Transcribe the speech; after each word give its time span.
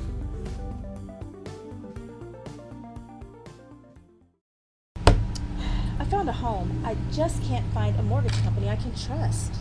Found 6.24 6.28
a 6.28 6.40
home. 6.40 6.82
I 6.86 6.96
just 7.12 7.42
can't 7.44 7.66
find 7.74 7.98
a 7.98 8.02
mortgage 8.02 8.40
company 8.42 8.68
I 8.68 8.76
can 8.76 8.94
trust. 8.94 9.52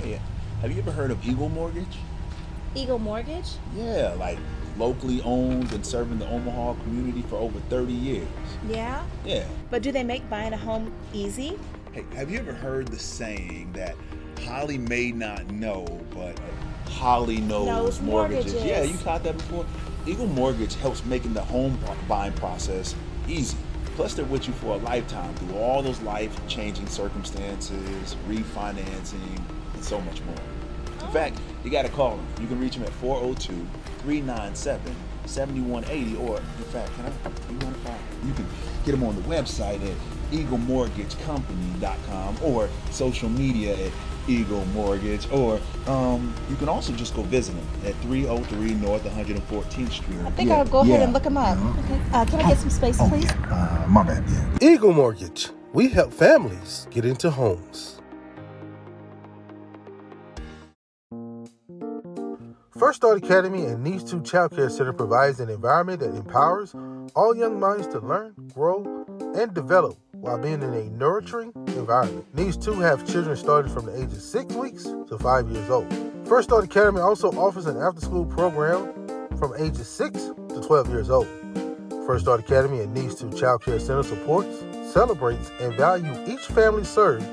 Oh, 0.00 0.04
hey, 0.04 0.20
have 0.62 0.72
you 0.72 0.78
ever 0.78 0.90
heard 0.90 1.10
of 1.10 1.26
Eagle 1.26 1.48
Mortgage? 1.50 1.98
Eagle 2.74 2.98
Mortgage? 2.98 3.48
Yeah, 3.76 4.14
like 4.18 4.38
locally 4.78 5.20
owned 5.22 5.72
and 5.72 5.84
serving 5.84 6.18
the 6.18 6.28
Omaha 6.28 6.74
community 6.82 7.22
for 7.22 7.36
over 7.36 7.58
30 7.68 7.92
years. 7.92 8.26
Yeah. 8.68 9.04
Yeah. 9.26 9.44
But 9.70 9.82
do 9.82 9.92
they 9.92 10.02
make 10.02 10.28
buying 10.30 10.52
a 10.54 10.56
home 10.56 10.90
easy? 11.12 11.58
Hey, 11.92 12.04
have 12.16 12.30
you 12.30 12.38
ever 12.38 12.52
heard 12.54 12.88
the 12.88 12.98
saying 12.98 13.72
that 13.74 13.94
Holly 14.46 14.78
may 14.78 15.12
not 15.12 15.50
know, 15.50 15.84
but 16.14 16.38
Holly 16.88 17.40
knows, 17.40 17.66
Knows 17.66 18.00
mortgages? 18.00 18.54
mortgages. 18.54 18.64
Yeah, 18.64 18.82
you 18.84 18.96
caught 19.04 19.22
that 19.24 19.36
before? 19.36 19.66
Eagle 20.06 20.26
Mortgage 20.28 20.74
helps 20.76 21.04
making 21.04 21.34
the 21.34 21.42
home 21.42 21.78
buying 22.08 22.32
process 22.32 22.94
easy. 23.28 23.56
Plus, 23.94 24.14
they're 24.14 24.24
with 24.24 24.48
you 24.48 24.54
for 24.54 24.74
a 24.74 24.78
lifetime 24.78 25.32
through 25.34 25.56
all 25.56 25.80
those 25.82 26.00
life 26.02 26.34
changing 26.48 26.88
circumstances, 26.88 28.16
refinancing, 28.28 29.40
and 29.74 29.84
so 29.84 30.00
much 30.00 30.20
more. 30.22 30.34
In 30.34 31.02
oh. 31.02 31.06
fact, 31.12 31.38
you 31.62 31.70
got 31.70 31.82
to 31.82 31.90
call 31.90 32.16
them. 32.16 32.26
You 32.40 32.48
can 32.48 32.58
reach 32.60 32.74
them 32.74 32.82
at 32.82 32.90
402 32.94 33.52
397 34.00 34.96
7180. 35.26 36.16
Or, 36.16 36.38
in 36.38 36.44
fact, 36.64 36.92
can 36.96 37.06
I? 37.06 37.10
You 37.50 37.58
want 37.58 37.76
to 37.76 37.82
call? 37.82 37.96
You 38.26 38.34
can 38.34 38.46
get 38.84 38.90
them 38.92 39.04
on 39.04 39.14
the 39.14 39.22
website 39.22 39.80
at 39.88 39.96
eaglemortgagecompany.com 40.32 42.38
or 42.42 42.68
social 42.90 43.28
media 43.28 43.76
at 43.86 43.92
Eagle 44.26 44.64
Mortgage. 44.66 45.30
Or 45.30 45.60
um, 45.86 46.34
you 46.48 46.56
can 46.56 46.68
also 46.68 46.92
just 46.92 47.14
go 47.14 47.22
visit 47.22 47.54
them 47.54 47.66
at 47.84 47.94
303 48.02 48.74
North 48.74 49.04
114th 49.04 49.90
Street. 49.90 50.18
I 50.24 50.30
think 50.30 50.50
I'll 50.50 50.64
go 50.64 50.80
ahead 50.80 51.02
and 51.02 51.12
look 51.12 51.24
them 51.24 51.36
up. 51.36 51.58
Okay. 51.84 52.00
Uh, 52.12 52.24
can 52.24 52.40
I 52.40 52.48
get 52.48 52.58
some 52.58 52.70
space, 52.70 52.98
please? 53.08 53.30
Uh, 53.30 53.86
my 53.88 54.02
bad, 54.02 54.24
yeah. 54.28 54.68
Eagle 54.72 54.92
Mortgage. 54.92 55.50
We 55.72 55.88
help 55.88 56.12
families 56.12 56.86
get 56.90 57.04
into 57.04 57.30
homes. 57.30 58.00
First 62.78 62.96
Start 62.96 63.18
Academy 63.18 63.64
and 63.64 63.84
Needs 63.84 64.04
2 64.10 64.22
Child 64.22 64.56
Care 64.56 64.68
Center 64.68 64.92
provides 64.92 65.40
an 65.40 65.48
environment 65.48 66.00
that 66.00 66.14
empowers 66.14 66.74
all 67.14 67.36
young 67.36 67.60
minds 67.60 67.86
to 67.88 68.00
learn, 68.00 68.34
grow, 68.52 68.84
and 69.36 69.54
develop 69.54 69.96
while 70.24 70.38
being 70.38 70.62
in 70.62 70.72
a 70.72 70.84
nurturing 70.96 71.52
environment. 71.76 72.26
Needs 72.34 72.56
2 72.56 72.80
have 72.80 73.06
children 73.06 73.36
starting 73.36 73.70
from 73.70 73.84
the 73.84 73.94
age 73.94 74.10
of 74.10 74.22
6 74.22 74.54
weeks 74.54 74.84
to 74.84 75.18
5 75.18 75.50
years 75.50 75.68
old. 75.68 75.86
First 76.26 76.48
Start 76.48 76.64
Academy 76.64 77.00
also 77.00 77.30
offers 77.32 77.66
an 77.66 77.76
after-school 77.76 78.24
program 78.24 78.90
from 79.36 79.52
ages 79.58 79.86
6 79.86 80.18
to 80.48 80.62
12 80.66 80.88
years 80.88 81.10
old. 81.10 81.28
First 82.06 82.24
Start 82.24 82.40
Academy 82.40 82.80
and 82.80 82.94
Needs 82.94 83.16
2 83.16 83.32
Child 83.32 83.62
Care 83.64 83.78
Center 83.78 84.02
supports, 84.02 84.64
celebrates, 84.90 85.52
and 85.60 85.74
values 85.74 86.16
each 86.26 86.46
family 86.46 86.84
served 86.84 87.26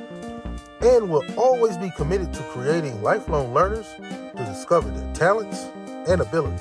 and 0.82 1.10
will 1.10 1.24
always 1.38 1.78
be 1.78 1.92
committed 1.92 2.34
to 2.34 2.44
creating 2.44 3.02
lifelong 3.02 3.54
learners 3.54 3.88
to 4.36 4.46
discover 4.46 4.90
their 4.90 5.14
talents 5.14 5.70
and 6.10 6.20
abilities. 6.20 6.60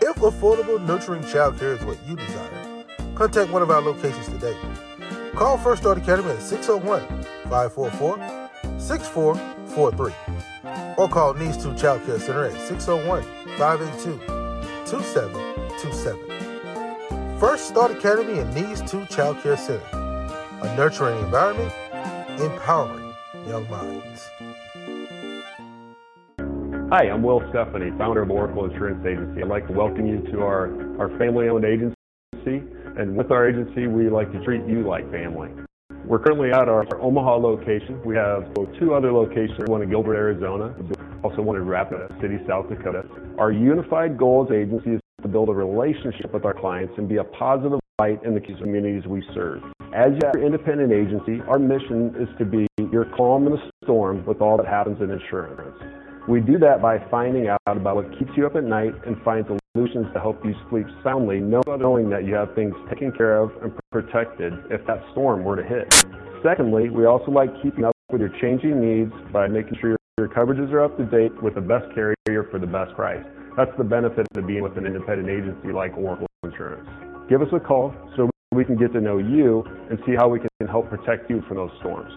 If 0.00 0.16
affordable, 0.16 0.82
nurturing 0.86 1.22
childcare 1.24 1.78
is 1.78 1.84
what 1.84 1.98
you 2.08 2.16
desire, 2.16 2.84
contact 3.14 3.50
one 3.50 3.60
of 3.60 3.70
our 3.70 3.82
locations 3.82 4.26
today. 4.28 4.56
Call 5.36 5.58
First 5.58 5.82
Start 5.82 5.98
Academy 5.98 6.30
at 6.30 6.40
601 6.40 7.02
544 7.50 8.48
6443 8.78 10.14
or 10.96 11.08
call 11.08 11.34
Needs 11.34 11.60
2 11.60 11.74
Child 11.74 12.06
Care 12.06 12.20
Center 12.20 12.44
at 12.44 12.52
601 12.68 13.24
582 13.58 14.16
2727. 14.86 17.38
First 17.40 17.66
Start 17.66 17.90
Academy 17.90 18.38
and 18.38 18.54
Needs 18.54 18.80
2 18.88 19.06
Child 19.06 19.40
Care 19.40 19.56
Center, 19.56 19.84
a 20.62 20.72
nurturing 20.76 21.18
environment, 21.24 21.72
empowering 22.40 23.12
young 23.48 23.68
minds. 23.68 24.30
Hi, 26.90 27.10
I'm 27.10 27.24
Will 27.24 27.42
Stephanie, 27.50 27.90
founder 27.98 28.22
of 28.22 28.30
Oracle 28.30 28.66
Insurance 28.66 29.04
Agency. 29.04 29.42
I'd 29.42 29.48
like 29.48 29.66
to 29.66 29.72
welcome 29.72 30.06
you 30.06 30.20
to 30.30 30.42
our, 30.42 30.70
our 31.00 31.08
family 31.18 31.48
owned 31.48 31.64
agency. 31.64 31.96
And 32.96 33.16
with 33.16 33.32
our 33.32 33.48
agency, 33.48 33.88
we 33.88 34.08
like 34.08 34.30
to 34.30 34.44
treat 34.44 34.64
you 34.66 34.86
like 34.86 35.10
family. 35.10 35.50
We're 36.06 36.20
currently 36.20 36.50
at 36.50 36.68
our, 36.68 36.86
our 36.86 37.00
Omaha 37.00 37.36
location. 37.36 38.00
We 38.04 38.14
have 38.14 38.44
two 38.78 38.94
other 38.94 39.12
locations, 39.12 39.68
one 39.68 39.82
in 39.82 39.90
Gilbert, 39.90 40.14
Arizona, 40.14 40.74
also 41.24 41.42
one 41.42 41.56
in 41.56 41.66
Rapid 41.66 41.98
City, 42.20 42.38
South 42.46 42.68
Dakota. 42.68 43.02
Our 43.38 43.50
unified 43.50 44.16
goal 44.16 44.46
as 44.48 44.54
agency 44.54 44.90
is 44.90 45.00
to 45.22 45.28
build 45.28 45.48
a 45.48 45.52
relationship 45.52 46.32
with 46.32 46.44
our 46.44 46.54
clients 46.54 46.94
and 46.98 47.08
be 47.08 47.16
a 47.16 47.24
positive 47.24 47.80
light 47.98 48.22
in 48.24 48.34
the 48.34 48.40
communities 48.40 49.02
we 49.08 49.24
serve. 49.34 49.62
As 49.94 50.12
your 50.22 50.44
independent 50.44 50.92
agency, 50.92 51.40
our 51.48 51.58
mission 51.58 52.14
is 52.20 52.28
to 52.38 52.44
be 52.44 52.66
your 52.92 53.06
calm 53.16 53.46
in 53.46 53.54
the 53.54 53.70
storm 53.82 54.24
with 54.26 54.40
all 54.40 54.56
that 54.58 54.66
happens 54.66 55.00
in 55.00 55.10
insurance. 55.10 55.76
We 56.28 56.40
do 56.40 56.58
that 56.58 56.80
by 56.80 56.98
finding 57.10 57.48
out 57.48 57.60
about 57.66 57.96
what 57.96 58.18
keeps 58.18 58.30
you 58.36 58.46
up 58.46 58.56
at 58.56 58.64
night 58.64 58.92
and 59.06 59.16
finds 59.24 59.48
a 59.50 59.58
solutions 59.76 60.06
to 60.14 60.20
help 60.20 60.38
you 60.44 60.54
sleep 60.70 60.86
soundly, 61.02 61.40
knowing 61.40 62.08
that 62.08 62.24
you 62.24 62.32
have 62.32 62.54
things 62.54 62.74
taken 62.88 63.10
care 63.10 63.38
of 63.38 63.50
and 63.62 63.72
protected 63.90 64.52
if 64.70 64.80
that 64.86 65.02
storm 65.10 65.42
were 65.42 65.56
to 65.56 65.64
hit. 65.64 65.92
Secondly, 66.44 66.90
we 66.90 67.06
also 67.06 67.32
like 67.32 67.50
keeping 67.60 67.84
up 67.84 67.92
with 68.12 68.20
your 68.20 68.30
changing 68.40 68.80
needs 68.80 69.12
by 69.32 69.48
making 69.48 69.76
sure 69.80 69.96
your 70.18 70.28
coverages 70.28 70.70
are 70.70 70.84
up 70.84 70.96
to 70.96 71.04
date 71.04 71.32
with 71.42 71.56
the 71.56 71.60
best 71.60 71.86
carrier 71.92 72.46
for 72.52 72.60
the 72.60 72.66
best 72.66 72.94
price. 72.94 73.24
That's 73.56 73.72
the 73.76 73.82
benefit 73.82 74.26
of 74.36 74.46
being 74.46 74.62
with 74.62 74.78
an 74.78 74.86
independent 74.86 75.28
agency 75.28 75.72
like 75.72 75.96
Oracle 75.96 76.28
Insurance. 76.44 76.88
Give 77.28 77.42
us 77.42 77.48
a 77.52 77.58
call 77.58 77.92
so 78.16 78.30
we 78.52 78.64
can 78.64 78.76
get 78.76 78.92
to 78.92 79.00
know 79.00 79.18
you 79.18 79.64
and 79.90 79.98
see 80.06 80.14
how 80.16 80.28
we 80.28 80.38
can 80.38 80.68
help 80.68 80.88
protect 80.88 81.28
you 81.28 81.42
from 81.48 81.56
those 81.56 81.70
storms. 81.80 82.12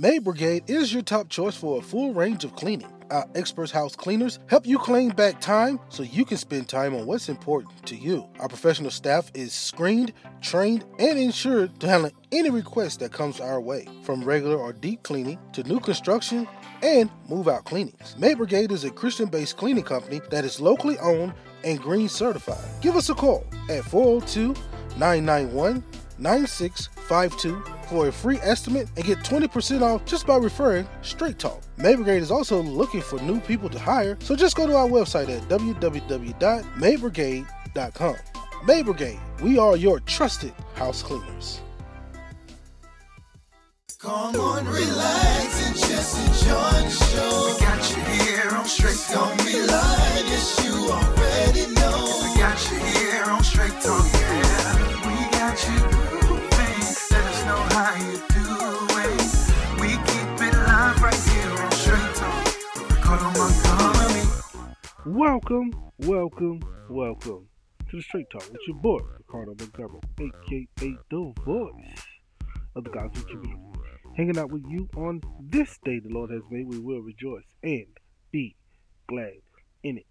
Maid 0.00 0.22
Brigade 0.22 0.62
is 0.68 0.94
your 0.94 1.02
top 1.02 1.28
choice 1.28 1.56
for 1.56 1.78
a 1.78 1.82
full 1.82 2.14
range 2.14 2.44
of 2.44 2.54
cleaning. 2.54 2.86
Our 3.10 3.26
expert 3.34 3.72
house 3.72 3.96
cleaners 3.96 4.38
help 4.46 4.64
you 4.64 4.78
claim 4.78 5.08
back 5.08 5.40
time 5.40 5.80
so 5.88 6.04
you 6.04 6.24
can 6.24 6.36
spend 6.36 6.68
time 6.68 6.94
on 6.94 7.04
what's 7.04 7.28
important 7.28 7.84
to 7.86 7.96
you. 7.96 8.24
Our 8.38 8.46
professional 8.46 8.92
staff 8.92 9.28
is 9.34 9.52
screened, 9.52 10.12
trained, 10.40 10.84
and 11.00 11.18
insured 11.18 11.80
to 11.80 11.88
handle 11.88 12.12
any 12.30 12.48
request 12.48 13.00
that 13.00 13.10
comes 13.10 13.40
our 13.40 13.60
way, 13.60 13.88
from 14.04 14.22
regular 14.22 14.56
or 14.56 14.72
deep 14.72 15.02
cleaning 15.02 15.36
to 15.52 15.64
new 15.64 15.80
construction 15.80 16.46
and 16.84 17.10
move 17.28 17.48
out 17.48 17.64
cleanings. 17.64 18.14
Maid 18.20 18.38
Brigade 18.38 18.70
is 18.70 18.84
a 18.84 18.90
Christian 18.90 19.28
based 19.28 19.56
cleaning 19.56 19.82
company 19.82 20.20
that 20.30 20.44
is 20.44 20.60
locally 20.60 20.96
owned 21.00 21.34
and 21.64 21.80
green 21.80 22.08
certified. 22.08 22.64
Give 22.82 22.94
us 22.94 23.08
a 23.08 23.14
call 23.14 23.44
at 23.68 23.82
402 23.82 24.54
991 24.96 25.82
9652 26.18 27.62
for 27.88 28.08
a 28.08 28.12
free 28.12 28.38
estimate 28.38 28.88
and 28.96 29.04
get 29.04 29.18
20% 29.18 29.82
off 29.82 30.04
just 30.04 30.26
by 30.26 30.36
referring 30.36 30.88
Straight 31.02 31.38
Talk. 31.38 31.62
Maid 31.76 31.96
Brigade 31.96 32.22
is 32.22 32.30
also 32.30 32.62
looking 32.62 33.00
for 33.00 33.20
new 33.22 33.40
people 33.40 33.68
to 33.70 33.78
hire, 33.78 34.16
so 34.20 34.36
just 34.36 34.56
go 34.56 34.66
to 34.66 34.76
our 34.76 34.88
website 34.88 35.28
at 35.28 35.42
www.maidbrigade.com. 35.48 38.16
Maid 38.64 38.84
Brigade, 38.84 39.20
we 39.42 39.58
are 39.58 39.76
your 39.76 40.00
trusted 40.00 40.52
house 40.74 41.02
cleaners. 41.02 41.60
Come 44.00 44.36
on, 44.36 44.64
relax 44.64 45.66
and 45.66 45.76
just 45.76 46.16
enjoy 46.18 46.54
the 46.54 46.90
show. 46.90 47.52
We 47.52 47.58
got 47.60 47.90
you 47.90 47.96
here 48.22 48.50
on 48.54 48.64
Straight 48.64 48.96
Talk. 49.12 49.36
Gonna 49.36 49.44
be 49.44 49.58
live, 49.60 50.26
yes, 50.28 50.56
you 50.64 50.72
already 50.88 51.66
know. 51.74 52.20
We 52.22 52.28
got 52.40 52.70
you 52.70 52.78
here 52.78 53.24
on 53.24 53.42
Straight 53.42 53.74
Talk, 53.82 54.06
yeah. 54.14 54.47
Welcome, 65.08 65.72
welcome, 66.00 66.60
welcome 66.90 67.48
to 67.88 67.96
the 67.96 68.02
Straight 68.02 68.28
Talk 68.28 68.46
with 68.52 68.60
your 68.68 68.76
boy, 68.76 68.98
Ricardo 69.16 69.54
Montgomery, 69.58 70.00
aka 70.20 70.96
The 71.10 71.32
Voice 71.46 72.04
of 72.76 72.84
the 72.84 72.90
Gospel 72.90 73.22
Community. 73.22 73.80
Hanging 74.18 74.36
out 74.36 74.52
with 74.52 74.64
you 74.68 74.86
on 74.98 75.22
this 75.40 75.78
day 75.82 75.98
the 75.98 76.10
Lord 76.10 76.30
has 76.30 76.42
made, 76.50 76.68
we 76.68 76.78
will 76.78 77.00
rejoice 77.00 77.46
and 77.62 77.86
be 78.32 78.54
glad 79.08 79.40
in 79.82 79.96
it. 79.96 80.06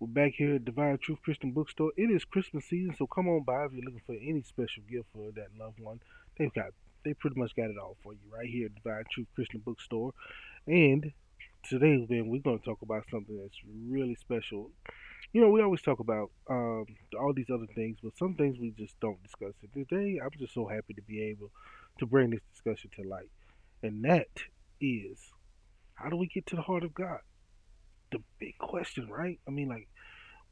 We're 0.00 0.08
back 0.08 0.32
here 0.36 0.56
at 0.56 0.66
Divine 0.66 0.98
Truth 0.98 1.22
Christian 1.24 1.52
Bookstore. 1.52 1.92
It 1.96 2.10
is 2.10 2.26
Christmas 2.26 2.66
season, 2.66 2.94
so 2.98 3.06
come 3.06 3.26
on 3.26 3.44
by 3.44 3.64
if 3.64 3.72
you're 3.72 3.86
looking 3.86 4.02
for 4.04 4.16
any 4.16 4.42
special 4.42 4.82
gift 4.86 5.06
for 5.14 5.32
that 5.32 5.48
loved 5.58 5.80
one. 5.80 6.00
They've 6.36 6.52
got 6.52 6.74
they 7.06 7.14
pretty 7.14 7.40
much 7.40 7.56
got 7.56 7.70
it 7.70 7.78
all 7.80 7.96
for 8.02 8.12
you 8.12 8.20
right 8.30 8.50
here 8.50 8.66
at 8.66 8.74
Divine 8.74 9.04
Truth 9.10 9.28
Christian 9.34 9.62
Bookstore. 9.64 10.12
And 10.66 11.10
today, 11.68 12.06
man, 12.08 12.28
we're 12.28 12.42
going 12.42 12.58
to 12.58 12.64
talk 12.64 12.82
about 12.82 13.04
something 13.10 13.36
that's 13.40 13.58
really 13.88 14.14
special. 14.14 14.70
You 15.32 15.40
know, 15.40 15.48
we 15.48 15.62
always 15.62 15.82
talk 15.82 15.98
about 16.00 16.30
um, 16.48 16.86
all 17.18 17.32
these 17.34 17.50
other 17.52 17.66
things, 17.74 17.98
but 18.02 18.16
some 18.16 18.34
things 18.34 18.58
we 18.58 18.70
just 18.70 18.98
don't 19.00 19.22
discuss. 19.22 19.54
And 19.62 19.72
today, 19.72 20.20
I'm 20.22 20.30
just 20.38 20.54
so 20.54 20.66
happy 20.66 20.94
to 20.94 21.02
be 21.02 21.22
able 21.22 21.50
to 21.98 22.06
bring 22.06 22.30
this 22.30 22.40
discussion 22.52 22.90
to 22.96 23.08
light. 23.08 23.30
And 23.82 24.04
that 24.04 24.28
is 24.80 25.18
how 25.94 26.08
do 26.08 26.16
we 26.16 26.26
get 26.26 26.46
to 26.46 26.56
the 26.56 26.62
heart 26.62 26.84
of 26.84 26.94
God? 26.94 27.20
The 28.12 28.18
big 28.38 28.58
question, 28.58 29.08
right? 29.08 29.38
I 29.48 29.50
mean, 29.50 29.68
like, 29.68 29.88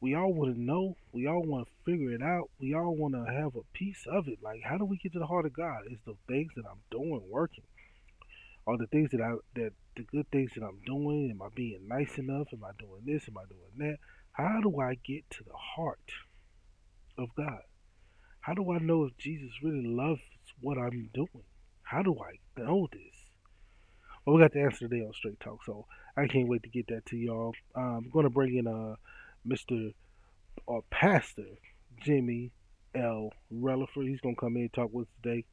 we 0.01 0.15
all 0.15 0.33
want 0.33 0.55
to 0.55 0.61
know, 0.61 0.97
we 1.13 1.29
all 1.29 1.43
want 1.43 1.69
to 1.69 1.91
figure 1.91 2.11
it 2.11 2.23
out, 2.23 2.51
we 2.59 2.75
all 2.75 2.95
want 2.97 3.15
to 3.15 3.33
have 3.33 3.55
a 3.55 3.63
piece 3.73 4.05
of 4.11 4.27
it. 4.29 4.39
Like, 4.43 4.61
how 4.65 4.79
do 4.79 4.85
we 4.85 4.97
get 4.97 5.13
to 5.13 5.19
the 5.19 5.27
heart 5.27 5.47
of 5.47 5.53
God? 5.53 5.83
Is 5.91 5.99
the 6.05 6.17
things 6.27 6.53
that 6.57 6.65
I'm 6.69 6.81
doing 6.91 7.23
working? 7.29 7.65
Are 8.67 8.77
the 8.77 8.87
things 8.87 9.11
that 9.11 9.21
I, 9.21 9.35
that 9.55 9.73
the 9.97 10.03
good 10.05 10.27
things 10.31 10.53
that 10.57 10.65
I'm 10.65 10.81
doing, 10.87 11.31
am 11.31 11.43
I 11.43 11.49
being 11.55 11.87
nice 11.89 12.19
enough? 12.19 12.49
Am 12.53 12.65
I 12.65 12.71
doing 12.79 13.03
this? 13.05 13.29
Am 13.29 13.37
I 13.39 13.45
doing 13.49 13.91
that? 13.91 13.99
How 14.33 14.61
do 14.63 14.81
I 14.81 14.95
get 14.95 15.29
to 15.31 15.45
the 15.45 15.53
heart 15.55 16.13
of 17.19 17.29
God? 17.37 17.63
How 18.41 18.55
do 18.55 18.73
I 18.73 18.79
know 18.79 19.05
if 19.05 19.17
Jesus 19.19 19.51
really 19.63 19.87
loves 19.87 20.21
what 20.61 20.79
I'm 20.79 21.11
doing? 21.15 21.45
How 21.83 22.03
do 22.03 22.17
I 22.21 22.39
know 22.61 22.89
this? 22.93 23.15
Well, 24.25 24.37
we 24.37 24.43
got 24.43 24.53
the 24.53 24.63
answer 24.63 24.89
today 24.89 25.05
on 25.05 25.13
Straight 25.13 25.41
Talk, 25.41 25.65
so 25.65 25.87
I 26.17 26.27
can't 26.27 26.49
wait 26.49 26.63
to 26.63 26.69
get 26.69 26.87
that 26.89 27.07
to 27.07 27.17
y'all. 27.17 27.55
I'm 27.75 28.09
going 28.11 28.25
to 28.25 28.31
bring 28.31 28.57
in 28.57 28.67
uh, 28.67 28.95
Mr. 29.47 29.93
or 30.67 30.83
Pastor 30.91 31.45
Jimmy 32.03 32.53
L. 32.95 33.31
Relaford. 33.53 34.09
He's 34.09 34.21
going 34.21 34.35
to 34.37 34.41
come 34.41 34.57
in 34.57 34.63
and 34.63 34.73
talk 34.73 34.91
with 34.93 35.09
us 35.09 35.15
today. 35.23 35.45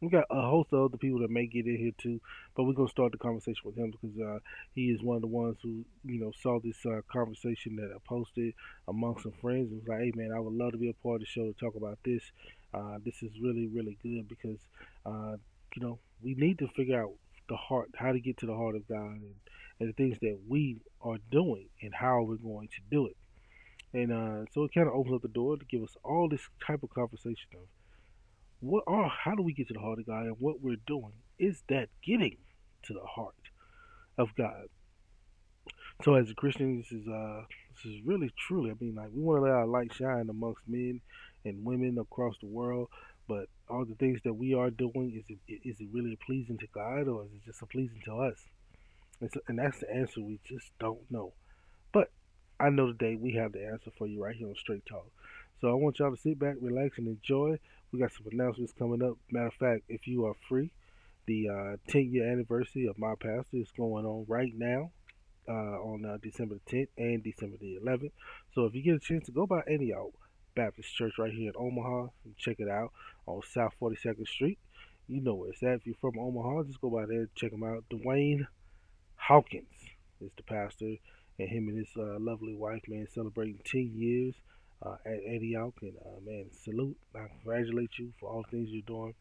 We 0.00 0.08
got 0.10 0.26
a 0.30 0.40
host 0.42 0.72
of 0.72 0.84
other 0.84 0.96
people 0.96 1.20
that 1.20 1.30
may 1.30 1.46
get 1.46 1.66
in 1.66 1.76
here 1.76 1.90
too, 1.98 2.20
but 2.54 2.64
we're 2.64 2.72
gonna 2.72 2.88
start 2.88 3.10
the 3.10 3.18
conversation 3.18 3.62
with 3.64 3.76
him 3.76 3.90
because 3.90 4.16
uh, 4.16 4.38
he 4.72 4.90
is 4.90 5.02
one 5.02 5.16
of 5.16 5.22
the 5.22 5.28
ones 5.28 5.56
who 5.60 5.84
you 6.04 6.20
know 6.20 6.32
saw 6.40 6.60
this 6.60 6.76
uh, 6.86 7.00
conversation 7.10 7.74
that 7.76 7.90
I 7.92 7.98
posted 8.08 8.54
among 8.86 9.18
some 9.20 9.32
friends. 9.40 9.72
It 9.72 9.74
was 9.74 9.88
like, 9.88 10.00
hey 10.00 10.12
man, 10.14 10.30
I 10.32 10.38
would 10.38 10.54
love 10.54 10.72
to 10.72 10.78
be 10.78 10.88
a 10.88 10.94
part 11.02 11.16
of 11.16 11.20
the 11.22 11.26
show 11.26 11.50
to 11.50 11.52
talk 11.52 11.74
about 11.74 11.98
this. 12.04 12.22
Uh, 12.72 12.98
this 13.04 13.22
is 13.22 13.32
really 13.42 13.66
really 13.66 13.98
good 14.02 14.28
because 14.28 14.60
uh, 15.04 15.36
you 15.74 15.82
know 15.82 15.98
we 16.22 16.34
need 16.34 16.60
to 16.60 16.68
figure 16.76 17.02
out 17.02 17.12
the 17.48 17.56
heart, 17.56 17.90
how 17.96 18.12
to 18.12 18.20
get 18.20 18.36
to 18.38 18.46
the 18.46 18.54
heart 18.54 18.76
of 18.76 18.86
God, 18.86 19.20
and, 19.20 19.34
and 19.80 19.88
the 19.88 19.94
things 19.94 20.18
that 20.20 20.38
we 20.46 20.80
are 21.02 21.18
doing 21.30 21.68
and 21.82 21.92
how 21.94 22.22
we're 22.22 22.36
going 22.36 22.68
to 22.68 22.80
do 22.90 23.06
it. 23.06 23.16
And 23.94 24.12
uh, 24.12 24.44
so 24.52 24.64
it 24.64 24.74
kind 24.74 24.86
of 24.86 24.94
opens 24.94 25.16
up 25.16 25.22
the 25.22 25.28
door 25.28 25.56
to 25.56 25.64
give 25.64 25.82
us 25.82 25.96
all 26.04 26.28
this 26.28 26.42
type 26.64 26.82
of 26.82 26.90
conversation 26.90 27.48
of 27.54 27.62
what 28.60 28.84
are 28.86 29.08
how 29.08 29.34
do 29.34 29.42
we 29.42 29.52
get 29.52 29.68
to 29.68 29.74
the 29.74 29.80
heart 29.80 29.98
of 29.98 30.06
God 30.06 30.26
and 30.26 30.36
what 30.38 30.60
we're 30.60 30.76
doing 30.86 31.12
is 31.38 31.62
that 31.68 31.88
getting 32.04 32.36
to 32.84 32.92
the 32.92 33.04
heart 33.04 33.34
of 34.16 34.34
God. 34.36 34.66
So 36.04 36.14
as 36.14 36.30
a 36.30 36.34
Christian, 36.34 36.78
this 36.78 36.92
is 36.92 37.06
uh 37.08 37.42
this 37.76 37.92
is 37.92 38.00
really 38.04 38.30
truly 38.46 38.70
I 38.70 38.74
mean 38.80 38.94
like 38.94 39.10
we 39.12 39.22
want 39.22 39.38
to 39.38 39.42
let 39.42 39.52
our 39.52 39.66
light 39.66 39.92
shine 39.92 40.28
amongst 40.28 40.62
men 40.66 41.00
and 41.44 41.64
women 41.64 41.98
across 41.98 42.34
the 42.40 42.48
world, 42.48 42.88
but 43.28 43.46
all 43.68 43.84
the 43.84 43.94
things 43.94 44.20
that 44.24 44.34
we 44.34 44.54
are 44.54 44.70
doing 44.70 45.12
is 45.16 45.36
it 45.46 45.60
is 45.64 45.76
it 45.80 45.88
really 45.92 46.18
pleasing 46.26 46.58
to 46.58 46.66
God 46.74 47.08
or 47.08 47.24
is 47.24 47.30
it 47.32 47.44
just 47.44 47.60
pleasing 47.70 48.00
to 48.06 48.20
us? 48.20 48.36
And, 49.20 49.30
so, 49.32 49.40
and 49.48 49.58
that's 49.58 49.80
the 49.80 49.92
answer 49.92 50.20
we 50.20 50.38
just 50.44 50.70
don't 50.78 51.10
know. 51.10 51.32
But 51.92 52.10
I 52.60 52.70
know 52.70 52.86
today 52.88 53.16
we 53.16 53.32
have 53.34 53.52
the 53.52 53.66
answer 53.66 53.90
for 53.96 54.06
you 54.06 54.22
right 54.22 54.34
here 54.34 54.48
on 54.48 54.54
Straight 54.56 54.86
Talk. 54.86 55.10
So 55.60 55.68
I 55.68 55.74
want 55.74 55.98
y'all 55.98 56.14
to 56.14 56.20
sit 56.20 56.38
back, 56.38 56.54
relax, 56.60 56.98
and 56.98 57.08
enjoy. 57.08 57.58
We 57.90 58.00
got 58.00 58.12
some 58.12 58.26
announcements 58.30 58.74
coming 58.78 59.02
up. 59.02 59.16
Matter 59.30 59.46
of 59.46 59.54
fact, 59.54 59.84
if 59.88 60.06
you 60.06 60.26
are 60.26 60.34
free, 60.48 60.70
the 61.26 61.48
uh, 61.48 61.76
10 61.88 62.12
year 62.12 62.30
anniversary 62.30 62.86
of 62.86 62.98
my 62.98 63.14
pastor 63.14 63.56
is 63.56 63.70
going 63.76 64.04
on 64.04 64.26
right 64.28 64.52
now 64.54 64.90
uh, 65.48 65.52
on 65.52 66.04
uh, 66.04 66.18
December 66.22 66.56
the 66.66 66.76
10th 66.76 66.88
and 66.98 67.24
December 67.24 67.56
the 67.58 67.78
11th. 67.82 68.12
So 68.54 68.66
if 68.66 68.74
you 68.74 68.82
get 68.82 68.96
a 68.96 68.98
chance 68.98 69.24
to 69.26 69.32
go 69.32 69.46
by 69.46 69.62
Antioch 69.66 70.12
Baptist 70.54 70.94
Church 70.94 71.14
right 71.18 71.32
here 71.32 71.48
in 71.48 71.54
Omaha 71.56 72.08
and 72.24 72.36
check 72.36 72.56
it 72.58 72.68
out 72.68 72.92
on 73.26 73.40
South 73.42 73.72
42nd 73.80 74.28
Street, 74.28 74.58
you 75.06 75.22
know 75.22 75.34
where 75.34 75.50
it's 75.50 75.62
at. 75.62 75.76
If 75.76 75.86
you're 75.86 75.96
from 75.98 76.18
Omaha, 76.18 76.64
just 76.64 76.82
go 76.82 76.90
by 76.90 77.06
there 77.06 77.20
and 77.20 77.34
check 77.34 77.52
them 77.52 77.64
out. 77.64 77.84
Dwayne 77.90 78.46
Hawkins 79.16 79.64
is 80.20 80.30
the 80.36 80.42
pastor, 80.42 80.96
and 81.38 81.48
him 81.48 81.68
and 81.68 81.78
his 81.78 81.88
uh, 81.96 82.18
lovely 82.18 82.54
wife, 82.54 82.82
man, 82.86 83.06
celebrating 83.14 83.60
10 83.64 83.92
years 83.94 84.34
uh, 84.82 84.96
at 85.04 85.20
Antioch. 85.26 85.74
And 85.82 85.94
uh, 86.04 86.20
man, 86.24 86.46
salute! 86.62 86.96
I 87.14 87.26
congratulate 87.42 87.98
you 87.98 88.12
for 88.20 88.28
all 88.28 88.42
the 88.42 88.50
things 88.56 88.70
you're 88.70 88.82
doing. 88.82 89.14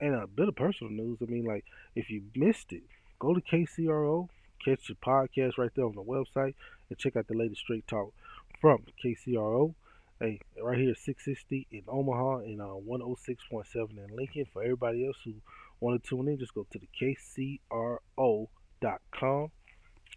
And 0.00 0.14
a 0.14 0.26
bit 0.26 0.48
of 0.48 0.56
personal 0.56 0.92
news. 0.92 1.18
I 1.22 1.26
mean, 1.26 1.44
like 1.44 1.64
if 1.94 2.10
you 2.10 2.22
missed 2.34 2.72
it, 2.72 2.82
go 3.18 3.34
to 3.34 3.40
KCRO, 3.40 4.28
catch 4.64 4.88
the 4.88 4.94
podcast 4.94 5.58
right 5.58 5.70
there 5.74 5.86
on 5.86 5.94
the 5.94 6.02
website, 6.02 6.54
and 6.88 6.98
check 6.98 7.16
out 7.16 7.28
the 7.28 7.34
latest 7.34 7.62
Straight 7.62 7.86
Talk 7.86 8.12
from 8.60 8.84
KCRO. 9.02 9.74
Hey, 10.18 10.40
right 10.62 10.78
here, 10.78 10.94
660 10.94 11.66
in 11.70 11.82
Omaha 11.88 12.38
and 12.38 12.62
uh, 12.62 12.76
106.7 12.88 13.66
in 13.74 14.16
Lincoln. 14.16 14.46
For 14.50 14.62
everybody 14.62 15.06
else 15.06 15.18
who 15.24 15.34
want 15.80 16.02
to 16.02 16.08
tune 16.08 16.28
in, 16.28 16.38
just 16.38 16.54
go 16.54 16.66
to 16.70 16.78
the 16.78 16.88
KCRO.com 16.98 18.00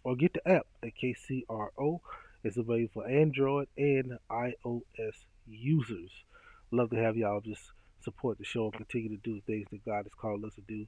or 0.02 0.16
get 0.16 0.32
the 0.32 0.48
app 0.48 0.66
at 0.82 0.92
KCRO. 1.02 2.00
It's 2.42 2.56
available 2.56 2.88
for 2.94 3.06
Android 3.06 3.68
and 3.76 4.18
iOS 4.30 5.26
users. 5.46 6.10
Love 6.70 6.88
to 6.88 6.96
have 6.96 7.14
y'all 7.14 7.42
just 7.42 7.60
support 8.02 8.38
the 8.38 8.44
show 8.44 8.64
and 8.64 8.72
continue 8.72 9.10
to 9.10 9.22
do 9.22 9.34
the 9.34 9.52
things 9.52 9.66
that 9.70 9.84
God 9.84 10.04
has 10.04 10.14
called 10.18 10.42
us 10.46 10.54
to 10.54 10.62
do. 10.62 10.86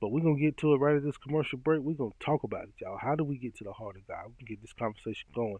But 0.00 0.08
we're 0.10 0.22
gonna 0.22 0.40
get 0.40 0.56
to 0.58 0.74
it 0.74 0.78
right 0.78 0.96
at 0.96 1.04
this 1.04 1.16
commercial 1.16 1.58
break. 1.58 1.82
We're 1.82 1.92
gonna 1.92 2.10
talk 2.18 2.42
about 2.42 2.64
it, 2.64 2.74
y'all. 2.80 2.98
How 3.00 3.14
do 3.14 3.22
we 3.22 3.38
get 3.38 3.54
to 3.58 3.64
the 3.64 3.72
heart 3.72 3.94
of 3.94 4.08
God? 4.08 4.24
We 4.26 4.34
can 4.44 4.46
get 4.56 4.60
this 4.60 4.72
conversation 4.72 5.28
going. 5.34 5.58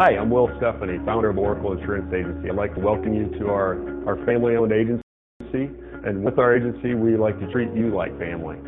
Hi, 0.00 0.16
I'm 0.16 0.30
Will 0.30 0.50
Stephanie, 0.56 0.98
founder 1.04 1.30
of 1.30 1.38
Oracle 1.38 1.72
Insurance 1.72 2.12
Agency. 2.12 2.50
I'd 2.50 2.56
like 2.56 2.74
to 2.74 2.80
welcome 2.80 3.14
you 3.14 3.28
to 3.38 3.46
our, 3.46 3.78
our 4.06 4.16
family-owned 4.26 4.72
agency. 4.72 5.02
And 6.04 6.24
with 6.24 6.38
our 6.40 6.56
agency, 6.56 6.94
we 6.94 7.16
like 7.16 7.38
to 7.38 7.50
treat 7.52 7.72
you 7.72 7.94
like 7.94 8.18
family. 8.18 8.58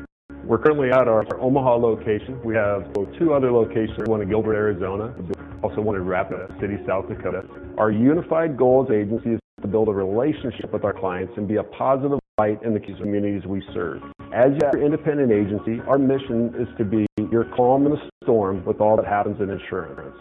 We're 0.45 0.59
currently 0.59 0.91
at 0.91 1.09
our, 1.09 1.25
Omaha 1.41 1.77
location. 1.77 2.41
We 2.43 2.55
have 2.55 2.93
two 3.19 3.35
other 3.35 3.53
locations, 3.53 4.09
one 4.09 4.23
in 4.23 4.29
Gilbert, 4.29 4.55
Arizona, 4.55 5.15
also 5.63 5.81
one 5.81 5.97
in 5.97 6.07
Rapid 6.07 6.39
City, 6.61 6.79
South 6.87 7.09
Dakota. 7.09 7.45
Our 7.77 7.91
unified 7.91 8.57
goal 8.57 8.87
as 8.89 8.95
agency 8.95 9.31
is 9.35 9.41
to 9.63 9.69
build 9.69 9.89
a 9.89 9.93
relationship 9.93 10.73
with 10.73 10.85
our 10.85 10.93
clients 10.93 11.35
and 11.37 11.47
be 11.47 11.57
a 11.57 11.63
positive 11.65 12.19
light 12.39 12.63
in 12.63 12.73
the 12.73 12.81
communities 12.81 13.47
we 13.47 13.63
serve. 13.75 14.01
As 14.33 14.53
your 14.61 14.83
independent 14.83 15.33
agency, 15.33 15.81
our 15.87 15.99
mission 15.99 16.55
is 16.59 16.69
to 16.79 16.85
be 16.85 17.07
your 17.31 17.45
calm 17.57 17.85
in 17.87 17.93
the 17.93 18.11
storm 18.23 18.65
with 18.65 18.81
all 18.81 18.97
that 18.97 19.07
happens 19.07 19.41
in 19.41 19.51
insurance. 19.51 20.17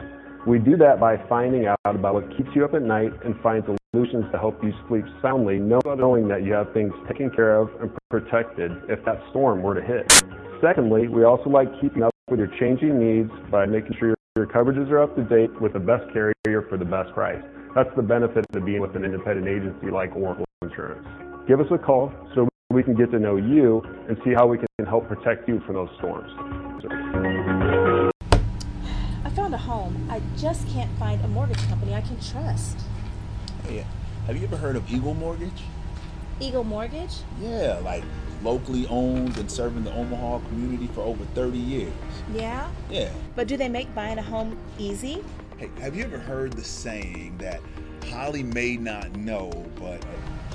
We 0.47 0.59
do 0.59 0.77
that 0.77 0.97
by 0.97 1.17
finding 1.27 1.67
out 1.67 1.77
about 1.83 2.13
what 2.13 2.37
keeps 2.37 2.47
you 2.55 2.63
up 2.63 2.73
at 2.73 2.81
night 2.81 3.11
and 3.25 3.35
find 3.41 3.65
solutions 3.91 4.23
to 4.31 4.39
help 4.39 4.63
you 4.63 4.71
sleep 4.87 5.03
soundly, 5.21 5.59
knowing 5.59 6.29
that 6.29 6.43
you 6.45 6.53
have 6.53 6.71
things 6.71 6.93
taken 7.05 7.29
care 7.29 7.57
of 7.57 7.69
and 7.81 7.91
protected 8.09 8.71
if 8.87 9.03
that 9.03 9.19
storm 9.29 9.61
were 9.61 9.75
to 9.75 9.81
hit. 9.81 10.09
Secondly, 10.61 11.09
we 11.09 11.25
also 11.25 11.49
like 11.49 11.67
keeping 11.81 12.01
up 12.01 12.13
with 12.31 12.39
your 12.39 12.47
changing 12.61 12.97
needs 12.97 13.29
by 13.51 13.65
making 13.65 13.97
sure 13.99 14.15
your 14.37 14.47
coverages 14.47 14.89
are 14.89 15.03
up 15.03 15.13
to 15.17 15.23
date 15.23 15.51
with 15.59 15.73
the 15.73 15.79
best 15.79 16.05
carrier 16.13 16.65
for 16.69 16.77
the 16.77 16.85
best 16.85 17.11
price. 17.13 17.43
That's 17.75 17.93
the 17.97 18.01
benefit 18.01 18.45
of 18.55 18.63
being 18.63 18.79
with 18.79 18.95
an 18.95 19.03
independent 19.03 19.49
agency 19.49 19.91
like 19.91 20.15
Oracle 20.15 20.45
Insurance. 20.61 21.05
Give 21.45 21.59
us 21.59 21.67
a 21.71 21.77
call 21.77 22.09
so 22.35 22.47
we 22.69 22.83
can 22.83 22.95
get 22.95 23.11
to 23.11 23.19
know 23.19 23.35
you 23.35 23.81
and 24.07 24.15
see 24.23 24.31
how 24.33 24.47
we 24.47 24.57
can 24.59 24.85
help 24.85 25.09
protect 25.09 25.49
you 25.49 25.59
from 25.65 25.75
those 25.75 25.89
storms. 25.97 26.31
I 29.37 29.39
found 29.39 29.53
a 29.53 29.57
home. 29.59 30.07
I 30.09 30.19
just 30.35 30.67
can't 30.69 30.89
find 30.97 31.23
a 31.23 31.27
mortgage 31.27 31.61
company 31.67 31.93
I 31.93 32.01
can 32.01 32.19
trust. 32.19 32.75
Oh, 33.65 33.69
hey, 33.69 33.85
have 34.25 34.35
you 34.35 34.43
ever 34.43 34.57
heard 34.57 34.75
of 34.75 34.91
Eagle 34.91 35.13
Mortgage? 35.13 35.61
Eagle 36.39 36.63
Mortgage? 36.63 37.17
Yeah, 37.39 37.79
like 37.83 38.03
locally 38.41 38.87
owned 38.87 39.37
and 39.37 39.51
serving 39.51 39.83
the 39.83 39.93
Omaha 39.93 40.39
community 40.47 40.87
for 40.87 41.01
over 41.01 41.23
30 41.35 41.55
years. 41.55 41.93
Yeah? 42.33 42.67
Yeah. 42.89 43.11
But 43.35 43.47
do 43.47 43.57
they 43.57 43.69
make 43.69 43.93
buying 43.93 44.17
a 44.17 44.23
home 44.23 44.57
easy? 44.79 45.23
Hey, 45.57 45.69
have 45.81 45.95
you 45.95 46.03
ever 46.05 46.17
heard 46.17 46.53
the 46.53 46.63
saying 46.63 47.37
that 47.37 47.61
Holly 48.09 48.41
may 48.41 48.75
not 48.75 49.15
know, 49.17 49.51
but 49.79 50.03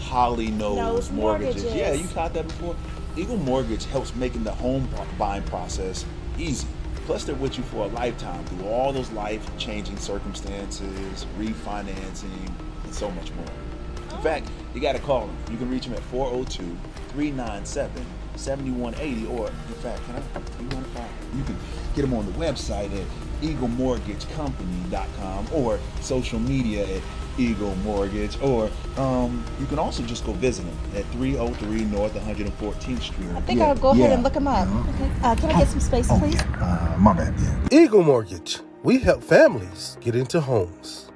Holly 0.00 0.50
knows, 0.50 0.76
Knows 0.76 1.10
mortgages? 1.12 1.62
mortgages. 1.62 1.74
Yeah, 1.76 1.92
you 1.92 2.08
caught 2.08 2.34
that 2.34 2.48
before? 2.48 2.74
Eagle 3.16 3.36
Mortgage 3.36 3.84
helps 3.84 4.12
making 4.16 4.42
the 4.42 4.50
home 4.52 4.88
buying 5.18 5.44
process 5.44 6.04
easy. 6.36 6.66
Plus, 7.04 7.24
they're 7.24 7.34
with 7.34 7.58
you 7.58 7.64
for 7.64 7.84
a 7.84 7.88
lifetime 7.88 8.44
through 8.44 8.68
all 8.68 8.92
those 8.92 9.10
life 9.10 9.44
changing 9.58 9.96
circumstances, 9.96 11.26
refinancing, 11.38 12.50
and 12.84 12.94
so 12.94 13.10
much 13.10 13.32
more. 13.32 13.46
In 13.46 14.12
oh. 14.12 14.20
fact, 14.20 14.48
you 14.74 14.80
got 14.80 14.92
to 14.92 15.00
call 15.00 15.26
them. 15.26 15.36
You 15.50 15.56
can 15.56 15.68
reach 15.70 15.84
them 15.84 15.94
at 15.94 16.02
402 16.04 16.62
397 17.10 18.06
7180, 18.36 19.26
or 19.26 19.48
in 19.48 19.54
fact, 19.82 20.04
can 20.06 20.14
I? 20.16 20.22
You 20.62 20.68
want 20.68 20.86
to 20.86 20.92
call? 20.92 21.08
You 21.36 21.42
can 21.44 21.56
get 21.94 22.00
them 22.02 22.14
on 22.14 22.26
the 22.26 22.32
website 22.32 22.92
at 22.98 23.06
eaglemortgagecompany.com 23.42 25.48
or 25.52 25.78
social 26.00 26.38
media 26.38 26.84
at 26.84 27.02
Eagle 27.38 27.74
Mortgage, 27.76 28.40
or 28.42 28.70
um, 28.96 29.44
you 29.60 29.66
can 29.66 29.78
also 29.78 30.02
just 30.02 30.24
go 30.24 30.32
visit 30.32 30.64
them 30.64 30.76
at 30.96 31.04
303 31.12 31.84
North 31.84 32.14
114th 32.14 33.02
Street. 33.02 33.28
I 33.30 33.40
think 33.42 33.60
I'll 33.60 33.74
go 33.74 33.90
ahead 33.90 34.12
and 34.12 34.22
look 34.22 34.34
them 34.34 34.48
up. 34.48 34.68
Okay. 34.94 35.10
Uh, 35.22 35.34
can 35.34 35.50
I 35.50 35.58
get 35.58 35.68
some 35.68 35.80
space, 35.80 36.08
please? 36.08 36.40
Uh, 36.40 36.96
my 36.98 37.12
bad, 37.12 37.34
yeah. 37.38 37.82
Eagle 37.82 38.02
Mortgage. 38.02 38.60
We 38.82 38.98
help 38.98 39.22
families 39.22 39.96
get 40.00 40.16
into 40.16 40.40
homes. 40.40 41.12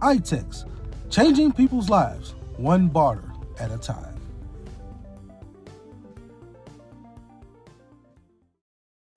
iTex, 0.02 0.70
changing 1.10 1.54
people's 1.54 1.90
lives 1.90 2.36
one 2.58 2.90
barter 2.90 3.32
at 3.60 3.72
a 3.72 3.78
time. 3.78 4.15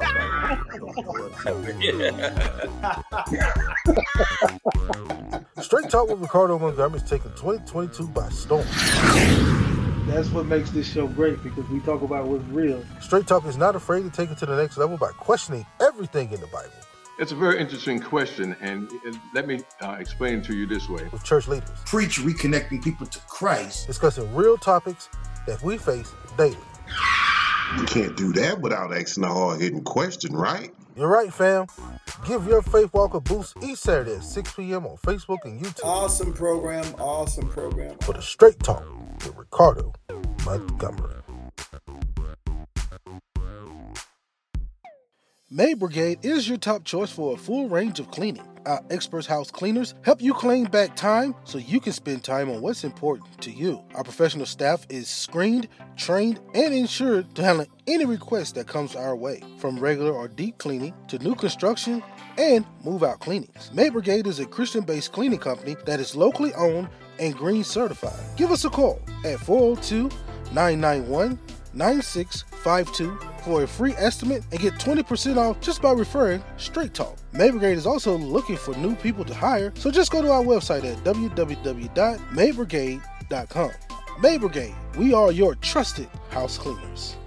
Straight 5.63 5.91
Talk 5.91 6.09
with 6.09 6.21
Ricardo 6.21 6.59
Montgomery 6.59 7.01
is 7.01 7.09
taking 7.09 7.31
2022 7.33 8.09
by 8.09 8.29
storm. 8.31 8.67
That's 10.07 10.29
what 10.31 10.47
makes 10.47 10.71
this 10.71 10.91
show 10.91 11.07
great 11.07 11.43
because 11.43 11.69
we 11.69 11.81
talk 11.81 12.03
about 12.03 12.27
what's 12.27 12.45
real. 12.47 12.83
Straight 13.01 13.27
Talk 13.27 13.45
is 13.47 13.57
not 13.57 13.77
afraid 13.77 14.03
to 14.05 14.11
take 14.11 14.31
it 14.31 14.39
to 14.39 14.47
the 14.47 14.57
next 14.57 14.79
level 14.79 14.97
by 14.97 15.11
questioning 15.13 15.67
everything 15.81 16.33
in 16.33 16.41
the 16.41 16.47
Bible 16.47 16.71
It's 17.19 17.33
a 17.33 17.37
very 17.37 17.59
interesting 17.61 18.01
question, 18.01 18.57
and 18.61 18.91
let 19.35 19.47
me 19.47 19.61
uh, 19.83 19.97
explain 19.99 20.41
to 20.43 20.57
you 20.57 20.67
this 20.67 20.89
way. 20.89 21.07
with 21.13 21.25
church 21.25 21.47
leaders, 21.49 21.69
Preach 21.85 22.21
reconnecting 22.21 22.83
people 22.83 23.07
to 23.07 23.19
Christ. 23.29 23.87
discussing 23.87 24.33
real 24.35 24.57
topics 24.57 25.09
that 25.47 25.63
we 25.63 25.77
face 25.77 26.11
daily. 26.37 26.57
You 27.77 27.85
can't 27.85 28.17
do 28.17 28.33
that 28.33 28.61
without 28.61 28.97
asking 28.97 29.25
a 29.25 29.29
hard 29.29 29.61
hitting 29.61 29.85
question, 29.85 30.35
right? 30.35 30.73
You're 30.97 31.09
right, 31.09 31.33
fam. 31.33 31.67
Give 32.27 32.45
your 32.47 32.63
faith 32.63 32.93
walk 32.93 33.15
a 33.15 33.21
boost 33.21 33.57
each 33.63 33.79
Saturday 33.79 34.17
at 34.17 34.25
6 34.25 34.55
p.m. 34.55 34.87
on 34.87 34.97
Facebook 34.97 35.39
and 35.45 35.61
YouTube 35.61 35.85
Awesome 35.85 36.33
program. 36.33 36.85
Awesome 36.99 37.49
program. 37.49 37.97
for 37.99 38.15
the 38.15 38.23
Straight 38.23 38.59
Talk 38.61 38.85
with 39.25 39.37
Ricardo 39.37 39.93
Montgomery. 40.45 41.15
Maid 45.51 45.79
Brigade 45.79 46.19
is 46.23 46.47
your 46.47 46.59
top 46.59 46.85
choice 46.85 47.11
for 47.11 47.33
a 47.33 47.39
full 47.39 47.71
range 47.71 48.01
of 48.01 48.11
cleaning. 48.11 48.47
Our 48.67 48.83
experts 48.91 49.27
house 49.27 49.51
cleaners 49.51 49.95
help 50.03 50.21
you 50.21 50.35
claim 50.35 50.65
back 50.65 50.95
time 50.95 51.35
so 51.45 51.57
you 51.57 51.81
can 51.81 51.95
spend 51.95 52.23
time 52.23 52.51
on 52.51 52.61
what's 52.61 52.85
important 52.85 53.41
to 53.41 53.51
you. 53.51 53.83
Our 53.95 54.05
professional 54.05 54.45
staff 54.45 54.87
is 54.91 55.09
screened, 55.09 55.69
trained, 55.97 56.39
and 56.53 56.75
insured 56.75 57.35
to 57.35 57.43
handle 57.43 57.65
any 57.87 58.05
request 58.05 58.57
that 58.57 58.67
comes 58.67 58.95
our 58.95 59.17
way, 59.17 59.43
from 59.59 59.79
regular 59.79 60.13
or 60.13 60.29
deep 60.29 60.59
cleaning 60.59 60.93
to 61.07 61.19
new 61.21 61.35
construction 61.35 62.03
and 62.37 62.67
move 62.85 63.03
out 63.03 63.21
cleanings. 63.21 63.73
Maid 63.73 63.95
Brigade 63.95 64.27
is 64.27 64.41
a 64.41 64.45
Christian 64.45 64.85
based 64.85 65.13
cleaning 65.13 65.39
company 65.39 65.77
that 65.87 65.99
is 65.99 66.15
locally 66.15 66.53
owned 66.53 66.91
and 67.19 67.35
green 67.35 67.65
certified. 67.65 68.21
Give 68.37 68.51
us 68.51 68.67
a 68.67 68.69
call 68.69 69.01
at 69.25 69.41
402 69.41 70.11
991 70.53 71.39
9652 71.75 73.19
for 73.43 73.63
a 73.63 73.69
free 73.69 73.93
estimate 73.97 74.43
and 74.51 74.61
get 74.61 74.75
20% 74.75 75.37
off 75.37 75.61
just 75.61 75.81
by 75.83 75.93
referring 75.93 76.43
Straight 76.57 76.95
Talk. 76.95 77.17
Maid 77.33 77.53
Brigade 77.53 77.77
is 77.77 77.87
also 77.87 78.17
looking 78.17 78.57
for 78.57 78.75
new 78.77 78.97
people 78.97 79.25
to 79.25 79.35
hire, 79.35 79.73
so 79.77 79.91
just 79.91 80.11
go 80.11 80.23
to 80.23 80.31
our 80.31 80.43
website 80.43 80.85
at 80.85 80.97
www.maidbrigade.com. 81.05 83.73
Maid 84.21 84.41
Brigade, 84.41 84.75
we 84.97 85.15
are 85.15 85.31
your 85.31 85.55
trusted 85.57 86.09
house 86.31 86.59
cleaners. 86.59 87.19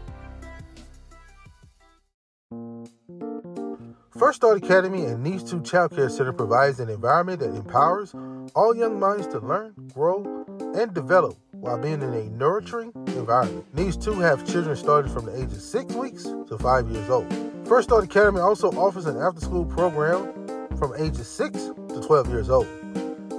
First 4.22 4.36
Start 4.36 4.64
Academy 4.64 5.06
and 5.06 5.24
Needs 5.24 5.50
2 5.50 5.64
Child 5.64 5.96
Care 5.96 6.10
Center 6.10 6.34
provides 6.34 6.80
an 6.80 6.90
environment 6.90 7.40
that 7.40 7.56
empowers 7.56 8.14
all 8.54 8.76
young 8.76 9.00
minds 9.00 9.26
to 9.28 9.40
learn, 9.40 9.74
grow, 9.96 10.46
and 10.76 10.94
develop 10.94 11.36
while 11.62 11.78
being 11.78 12.02
in 12.02 12.14
a 12.14 12.24
nurturing 12.32 12.92
environment. 13.08 13.66
Needs 13.74 13.96
2 13.96 14.14
have 14.20 14.46
children 14.46 14.76
starting 14.76 15.14
from 15.14 15.26
the 15.26 15.38
age 15.38 15.52
of 15.52 15.62
6 15.62 15.94
weeks 15.94 16.24
to 16.24 16.58
5 16.58 16.90
years 16.90 17.10
old. 17.10 17.32
First 17.68 17.90
Start 17.90 18.04
Academy 18.04 18.40
also 18.40 18.70
offers 18.72 19.06
an 19.06 19.16
after 19.18 19.40
school 19.40 19.66
program 19.66 20.34
from 20.78 20.94
ages 20.98 21.28
6 21.28 21.58
to 21.90 22.02
12 22.02 22.30
years 22.30 22.50
old. 22.50 22.68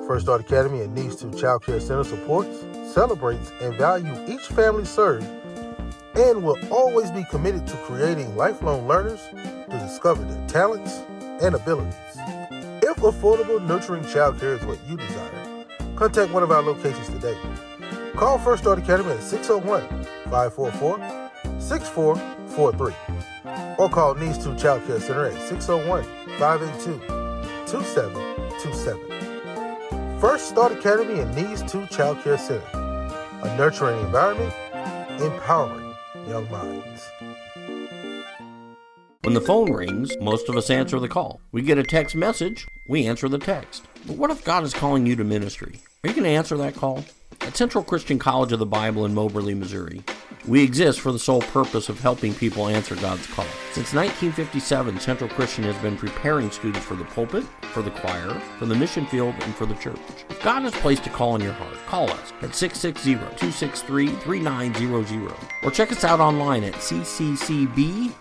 First 0.07 0.26
Start 0.26 0.41
Academy 0.41 0.81
and 0.83 0.95
Needs 0.95 1.17
2 1.17 1.33
Child 1.33 1.64
Care 1.64 1.81
Center 1.81 2.05
supports, 2.05 2.64
celebrates, 2.95 3.52
and 3.61 3.75
values 3.75 4.17
each 4.31 4.47
family 4.55 4.85
served 4.85 5.26
and 6.14 6.45
will 6.45 6.59
always 6.71 7.11
be 7.11 7.25
committed 7.25 7.67
to 7.67 7.76
creating 7.79 8.37
lifelong 8.37 8.87
learners 8.87 9.21
to 9.33 9.79
discover 9.81 10.23
their 10.23 10.47
talents 10.47 11.02
and 11.43 11.57
abilities. 11.57 11.95
If 12.85 12.99
affordable, 12.99 13.67
nurturing 13.67 14.05
childcare 14.05 14.61
is 14.61 14.64
what 14.64 14.79
you 14.88 14.97
desire, 14.97 15.64
contact 15.97 16.33
one 16.33 16.43
of 16.43 16.52
our 16.52 16.62
locations 16.62 17.09
today. 17.09 17.37
Call 18.14 18.38
First 18.38 18.62
Start 18.62 18.78
Academy 18.78 19.11
at 19.12 19.23
601 19.23 19.83
544 20.31 20.99
6443 21.59 22.95
or 23.78 23.88
call 23.88 24.14
Needs 24.14 24.45
2 24.45 24.54
Child 24.57 24.87
Care 24.87 25.00
Center 25.00 25.25
at 25.26 25.49
601 25.49 26.04
582 26.38 26.99
2727. 27.66 30.21
First 30.21 30.49
Start 30.49 30.73
Academy 30.73 31.21
and 31.21 31.35
Needs 31.35 31.62
2 31.71 31.87
Child 31.87 32.23
Care 32.23 32.37
Center, 32.37 32.66
a 33.42 33.57
nurturing 33.57 33.99
environment, 34.00 34.52
empowering 35.21 35.95
young 36.28 36.50
minds. 36.50 37.09
When 39.23 39.33
the 39.35 39.40
phone 39.40 39.73
rings, 39.73 40.14
most 40.21 40.50
of 40.50 40.57
us 40.57 40.69
answer 40.69 41.00
the 41.00 41.09
call. 41.09 41.40
We 41.50 41.62
get 41.62 41.78
a 41.78 41.83
text 41.83 42.14
message, 42.14 42.69
we 42.88 43.07
answer 43.07 43.26
the 43.28 43.38
text. 43.38 43.87
But 44.07 44.16
what 44.16 44.31
if 44.31 44.45
God 44.45 44.64
is 44.64 44.75
calling 44.75 45.07
you 45.07 45.16
to 45.16 45.25
ministry? 45.25 45.81
Are 46.04 46.09
you 46.09 46.14
going 46.14 46.25
to 46.25 46.31
answer 46.31 46.59
that 46.59 46.75
call? 46.75 47.02
At 47.41 47.57
Central 47.57 47.83
Christian 47.83 48.19
College 48.19 48.53
of 48.53 48.59
the 48.59 48.67
Bible 48.67 49.07
in 49.07 49.15
Moberly, 49.15 49.55
Missouri, 49.55 50.03
we 50.47 50.62
exist 50.62 51.01
for 51.01 51.11
the 51.12 51.19
sole 51.19 51.41
purpose 51.41 51.89
of 51.89 51.99
helping 52.01 52.35
people 52.35 52.69
answer 52.69 52.95
God's 52.97 53.27
call. 53.29 53.47
Since 53.73 53.95
1957, 53.95 55.01
Central 55.01 55.31
Christian 55.31 55.65
has 55.65 55.77
been 55.77 55.97
preparing 55.97 56.51
students 56.51 56.85
for 56.85 56.95
the 56.95 57.05
pulpit, 57.05 57.45
for 57.73 57.81
the 57.83 57.91
choir, 57.91 58.39
for 58.59 58.67
the 58.67 58.75
mission 58.75 59.07
field, 59.07 59.35
and 59.41 59.55
for 59.55 59.65
the 59.67 59.75
church. 59.75 59.99
If 60.29 60.43
God 60.43 60.62
has 60.62 60.75
placed 60.75 61.07
a 61.07 61.11
call 61.11 61.37
in 61.37 61.43
your 61.43 61.53
heart, 61.53 61.77
call 61.87 62.11
us 62.11 62.33
at 62.43 62.51
660-263-3900 62.51 65.35
or 65.62 65.71
check 65.71 65.93
us 65.93 66.03
out 66.05 66.21
online 66.21 66.65
at 66.65 66.75
cccb.edu. 66.75 68.12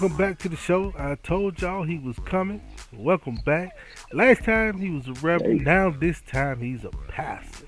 Welcome 0.00 0.16
back 0.16 0.38
to 0.38 0.48
the 0.48 0.56
show. 0.56 0.94
I 0.96 1.14
told 1.16 1.60
y'all 1.60 1.82
he 1.82 1.98
was 1.98 2.16
coming. 2.20 2.62
Welcome 2.90 3.34
back. 3.44 3.76
Last 4.14 4.44
time 4.44 4.78
he 4.78 4.88
was 4.88 5.06
a 5.06 5.12
rebel. 5.20 5.52
Now 5.52 5.90
this 5.90 6.22
time 6.22 6.58
he's 6.58 6.86
a 6.86 6.90
pastor. 7.08 7.66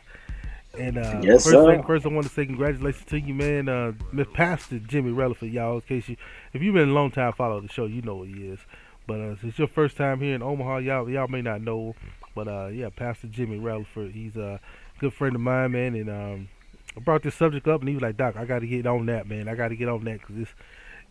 And 0.78 0.96
uh, 0.96 1.20
Yes, 1.22 1.44
first, 1.44 1.68
thing 1.68 1.82
first, 1.82 2.06
I 2.06 2.08
want 2.08 2.26
to 2.26 2.32
say 2.32 2.46
congratulations 2.46 3.04
to 3.10 3.20
you, 3.20 3.34
man. 3.34 3.68
Uh, 3.68 3.92
Pastor 4.32 4.78
Jimmy 4.78 5.12
Relaford, 5.12 5.52
y'all. 5.52 5.74
In 5.74 5.80
case 5.82 6.08
you, 6.08 6.16
if 6.54 6.62
you've 6.62 6.72
been 6.72 6.88
a 6.88 6.92
long 6.92 7.10
time 7.10 7.34
follow 7.34 7.60
the 7.60 7.68
show, 7.68 7.84
you 7.84 8.00
know 8.00 8.24
who 8.24 8.32
he 8.32 8.48
is. 8.48 8.60
But 9.06 9.20
uh, 9.20 9.36
since 9.36 9.50
it's 9.50 9.58
your 9.58 9.68
first 9.68 9.98
time 9.98 10.20
here 10.20 10.34
in 10.34 10.42
Omaha, 10.42 10.78
y'all 10.78 11.10
y'all 11.10 11.28
may 11.28 11.42
not 11.42 11.60
know. 11.60 11.94
But 12.34 12.48
uh, 12.48 12.68
yeah, 12.68 12.88
Pastor 12.88 13.26
Jimmy 13.26 13.58
Relaford, 13.58 14.14
he's 14.14 14.36
a 14.36 14.58
good 15.00 15.12
friend 15.12 15.34
of 15.34 15.42
mine, 15.42 15.72
man. 15.72 15.94
And 15.94 16.08
um, 16.08 16.48
I 16.96 17.00
brought 17.00 17.24
this 17.24 17.34
subject 17.34 17.68
up, 17.68 17.80
and 17.80 17.90
he 17.90 17.94
was 17.94 18.02
like, 18.02 18.16
"Doc, 18.16 18.36
I 18.38 18.46
got 18.46 18.60
to 18.60 18.66
get 18.66 18.86
on 18.86 19.04
that, 19.04 19.28
man. 19.28 19.48
I 19.48 19.54
got 19.54 19.68
to 19.68 19.76
get 19.76 19.90
on 19.90 20.02
that 20.04 20.20
because 20.20 20.36
this." 20.36 20.48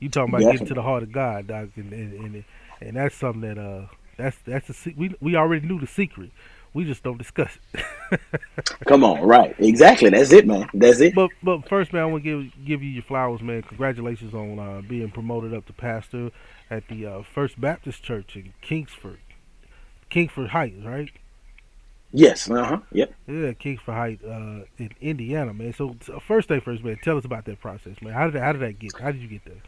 You 0.01 0.09
talking 0.09 0.33
about 0.33 0.49
getting 0.49 0.65
to 0.67 0.75
the 0.75 0.83
heart 0.83 1.03
of 1.03 1.13
God, 1.13 1.47
Doc, 1.47 1.69
and 1.77 1.93
and, 1.93 2.13
and, 2.13 2.45
and 2.81 2.97
that's 2.97 3.15
something 3.15 3.43
that 3.43 3.59
uh 3.59 3.87
that's 4.17 4.37
that's 4.45 4.69
a 4.69 4.73
se- 4.73 4.95
we 4.97 5.15
we 5.21 5.37
already 5.37 5.67
knew 5.67 5.79
the 5.79 5.87
secret. 5.87 6.31
We 6.73 6.85
just 6.85 7.03
don't 7.03 7.19
discuss 7.19 7.59
it. 7.75 7.85
Come 8.87 9.03
on, 9.05 9.21
right? 9.21 9.55
Exactly. 9.59 10.09
That's 10.09 10.33
it, 10.33 10.47
man. 10.47 10.67
That's 10.73 11.01
it. 11.01 11.15
But 11.15 11.31
but 11.43 11.67
first, 11.67 11.93
man, 11.93 12.03
I 12.03 12.07
want 12.07 12.23
to 12.25 12.43
give 12.53 12.65
give 12.65 12.83
you 12.83 12.89
your 12.89 13.03
flowers, 13.03 13.41
man. 13.41 13.63
Congratulations 13.63 14.33
on 14.33 14.59
uh, 14.59 14.81
being 14.81 15.11
promoted 15.11 15.53
up 15.53 15.67
to 15.67 15.73
pastor 15.73 16.31
at 16.69 16.87
the 16.89 17.05
uh, 17.07 17.23
First 17.23 17.61
Baptist 17.61 18.03
Church 18.03 18.35
in 18.37 18.53
Kingsford, 18.61 19.19
Kingsford 20.09 20.49
Heights, 20.49 20.83
right? 20.85 21.11
Yes. 22.13 22.49
Uh 22.49 22.65
huh. 22.65 22.79
Yep. 22.91 23.13
Yeah, 23.27 23.53
Kingsford 23.53 23.95
Heights 23.95 24.23
uh, 24.23 24.65
in 24.77 24.91
Indiana, 25.01 25.53
man. 25.53 25.73
So, 25.73 25.95
so 26.01 26.19
first 26.19 26.49
day 26.49 26.59
first, 26.59 26.83
man. 26.83 26.99
Tell 27.03 27.17
us 27.17 27.25
about 27.25 27.45
that 27.45 27.61
process, 27.61 28.01
man. 28.01 28.13
How 28.13 28.25
did 28.25 28.35
that, 28.35 28.43
how 28.43 28.53
did 28.53 28.61
that 28.61 28.79
get? 28.79 28.97
How 28.99 29.11
did 29.11 29.21
you 29.21 29.29
get 29.29 29.45
there? 29.45 29.61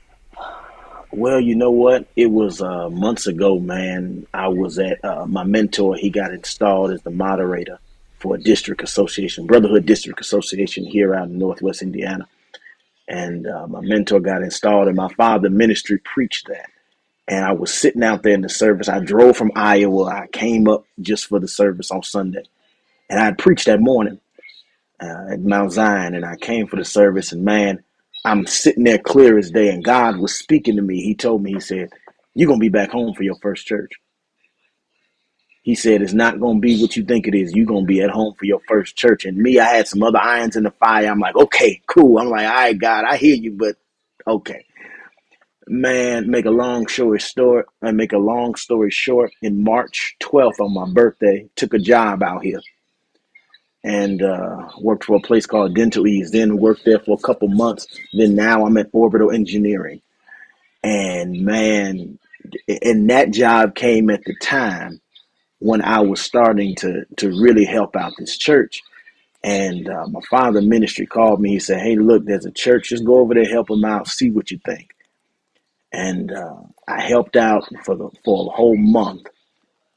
Well, 1.15 1.39
you 1.39 1.53
know 1.55 1.69
what? 1.69 2.07
It 2.15 2.31
was 2.31 2.59
uh, 2.59 2.89
months 2.89 3.27
ago, 3.27 3.59
man. 3.59 4.25
I 4.33 4.47
was 4.47 4.79
at 4.79 5.03
uh, 5.05 5.27
my 5.27 5.43
mentor. 5.43 5.95
He 5.95 6.09
got 6.09 6.33
installed 6.33 6.91
as 6.91 7.03
the 7.03 7.11
moderator 7.11 7.77
for 8.17 8.33
a 8.33 8.39
district 8.39 8.81
association, 8.81 9.45
Brotherhood 9.45 9.85
District 9.85 10.19
Association 10.19 10.83
here 10.85 11.13
out 11.13 11.27
in 11.27 11.37
Northwest 11.37 11.83
Indiana. 11.83 12.27
And 13.07 13.45
uh, 13.45 13.67
my 13.67 13.81
mentor 13.81 14.21
got 14.21 14.41
installed, 14.41 14.87
and 14.87 14.97
my 14.97 15.13
father 15.13 15.51
ministry 15.51 15.99
preached 15.99 16.47
that. 16.47 16.71
And 17.27 17.45
I 17.45 17.51
was 17.51 17.71
sitting 17.71 18.03
out 18.03 18.23
there 18.23 18.33
in 18.33 18.41
the 18.41 18.49
service. 18.49 18.89
I 18.89 18.99
drove 18.99 19.37
from 19.37 19.51
Iowa. 19.55 20.05
I 20.05 20.27
came 20.31 20.67
up 20.67 20.85
just 20.99 21.27
for 21.27 21.39
the 21.39 21.47
service 21.47 21.91
on 21.91 22.01
Sunday, 22.01 22.43
and 23.07 23.19
I 23.19 23.33
preached 23.33 23.67
that 23.67 23.81
morning 23.81 24.19
uh, 24.99 25.33
at 25.33 25.41
Mount 25.41 25.73
Zion, 25.73 26.15
and 26.15 26.25
I 26.25 26.37
came 26.37 26.65
for 26.65 26.77
the 26.77 26.85
service. 26.85 27.31
And 27.31 27.45
man, 27.45 27.83
I'm 28.25 28.45
sitting 28.47 28.83
there 28.85 28.99
clear 28.99 29.37
as 29.37 29.51
day, 29.51 29.69
and 29.69 29.83
God 29.83 30.17
was 30.17 30.35
speaking 30.35 30.75
to 30.77 30.81
me. 30.81 31.01
He 31.03 31.15
told 31.15 31.43
me, 31.43 31.53
He 31.53 31.59
said, 31.59 31.89
You're 32.35 32.47
going 32.47 32.59
to 32.59 32.63
be 32.63 32.69
back 32.69 32.91
home 32.91 33.13
for 33.15 33.23
your 33.23 33.37
first 33.41 33.67
church. 33.67 33.93
He 35.63 35.75
said, 35.75 36.01
It's 36.01 36.13
not 36.13 36.39
going 36.39 36.57
to 36.57 36.61
be 36.61 36.81
what 36.81 36.97
you 36.97 37.03
think 37.05 37.27
it 37.27 37.35
is. 37.35 37.53
You're 37.53 37.65
going 37.67 37.83
to 37.85 37.87
be 37.87 38.01
at 38.01 38.11
home 38.11 38.35
for 38.39 38.45
your 38.45 38.61
first 38.67 38.97
church. 38.97 39.25
And 39.25 39.37
me, 39.37 39.59
I 39.59 39.65
had 39.65 39.87
some 39.87 40.03
other 40.03 40.19
irons 40.19 40.55
in 40.55 40.63
the 40.63 40.71
fire. 40.71 41.07
I'm 41.11 41.19
like, 41.19 41.35
Okay, 41.37 41.81
cool. 41.87 42.19
I'm 42.19 42.29
like, 42.29 42.47
All 42.47 42.53
right, 42.55 42.79
God, 42.79 43.05
I 43.05 43.17
hear 43.17 43.35
you, 43.35 43.53
but 43.53 43.77
okay. 44.27 44.65
Man, 45.67 46.29
make 46.29 46.45
a 46.45 46.51
long 46.51 46.87
story 46.87 47.19
short, 47.19 47.67
I 47.81 47.89
uh, 47.89 47.91
make 47.93 48.13
a 48.13 48.17
long 48.19 48.55
story 48.55 48.91
short. 48.91 49.31
In 49.41 49.63
March 49.63 50.15
12th 50.21 50.59
on 50.59 50.73
my 50.73 50.91
birthday, 50.93 51.49
took 51.55 51.73
a 51.73 51.79
job 51.79 52.23
out 52.23 52.43
here 52.43 52.61
and 53.83 54.21
uh, 54.21 54.69
worked 54.79 55.05
for 55.05 55.17
a 55.17 55.21
place 55.21 55.45
called 55.45 55.75
Dental 55.75 56.07
Ease. 56.07 56.31
Then 56.31 56.57
worked 56.57 56.85
there 56.85 56.99
for 56.99 57.15
a 57.17 57.25
couple 57.25 57.49
months. 57.49 57.87
Then 58.13 58.35
now 58.35 58.65
I'm 58.65 58.77
at 58.77 58.89
Orbital 58.93 59.31
Engineering. 59.31 60.01
And 60.83 61.41
man, 61.41 62.19
and 62.83 63.09
that 63.09 63.31
job 63.31 63.75
came 63.75 64.09
at 64.09 64.23
the 64.25 64.35
time 64.41 65.01
when 65.59 65.81
I 65.81 66.01
was 66.01 66.21
starting 66.21 66.75
to 66.77 67.05
to 67.17 67.29
really 67.29 67.65
help 67.65 67.95
out 67.95 68.13
this 68.17 68.37
church. 68.37 68.81
And 69.43 69.89
uh, 69.89 70.07
my 70.07 70.21
father 70.29 70.61
ministry 70.61 71.05
called 71.05 71.41
me. 71.41 71.51
He 71.51 71.59
said, 71.59 71.81
"Hey, 71.81 71.95
look, 71.95 72.25
there's 72.25 72.45
a 72.45 72.51
church. 72.51 72.89
Just 72.89 73.05
go 73.05 73.19
over 73.19 73.33
there, 73.33 73.45
help 73.45 73.67
them 73.67 73.85
out, 73.85 74.07
see 74.07 74.31
what 74.31 74.51
you 74.51 74.59
think." 74.65 74.89
And 75.93 76.31
uh, 76.31 76.61
I 76.87 77.01
helped 77.01 77.35
out 77.37 77.65
for 77.85 77.95
the 77.95 78.09
for 78.25 78.47
a 78.47 78.55
whole 78.55 78.77
month. 78.77 79.27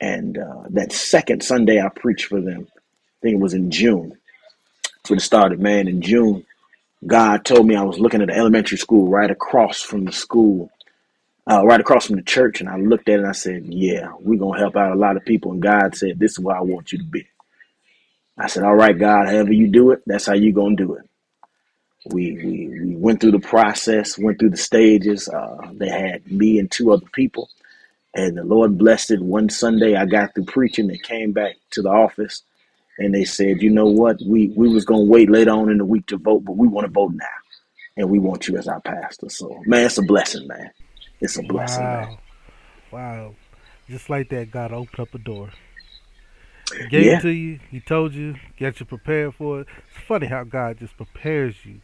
And 0.01 0.39
uh, 0.39 0.65
that 0.71 0.93
second 0.93 1.43
Sunday, 1.45 1.81
I 1.81 1.89
preached 1.89 2.27
for 2.27 2.41
them. 2.41 2.69
I 3.17 3.23
think 3.23 3.35
it 3.37 3.43
was 3.43 3.55
in 3.55 3.71
June. 3.71 4.17
That's 4.91 5.11
when 5.11 5.19
it 5.19 5.23
started, 5.23 5.61
man. 5.61 5.89
In 5.89 6.03
June, 6.03 6.47
God 7.07 7.45
told 7.45 7.67
me 7.67 7.77
I 7.77 7.83
was 7.83 7.99
looking 7.99 8.23
at 8.23 8.31
an 8.31 8.37
elementary 8.37 8.79
school 8.79 9.09
right 9.09 9.31
across 9.31 9.83
from 9.83 10.05
the 10.05 10.13
school, 10.13 10.71
uh, 11.51 11.65
right 11.65 11.81
across 11.81 12.07
from 12.07 12.17
the 12.17 12.23
church. 12.23 12.61
And 12.61 12.69
I 12.69 12.77
looked 12.77 13.09
at 13.09 13.17
it 13.17 13.21
and 13.21 13.29
I 13.29 13.33
said, 13.33 13.67
Yeah, 13.67 14.13
we're 14.21 14.39
going 14.39 14.55
to 14.55 14.61
help 14.61 14.77
out 14.77 14.93
a 14.93 14.99
lot 14.99 15.17
of 15.17 15.25
people. 15.25 15.53
And 15.53 15.63
God 15.63 15.97
said, 15.97 16.19
This 16.19 16.33
is 16.33 16.41
where 16.41 16.57
I 16.57 16.63
want 16.63 16.93
you 16.93 16.99
to 16.99 17.05
be. 17.05 17.27
I 18.39 18.49
said, 18.49 18.65
All 18.65 18.75
right, 18.77 18.99
God, 18.99 19.27
however 19.29 19.53
you 19.53 19.69
do 19.69 19.93
it, 19.93 20.03
that's 20.07 20.27
how 20.27 20.35
you're 20.35 20.53
going 20.53 20.77
to 20.77 20.85
do 20.85 20.95
it. 20.95 21.09
We, 22.13 22.33
we, 22.33 22.69
we 22.69 22.97
went 22.97 23.21
through 23.21 23.33
the 23.33 23.41
process, 23.41 24.19
went 24.19 24.39
through 24.39 24.51
the 24.51 24.57
stages. 24.57 25.29
Uh, 25.29 25.71
they 25.75 25.89
had 25.89 26.31
me 26.31 26.59
and 26.59 26.71
two 26.71 26.93
other 26.93 27.07
people. 27.13 27.49
And 28.15 28.37
the 28.37 28.45
Lord 28.45 28.79
blessed 28.79 29.13
it. 29.13 29.23
One 29.23 29.51
Sunday, 29.51 29.97
I 29.97 30.07
got 30.07 30.35
through 30.35 30.47
preaching 30.47 30.91
and 30.91 31.03
came 31.03 31.33
back 31.33 31.57
to 31.73 31.83
the 31.83 31.91
office 31.91 32.43
and 32.99 33.15
they 33.15 33.25
said, 33.25 33.63
you 33.63 33.71
know 33.71 33.87
what, 33.87 34.19
we 34.27 34.53
we 34.57 34.69
was 34.69 34.85
gonna 34.85 35.05
wait 35.05 35.31
later 35.31 35.51
on 35.53 35.71
in 35.71 35.79
the 35.79 35.85
week 35.85 36.07
to 36.07 36.19
vote, 36.19 36.45
but 36.45 36.57
we 36.57 36.69
want 36.69 36.87
to 36.87 36.93
vote 36.93 37.13
now, 37.15 37.27
and 37.97 38.11
we 38.11 38.19
want 38.19 38.49
you 38.49 38.57
as 38.57 38.69
our 38.69 38.81
pastor. 38.81 39.29
So 39.29 39.63
man, 39.67 39.87
it's 39.87 39.99
a 39.99 40.03
blessing, 40.03 40.47
man. 40.47 40.71
It's 41.21 41.39
a 41.39 41.43
blessing, 41.43 41.85
wow. 41.85 41.91
man. 41.91 42.19
Wow. 42.93 43.35
Just 43.89 44.11
like 44.11 44.29
that, 44.31 44.51
God 44.51 44.73
opened 44.73 45.01
up 45.01 45.15
a 45.15 45.19
door. 45.19 45.51
He 46.79 46.87
gave 46.87 47.07
Yeah. 47.07 47.19
it 47.19 47.23
to 47.23 47.31
you. 47.31 47.61
He 47.71 47.81
told 47.81 48.15
you, 48.15 48.35
get 48.59 48.81
you 48.81 48.87
prepared 48.87 49.35
for 49.35 49.61
it. 49.61 49.69
It's 49.89 50.07
funny 50.07 50.27
how 50.27 50.45
God 50.45 50.79
just 50.79 50.97
prepares 50.97 51.65
you. 51.65 51.81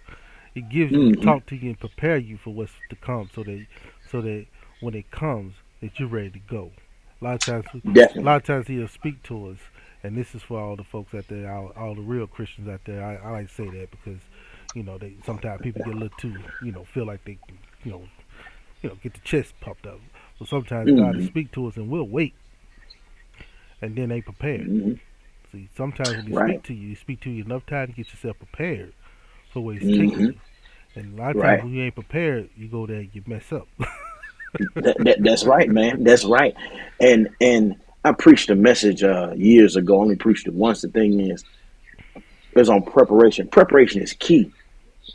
He 0.55 0.61
gives 0.63 0.93
you, 0.93 1.13
Mhm. 1.13 1.23
talk 1.23 1.47
to 1.47 1.57
you, 1.57 1.71
and 1.71 1.81
prepare 1.81 2.19
you 2.19 2.37
for 2.37 2.51
what's 2.53 2.73
to 2.91 2.97
come, 2.97 3.31
so 3.35 3.43
that, 3.45 3.67
so 4.11 4.21
that 4.21 4.47
when 4.81 4.95
it 4.95 5.11
comes, 5.11 5.55
that 5.81 5.99
you're 5.99 6.09
ready 6.09 6.31
to 6.31 6.39
go. 6.41 6.73
A 7.21 7.25
lot 7.25 7.35
of 7.35 7.41
times, 7.41 7.67
Definitely. 7.93 8.23
a 8.23 8.27
lot 8.27 8.37
of 8.37 8.45
times 8.45 8.67
He'll 8.67 8.89
speak 8.89 9.23
to 9.25 9.49
us, 9.49 9.59
and 10.03 10.17
this 10.17 10.35
is 10.35 10.43
for 10.43 10.61
all 10.61 10.77
the 10.77 10.85
folks 10.85 11.15
out 11.15 11.27
there, 11.29 11.51
all, 11.53 11.73
all 11.77 11.95
the 11.95 12.03
real 12.03 12.27
Christians 12.27 12.69
out 12.69 12.81
there. 12.85 13.05
I, 13.05 13.17
I 13.17 13.31
like 13.33 13.49
to 13.49 13.55
say 13.55 13.71
that 13.71 13.91
because, 13.91 14.21
you 14.75 14.83
know, 14.83 14.99
they 14.99 15.15
sometimes 15.25 15.61
people 15.63 15.83
get 15.83 15.95
a 15.95 15.99
little 15.99 16.17
too, 16.17 16.45
you 16.61 16.73
know, 16.73 16.85
feel 16.85 17.07
like 17.07 17.25
they, 17.25 17.39
you 17.85 17.93
know, 17.93 18.03
you 18.83 18.91
know, 18.91 18.97
get 19.03 19.15
the 19.15 19.21
chest 19.21 19.55
puffed 19.61 19.87
up. 19.87 20.01
So 20.39 20.45
sometimes 20.45 20.93
God 20.93 21.17
will 21.17 21.21
Mhm. 21.21 21.27
speak 21.27 21.53
to 21.53 21.67
us, 21.67 21.77
and 21.77 21.89
we'll 21.91 22.09
wait, 22.09 22.35
and 23.83 23.97
then 23.97 24.09
they 24.11 24.21
prepared. 24.23 24.69
Mhm. 24.69 25.01
See, 25.53 25.69
sometimes 25.77 26.17
when 26.17 26.27
He 26.27 26.33
Right. 26.33 26.61
speak 26.61 26.63
to 26.65 26.75
you, 26.75 26.89
He 26.91 26.95
speak 26.95 27.21
to 27.23 27.31
you 27.31 27.45
enough 27.45 27.67
time 27.67 27.89
to 27.89 27.93
get 27.93 28.11
yourself 28.13 28.39
prepared 28.39 28.95
for 29.53 29.61
where 29.65 29.75
He's 29.75 29.85
Mhm. 29.85 29.97
taking 29.97 30.27
you. 30.27 30.41
And 30.95 31.19
a 31.19 31.23
lot 31.23 31.33
of 31.33 31.39
times 31.39 31.63
when 31.63 31.73
you 31.73 31.83
ain't 31.83 31.95
prepared, 31.95 32.51
you 32.57 32.69
go 32.69 32.87
there 32.87 32.99
and 33.01 33.11
you 33.15 33.23
mess 33.27 33.53
up. 33.53 33.69
that, 34.77 34.97
that, 35.01 35.19
that's 35.23 35.45
right, 35.45 35.69
man. 35.71 36.05
That's 36.05 36.25
right. 36.25 36.55
And 37.01 37.29
and 37.41 37.77
I 38.05 38.13
preached 38.13 38.51
a 38.51 38.57
message 38.57 39.05
uh, 39.05 39.33
years 39.37 39.77
ago. 39.77 39.99
I 39.99 40.03
only 40.03 40.17
preached 40.17 40.49
it 40.49 40.55
once. 40.55 40.83
The 40.83 40.89
thing 40.89 41.21
is, 41.21 41.45
it 42.17 42.59
was 42.59 42.69
on 42.69 42.83
preparation. 42.83 43.47
Preparation 43.47 44.03
is 44.03 44.13
key. 44.15 44.53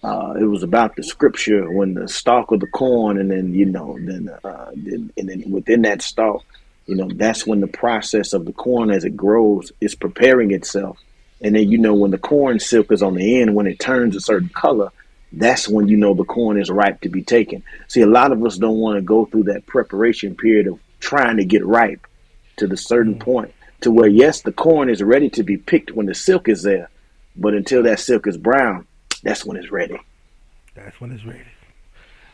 Uh, 0.04 0.36
it 0.40 0.46
was 0.46 0.64
about 0.64 0.96
the 0.96 1.04
scripture 1.04 1.70
when 1.70 1.94
the 1.94 2.08
stalk 2.08 2.52
of 2.52 2.62
the 2.62 2.68
corn, 2.68 3.20
and 3.20 3.30
then 3.30 3.54
you 3.54 3.66
know, 3.66 3.98
then 4.00 4.30
uh, 4.44 4.72
and 4.74 5.12
then 5.16 5.44
within 5.52 5.82
that 5.82 6.02
stalk, 6.02 6.44
you 6.86 6.96
know, 6.96 7.10
that's 7.16 7.46
when 7.46 7.60
the 7.60 7.68
process 7.68 8.32
of 8.32 8.46
the 8.46 8.54
corn 8.54 8.90
as 8.90 9.04
it 9.04 9.18
grows 9.18 9.72
is 9.82 9.94
preparing 9.94 10.52
itself. 10.52 10.98
And 11.42 11.56
then 11.56 11.70
you 11.70 11.78
know, 11.78 11.94
when 11.94 12.12
the 12.12 12.18
corn 12.18 12.60
silk 12.60 12.92
is 12.92 13.04
on 13.04 13.16
the 13.16 13.42
end, 13.42 13.54
when 13.54 13.68
it 13.68 13.80
turns 13.80 14.16
a 14.16 14.22
certain 14.22 14.50
color, 14.50 14.92
that's 15.34 15.68
when 15.68 15.90
you 15.90 15.98
know 15.98 16.14
the 16.14 16.24
corn 16.24 16.58
is 16.58 16.70
ripe 16.70 17.02
to 17.02 17.10
be 17.10 17.22
taken. 17.22 17.64
See, 17.90 18.02
a 18.02 18.08
lot 18.08 18.32
of 18.32 18.44
us 18.46 18.58
don't 18.58 18.78
want 18.78 18.96
to 18.96 19.02
go 19.02 19.26
through 19.26 19.44
that 19.44 19.66
preparation 19.66 20.36
period 20.36 20.68
of 20.68 20.80
trying 21.00 21.38
to 21.38 21.46
get 21.46 21.66
ripe 21.66 22.07
to 22.58 22.68
the 22.68 22.78
certain 22.78 23.18
point 23.20 23.54
to 23.82 23.92
where 23.92 24.10
yes, 24.10 24.42
the 24.42 24.52
corn 24.52 24.90
is 24.90 25.04
ready 25.04 25.30
to 25.32 25.44
be 25.44 25.58
picked 25.58 25.92
when 25.92 26.06
the 26.08 26.16
silk 26.16 26.50
is 26.50 26.64
there, 26.64 26.90
but 27.36 27.54
until 27.54 27.84
that 27.84 28.00
silk 28.00 28.28
is 28.28 28.38
brown, 28.38 28.88
that's 29.24 29.46
when 29.46 29.58
it's 29.58 29.72
ready. 29.72 30.00
That's 30.76 31.00
when 31.02 31.12
it's 31.12 31.26
ready. 31.26 31.42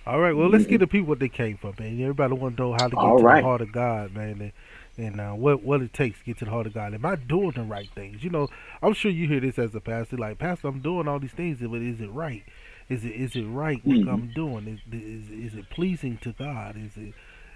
All 0.05 0.19
right, 0.19 0.35
well, 0.35 0.49
let's 0.49 0.65
get 0.65 0.79
the 0.79 0.87
people 0.87 1.07
what 1.07 1.19
they 1.19 1.29
came 1.29 1.57
for, 1.57 1.73
man. 1.79 2.01
Everybody 2.01 2.33
want 2.33 2.57
to 2.57 2.61
know 2.63 2.73
how 2.73 2.89
to 2.89 2.95
get 2.95 2.99
All 2.99 3.17
to 3.19 3.23
right. 3.23 3.41
the 3.41 3.47
heart 3.47 3.61
of 3.61 3.71
God, 3.71 4.13
man, 4.13 4.51
and, 4.97 5.05
and 5.07 5.21
uh, 5.21 5.31
what 5.31 5.63
what 5.63 5.81
it 5.81 5.93
takes 5.93 6.19
to 6.19 6.25
get 6.25 6.39
to 6.39 6.45
the 6.45 6.51
heart 6.51 6.67
of 6.67 6.73
God. 6.73 6.93
Am 6.93 7.05
I 7.05 7.15
doing 7.15 7.51
the 7.51 7.63
right 7.63 7.89
things? 7.95 8.23
You 8.23 8.29
know, 8.29 8.49
I'm 8.81 8.93
sure 8.93 9.11
you 9.11 9.27
hear 9.27 9.39
this 9.39 9.57
as 9.57 9.73
a 9.75 9.79
pastor, 9.79 10.17
like 10.17 10.39
Pastor, 10.39 10.67
I'm 10.67 10.81
doing 10.81 11.07
all 11.07 11.19
these 11.19 11.31
things, 11.31 11.59
but 11.61 11.81
is 11.81 12.01
it 12.01 12.11
right? 12.11 12.43
Is 12.89 13.05
it 13.05 13.11
is 13.13 13.35
it 13.35 13.43
right 13.45 13.79
what 13.85 13.99
Mhm. 13.99 14.07
I'm 14.13 14.27
doing? 14.33 14.67
Is, 14.67 14.81
is 14.93 15.29
is 15.29 15.55
it 15.57 15.69
pleasing 15.69 16.17
to 16.17 16.33
God? 16.33 16.75
Is 16.77 16.97
it 16.97 17.13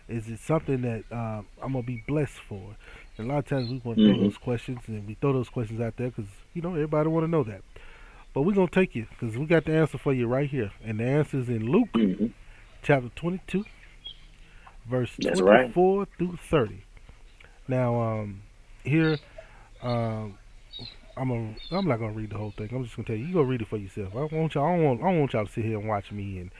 is 0.07 0.27
it 0.29 0.39
something 0.39 0.81
that 0.81 1.03
um, 1.11 1.45
I'm 1.61 1.73
gonna 1.73 1.83
be 1.83 2.03
blessed 2.07 2.39
for? 2.47 2.75
And 3.17 3.29
a 3.29 3.33
lot 3.33 3.39
of 3.39 3.45
times 3.47 3.69
we 3.69 3.81
want 3.83 3.99
to 3.99 4.03
Mhm. 4.03 4.15
throw 4.15 4.17
those 4.25 4.37
questions, 4.37 4.79
and 4.87 5.07
we 5.07 5.15
throw 5.15 5.33
those 5.33 5.49
questions 5.49 5.81
out 5.81 5.97
there 5.97 6.09
because 6.09 6.29
you 6.53 6.61
know 6.61 6.73
everybody 6.73 7.09
want 7.09 7.25
to 7.25 7.27
know 7.29 7.43
that. 7.43 7.61
But 8.33 8.43
we're 8.43 8.53
gonna 8.53 8.67
take 8.67 8.95
you 8.95 9.07
because 9.09 9.37
we 9.37 9.45
got 9.45 9.65
the 9.65 9.73
answer 9.73 9.97
for 9.97 10.13
you 10.13 10.27
right 10.27 10.49
here, 10.49 10.71
and 10.83 10.99
the 10.99 11.05
answer 11.05 11.39
is 11.39 11.49
in 11.49 11.65
Luke 11.69 11.91
Mhm. 11.93 12.31
chapter 12.83 13.09
22, 13.15 13.65
verse 14.87 15.15
That's 15.19 15.41
right. 15.41 15.61
24 15.73 16.05
through 16.17 16.37
30. 16.37 16.83
Now, 17.67 17.99
um, 17.99 18.41
here, 18.83 19.17
um, 19.81 20.37
I'm 21.17 21.31
a, 21.31 21.55
I'm 21.75 21.87
not 21.87 21.97
gonna 21.99 22.13
read 22.13 22.29
the 22.29 22.37
whole 22.37 22.51
thing. 22.51 22.69
I'm 22.71 22.83
just 22.83 22.95
gonna 22.95 23.07
tell 23.07 23.15
you. 23.15 23.25
You 23.25 23.33
go 23.33 23.41
read 23.41 23.61
it 23.61 23.67
for 23.67 23.77
yourself. 23.77 24.15
I 24.15 24.19
want 24.33 24.53
y'all. 24.53 24.65
I 24.65 24.75
don't 24.75 24.83
want. 24.85 25.01
I 25.01 25.03
don't 25.05 25.19
want 25.19 25.33
y'all 25.33 25.45
to 25.47 25.51
sit 25.51 25.65
here 25.65 25.79
and 25.79 25.87
watch 25.87 26.11
me 26.11 26.37
and 26.39 26.51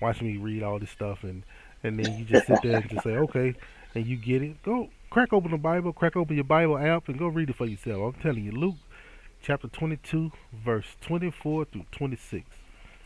watch 0.00 0.22
me 0.22 0.36
read 0.38 0.62
all 0.62 0.78
this 0.78 0.90
stuff 0.90 1.22
and 1.22 1.42
and 1.86 1.98
then 1.98 2.16
you 2.16 2.24
just 2.24 2.46
sit 2.46 2.60
there 2.62 2.78
and 2.78 2.88
just 2.90 3.04
say 3.04 3.10
okay 3.16 3.54
and 3.94 4.06
you 4.06 4.16
get 4.16 4.42
it. 4.42 4.62
Go 4.62 4.88
crack 5.10 5.32
open 5.32 5.50
the 5.52 5.58
Bible, 5.58 5.92
crack 5.92 6.16
open 6.16 6.34
your 6.36 6.44
Bible 6.44 6.78
app, 6.78 7.08
and 7.08 7.18
go 7.18 7.28
read 7.28 7.50
it 7.50 7.56
for 7.56 7.66
yourself. 7.66 8.14
I'm 8.14 8.22
telling 8.22 8.44
you, 8.44 8.52
Luke 8.52 8.76
chapter 9.42 9.68
22, 9.68 10.32
verse 10.64 10.96
24 11.00 11.66
through 11.66 11.84
26. 11.92 12.44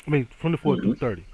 I 0.07 0.11
mean 0.11 0.29
24 0.41 0.79
through 0.79 0.95
30, 0.95 1.25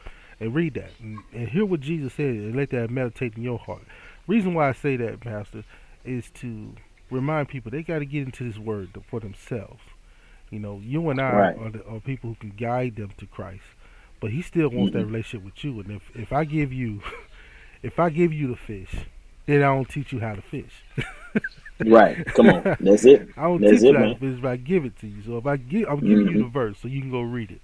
and 0.41 0.55
read 0.55 0.75
that 0.75 0.91
and, 1.01 1.25
and 1.33 1.49
hear 1.49 1.65
what 1.65 1.81
Jesus 1.81 2.15
said 2.15 2.27
and 2.35 2.57
let 2.57 2.71
that 2.71 2.91
meditate 2.91 3.37
in 3.37 3.43
your 3.43 3.59
heart. 3.59 3.83
Reason 4.27 4.55
why 4.55 4.69
I 4.69 4.73
say 4.73 4.97
that, 4.97 5.21
Pastor, 5.21 5.65
is 6.05 6.31
to 6.37 6.75
remind 7.11 7.49
people 7.49 7.71
they 7.71 7.83
got 7.83 8.01
to 8.01 8.07
get 8.07 8.25
into 8.25 8.45
this 8.45 8.59
word 8.59 8.91
for 9.09 9.21
themselves. 9.21 9.83
You 10.51 10.59
know, 10.61 10.81
you 10.83 11.09
and 11.11 11.21
I 11.21 11.25
Right. 11.33 11.57
are, 11.59 11.71
the, 11.71 11.85
are 11.87 12.01
people 12.01 12.31
who 12.31 12.37
can 12.37 12.51
guide 12.51 12.97
them 12.97 13.13
to 13.19 13.27
Christ, 13.27 13.63
but 14.21 14.31
He 14.33 14.43
still 14.43 14.69
wants 14.69 14.93
that 14.93 15.05
Mhm. 15.05 15.07
relationship 15.07 15.45
with 15.45 15.65
you. 15.65 15.81
And 15.81 15.91
if 15.93 16.11
if 16.17 16.33
I 16.33 16.45
give 16.45 16.73
you, 16.73 17.03
if 17.87 17.99
I 17.99 18.11
give 18.11 18.33
you 18.33 18.49
the 18.49 18.57
fish, 18.57 18.94
then 19.46 19.62
I 19.62 19.66
don't 19.75 19.88
teach 19.88 20.12
you 20.12 20.20
how 20.20 20.35
to 20.35 20.42
fish. 20.42 20.85
Right. 21.85 22.25
Come 22.35 22.49
on. 22.51 22.77
That's 22.81 23.05
it. 23.05 23.29
I 23.37 23.42
don't 23.44 23.61
That's 23.61 23.83
teach 23.83 23.90
you 23.90 23.96
how 23.96 24.07
to 24.07 24.14
fish, 24.14 24.38
but 24.40 24.49
I 24.51 24.57
give 24.57 24.85
it 24.87 24.99
to 25.01 25.07
you. 25.07 25.22
So 25.25 25.37
if 25.38 25.46
I 25.46 25.57
give, 25.57 25.88
I'm 25.88 26.01
giving 26.01 26.27
you 26.27 26.38
the 26.38 26.44
Mhm. 26.44 26.53
verse, 26.53 26.79
so 26.81 26.88
you 26.88 27.01
can 27.03 27.11
go 27.11 27.20
read 27.20 27.51
it 27.51 27.61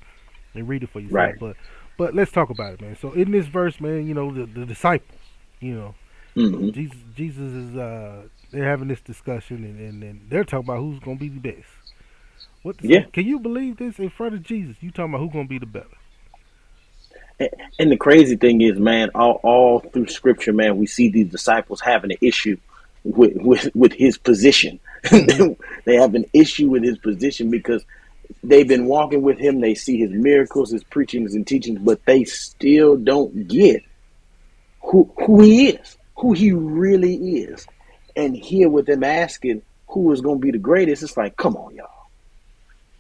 and 0.55 0.69
read 0.69 0.83
it 0.83 0.91
for 0.91 1.01
yourself. 1.01 1.15
Right. 1.15 1.39
But 1.39 1.57
but 1.99 2.15
let's 2.15 2.33
talk 2.33 2.51
about 2.51 2.75
it, 2.75 2.81
man. 2.83 2.97
So 3.01 3.13
in 3.13 3.31
this 3.33 3.47
verse, 3.47 3.81
man, 3.81 4.07
you 4.07 4.15
know 4.15 4.33
the, 4.33 4.47
the 4.47 4.67
disciples, 4.67 5.19
you 5.61 5.75
know, 5.75 5.95
Mhm. 6.37 6.73
Jesus 6.75 6.99
Jesus 7.17 7.53
is 7.53 7.77
uh 7.77 8.23
they're 8.53 8.65
having 8.69 8.89
this 8.89 9.01
discussion 9.01 9.65
and, 9.65 9.81
and, 9.81 10.03
and 10.03 10.21
they're 10.29 10.45
talking 10.45 10.67
about 10.69 10.81
who's 10.81 11.01
gonna 11.01 11.17
be 11.19 11.29
the 11.31 11.41
best. 11.41 11.69
What 12.63 12.77
Yeah. 12.83 13.05
can 13.13 13.25
you 13.27 13.39
believe 13.41 13.79
this 13.79 13.99
in 13.99 14.11
front 14.11 14.35
of 14.35 14.43
Jesus? 14.43 14.77
You 14.83 14.91
talking 14.91 15.15
about 15.15 15.23
who's 15.25 15.33
gonna 15.33 15.49
be 15.49 15.59
the 15.59 15.67
better? 15.67 15.89
And- 17.79 17.93
the 17.93 17.97
crazy 17.97 18.37
thing 18.37 18.61
is, 18.61 18.79
man, 18.79 19.11
all, 19.15 19.41
all 19.43 19.81
through 19.81 20.09
scripture, 20.09 20.53
man, 20.53 20.77
we 20.77 20.87
see 20.87 21.11
these 21.11 21.29
disciples 21.29 21.81
having 21.81 22.13
an 22.13 22.19
issue 22.21 22.57
with 23.05 23.35
with, 23.37 23.75
with 23.75 23.93
his 23.93 24.19
position. 24.19 24.79
Mm-hmm. 25.05 25.61
they 25.85 25.97
have 25.97 26.15
an 26.15 26.27
issue 26.33 26.71
with 26.71 26.83
his 26.85 26.99
position 26.99 27.51
because 27.51 27.85
they've 28.43 28.69
been 28.69 28.87
walking 28.87 29.23
with 29.23 29.39
him. 29.39 29.61
They 29.61 29.75
see 29.75 29.99
his 29.99 30.11
miracles, 30.11 30.71
his 30.71 30.85
preachings 30.85 31.35
and 31.35 31.47
teachings, 31.47 31.81
but 31.81 32.05
they 32.07 32.25
still 32.25 32.97
don't 32.97 33.49
get 33.49 33.83
who 34.83 35.13
who 35.17 35.43
he 35.43 35.71
is, 35.71 35.97
who 36.17 36.33
he 36.33 36.53
really 36.53 37.15
is. 37.15 37.67
And 38.15 38.37
here 38.37 38.69
with 38.69 38.87
them 38.87 39.05
asking 39.05 39.63
who 39.89 40.13
is 40.13 40.21
going 40.21 40.39
to 40.39 40.45
be 40.45 40.51
the 40.51 40.59
greatest, 40.59 41.03
it's 41.03 41.17
like, 41.17 41.37
come 41.37 41.57
on, 41.57 41.75
y'all. 41.75 41.89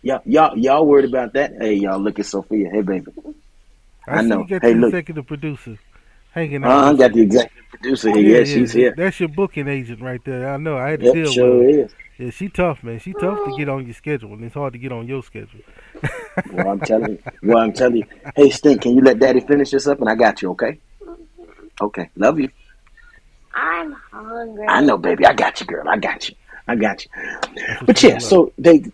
Y'all, 0.02 0.20
y'all, 0.24 0.59
y'all 0.59 0.87
worried 0.87 1.05
about 1.05 1.35
that? 1.35 1.52
Hey, 1.59 1.74
y'all, 1.74 2.00
look 2.00 2.18
at 2.18 2.26
Sophia. 2.26 2.68
Hey, 2.70 2.83
baby. 2.83 3.12
I, 4.07 4.19
I 4.19 4.21
see 4.21 4.35
know. 4.35 4.38
you 4.38 4.47
got 4.47 4.62
Hey, 4.62 4.75
the 4.75 4.75
look. 4.75 4.97
executive 4.97 5.27
producer 5.27 5.79
hanging 6.33 6.65
out. 6.65 6.71
Uh, 6.71 6.93
I 6.93 6.95
got 6.95 7.12
the 7.12 7.23
executive 7.23 7.69
producer 7.71 8.11
here. 8.11 8.38
Yeah, 8.38 8.45
she's 8.45 8.73
here. 8.73 8.97
That's 8.97 9.21
your 9.21 9.29
booking 9.29 9.69
agent 9.69 10.01
right 10.03 10.23
there. 10.25 10.49
I 10.53 10.57
know. 10.59 10.79
I 10.79 10.91
had 10.91 11.01
to 11.01 11.07
Yep, 11.07 11.12
deal 11.12 11.35
sure 11.35 11.62
with 11.62 11.67
her. 11.67 11.69
is. 11.69 11.95
Yeah, 12.19 12.31
she 12.31 12.49
tough, 12.49 12.83
man. 12.85 12.99
She 13.01 13.15
tough 13.15 13.43
to 13.45 13.53
get 13.53 13.69
on 13.69 13.85
your 13.87 13.95
schedule, 13.95 14.33
and 14.35 14.45
it's 14.45 14.55
hard 14.55 14.75
to 14.75 14.79
get 14.79 14.93
on 14.93 15.07
your 15.09 15.23
schedule. 15.23 15.61
Well, 16.51 16.69
I'm 16.69 16.83
telling 16.83 17.09
you. 17.11 17.23
Well, 17.43 17.59
I'm 17.59 17.73
telling 17.73 17.97
you. 17.99 18.07
Hey, 18.37 18.51
Stink, 18.51 18.83
can 18.83 18.95
you 18.97 19.03
let 19.03 19.19
Daddy 19.19 19.41
finish 19.41 19.71
this 19.71 19.87
up? 19.87 20.01
And 20.01 20.09
I 20.09 20.15
got 20.15 20.43
you, 20.43 20.51
okay? 20.53 20.81
Okay. 21.81 22.11
Love 22.17 22.41
you. 22.41 22.51
I'm 23.55 23.93
hungry. 24.12 24.67
I 24.69 24.81
know, 24.83 24.99
baby. 24.99 25.27
I 25.27 25.35
got 25.35 25.61
you, 25.61 25.67
girl. 25.67 25.88
I 25.88 25.99
got 25.99 26.29
you. 26.29 26.35
I 26.69 26.77
got 26.77 27.05
you. 27.05 27.11
But 27.87 28.03
yeah, 28.03 28.19
so 28.19 28.53
they, 28.59 28.85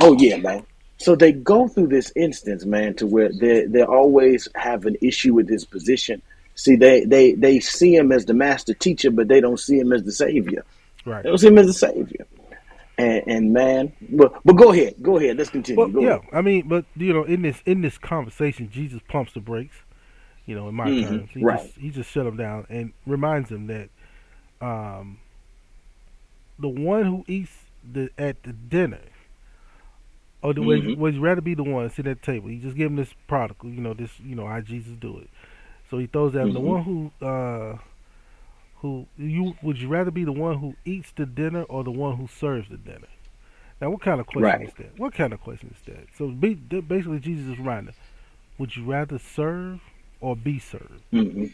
oh 0.00 0.14
yeah, 0.18 0.36
man. 0.38 0.66
So 1.02 1.16
they 1.16 1.32
go 1.32 1.68
through 1.68 1.88
this 1.88 2.12
instance, 2.16 2.64
man, 2.64 2.94
to 2.96 3.06
where 3.06 3.30
they 3.32 3.66
they 3.66 3.82
always 3.82 4.48
have 4.54 4.86
an 4.86 4.96
issue 5.02 5.34
with 5.34 5.48
his 5.48 5.64
position. 5.64 6.22
See, 6.54 6.76
they 6.76 7.04
they 7.04 7.34
they 7.34 7.60
see 7.60 7.94
him 7.94 8.12
as 8.12 8.24
the 8.26 8.34
master 8.34 8.74
teacher, 8.74 9.10
but 9.10 9.28
they 9.28 9.40
don't 9.40 9.58
see 9.58 9.78
him 9.78 9.92
as 9.92 10.04
the 10.04 10.12
savior. 10.12 10.64
Right. 11.04 11.22
They 11.22 11.30
don't 11.30 11.38
see 11.38 11.48
him 11.48 11.58
as 11.58 11.66
the 11.66 11.72
savior. 11.72 12.26
And, 12.98 13.22
and 13.26 13.52
man, 13.52 13.92
but 14.00 14.34
but 14.44 14.52
go 14.54 14.72
ahead, 14.72 14.94
go 15.02 15.18
ahead. 15.18 15.38
Let's 15.38 15.50
continue. 15.50 15.80
Well, 15.80 15.88
go 15.88 16.00
yeah, 16.02 16.10
ahead. 16.10 16.22
I 16.32 16.42
mean, 16.42 16.68
but 16.68 16.84
you 16.96 17.12
know, 17.12 17.24
in 17.24 17.42
this 17.42 17.62
in 17.66 17.80
this 17.80 17.98
conversation, 17.98 18.70
Jesus 18.70 19.00
pumps 19.08 19.32
the 19.32 19.40
brakes. 19.40 19.76
You 20.46 20.54
know, 20.54 20.68
in 20.68 20.74
my 20.74 20.90
Mhm, 20.90 21.00
terms, 21.00 21.30
he 21.32 21.42
right. 21.42 21.60
just 21.60 21.76
he 21.78 21.90
just 21.90 22.10
shut 22.10 22.26
him 22.26 22.36
down 22.36 22.66
and 22.68 22.92
reminds 23.06 23.50
him 23.50 23.66
that 23.68 23.88
um, 24.60 25.18
the 26.58 26.68
one 26.68 27.06
who 27.06 27.24
eats 27.26 27.52
the 27.90 28.10
at 28.18 28.42
the 28.42 28.52
dinner, 28.52 29.00
or 30.42 30.54
the 30.54 30.62
would, 30.62 30.96
would 30.98 31.14
you 31.14 31.20
rather 31.20 31.42
be 31.42 31.54
the 31.54 31.64
one 31.64 31.90
sitting 31.90 32.12
at 32.12 32.22
the 32.22 32.26
table? 32.26 32.48
He 32.50 32.58
just 32.58 32.76
give 32.76 32.88
him 32.90 32.96
this 32.96 33.14
prodigal, 33.28 33.70
you 33.70 33.80
know, 33.82 33.94
this 33.94 34.10
you 34.20 34.36
know 34.36 34.46
how 34.48 34.60
Jesus 34.60 34.94
do 35.00 35.18
it. 35.18 35.30
So 35.90 35.98
he 35.98 36.06
throws 36.06 36.36
at 36.36 36.42
him 36.42 36.54
the 36.54 36.60
one 36.60 36.84
who 36.84 37.26
uh, 37.26 37.78
who 38.76 39.06
you 39.18 39.56
would 39.62 39.78
you 39.80 39.88
rather 39.88 40.10
be 40.12 40.24
the 40.24 40.32
one 40.32 40.58
who 40.58 40.76
eats 40.84 41.12
the 41.16 41.26
dinner 41.26 41.64
or 41.64 41.84
the 41.84 41.92
one 41.92 42.16
who 42.18 42.28
serves 42.28 42.68
the 42.70 42.78
dinner? 42.78 43.08
Now, 43.80 43.90
what 43.90 44.02
kind 44.02 44.20
of 44.20 44.26
question 44.26 44.62
Right. 44.62 44.62
is 44.62 44.72
that? 44.78 44.98
What 44.98 45.14
kind 45.14 45.32
of 45.32 45.40
question 45.40 45.74
is 45.74 45.82
that? 45.86 46.06
So, 46.16 46.28
be, 46.30 46.54
basically, 46.54 47.20
Jesus 47.20 47.52
is 47.52 47.58
reminding, 47.58 47.94
would 48.58 48.76
you 48.76 48.84
rather 48.84 49.18
serve 49.18 49.80
or 50.20 50.36
be 50.36 50.58
served? 50.58 51.02
hmm 51.12 51.46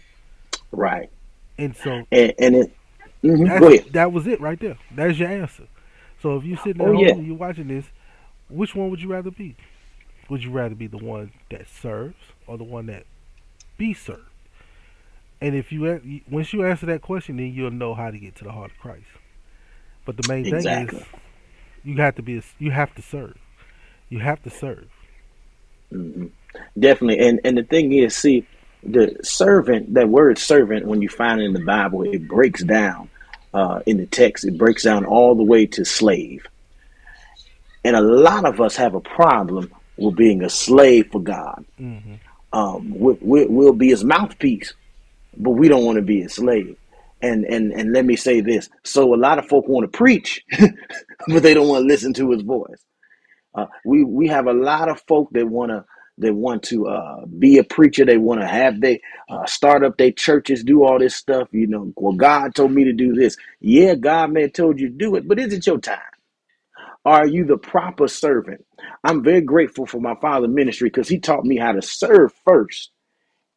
Right. 0.72 1.11
And 1.59 1.77
so, 1.77 2.09
And, 2.12 2.35
and 2.38 2.57
it. 2.57 2.77
mhm, 3.24 3.55
Go 3.59 3.68
ahead. 3.68 3.87
that 3.92 4.12
was 4.12 4.27
it 4.27 4.40
right 4.40 4.61
there. 4.61 4.79
That's 4.90 5.18
your 5.18 5.29
answer. 5.31 5.68
So, 6.22 6.37
if 6.38 6.44
you're 6.44 6.59
sitting 6.59 6.83
at 6.83 6.88
Oh, 6.88 6.92
home 6.92 7.09
yeah. 7.09 7.18
and 7.18 7.27
you're 7.27 7.37
watching 7.37 7.68
this, 7.68 7.87
which 8.48 8.74
one 8.74 8.90
would 8.90 9.02
you 9.02 9.08
rather 9.11 9.30
be? 9.30 9.56
Would 10.28 10.44
you 10.44 10.50
rather 10.50 10.74
be 10.74 10.87
the 10.88 10.98
one 10.98 11.32
that 11.50 11.68
serves 11.68 12.16
or 12.46 12.58
the 12.58 12.64
one 12.64 12.87
that 12.87 13.06
be 13.78 13.94
served? 13.94 14.30
And 15.40 15.54
if 15.54 15.72
you 15.72 16.22
once 16.30 16.52
you 16.52 16.64
answer 16.66 16.87
that 16.87 17.02
question, 17.02 17.37
then 17.38 17.52
you'll 17.52 17.70
know 17.70 17.94
how 17.94 18.11
to 18.11 18.18
get 18.18 18.37
to 18.37 18.44
the 18.44 18.52
heart 18.52 18.72
of 18.72 18.78
Christ. 18.78 19.06
But 20.04 20.16
the 20.16 20.24
main 20.24 20.46
Exactly. 20.46 20.48
thing 20.48 20.70
is, 20.70 20.92
you 21.84 21.96
have 21.98 22.16
to 22.16 22.22
be 22.22 22.38
a, 22.38 22.42
you 22.58 22.72
have 22.72 22.94
to 22.96 23.02
serve. 23.02 23.38
You 24.08 24.20
have 24.20 24.42
to 24.42 24.50
serve. 24.50 24.88
hmm 25.90 26.26
Definitely. 26.78 27.18
And 27.28 27.40
and 27.44 27.58
the 27.58 27.62
thing 27.64 27.92
is, 27.92 28.16
see, 28.16 28.48
the 28.82 29.16
servant, 29.22 29.94
that 29.94 30.08
word 30.08 30.38
servant, 30.38 30.87
when 30.87 31.02
you 31.02 31.08
find 31.11 31.40
it 31.40 31.44
in 31.44 31.52
the 31.52 31.61
Bible, 31.61 32.02
it 32.04 32.26
breaks 32.26 32.64
down 32.64 33.11
uh, 33.54 33.80
in 33.87 33.98
the 33.98 34.06
text. 34.06 34.44
It 34.46 34.58
breaks 34.58 34.84
down 34.84 35.04
all 35.04 35.34
the 35.34 35.44
way 35.44 35.66
to 35.66 35.84
slave. 35.84 36.46
And 37.84 37.96
a 37.96 38.00
lot 38.00 38.44
of 38.44 38.60
us 38.60 38.76
have 38.76 38.94
a 38.94 39.00
problem 39.00 39.72
with 39.96 40.16
being 40.16 40.42
a 40.42 40.50
slave 40.50 41.08
for 41.12 41.20
God. 41.20 41.64
Mm-hmm. 41.80 42.14
Um, 42.52 42.90
we, 42.98 43.12
we, 43.20 43.46
we'll 43.46 43.72
be 43.72 43.88
his 43.88 44.04
mouthpiece, 44.04 44.72
but 45.36 45.50
we 45.50 45.68
don't 45.68 45.84
want 45.84 45.96
to 45.96 46.02
be 46.02 46.22
a 46.22 46.28
slave. 46.28 46.76
And 47.20 47.44
and 47.46 47.72
and 47.72 47.92
let 47.92 48.04
me 48.04 48.14
say 48.14 48.40
this: 48.40 48.68
so 48.84 49.12
a 49.12 49.16
lot 49.16 49.38
of 49.38 49.48
folk 49.48 49.66
want 49.66 49.90
to 49.90 49.96
preach, 49.96 50.44
but 51.28 51.42
they 51.42 51.52
don't 51.52 51.66
want 51.66 51.82
to 51.82 51.86
listen 51.88 52.14
to 52.14 52.30
his 52.30 52.42
voice. 52.42 52.80
Uh, 53.54 53.66
we 53.84 54.04
we 54.04 54.28
have 54.28 54.46
a 54.46 54.52
lot 54.52 54.88
of 54.88 55.02
folk 55.08 55.28
that 55.32 55.48
want 55.48 55.70
to 55.72 55.84
they 56.16 56.30
want 56.30 56.62
to 56.64 56.86
uh, 56.88 57.26
be 57.26 57.58
a 57.58 57.64
preacher. 57.64 58.04
They 58.04 58.18
want 58.18 58.40
to 58.40 58.46
have 58.46 58.80
they 58.80 59.00
uh, 59.28 59.46
start 59.46 59.84
up 59.84 59.96
their 59.96 60.12
churches, 60.12 60.62
do 60.62 60.84
all 60.84 60.98
this 60.98 61.16
stuff. 61.16 61.48
You 61.52 61.66
know, 61.66 61.92
well, 61.96 62.12
God 62.12 62.54
told 62.54 62.72
me 62.72 62.84
to 62.84 62.92
do 62.92 63.14
this. 63.14 63.36
Yeah, 63.60 63.94
God 63.96 64.32
may 64.32 64.42
have 64.42 64.52
told 64.52 64.78
you 64.78 64.88
to 64.88 64.94
do 64.94 65.16
it, 65.16 65.26
but 65.26 65.38
is 65.40 65.52
it 65.52 65.66
your 65.66 65.78
time? 65.78 65.98
Are 67.09 67.27
you 67.27 67.47
the 67.47 67.59
proper 67.59 68.09
servant? 68.09 68.66
I'm 69.05 69.25
very 69.25 69.42
grateful 69.42 69.87
for 69.87 70.01
my 70.01 70.16
father 70.21 70.49
ministry 70.49 70.90
because 70.90 71.09
he 71.09 71.21
taught 71.21 71.44
me 71.47 71.59
how 71.59 71.73
to 71.73 71.83
serve 71.83 72.33
first, 72.47 72.92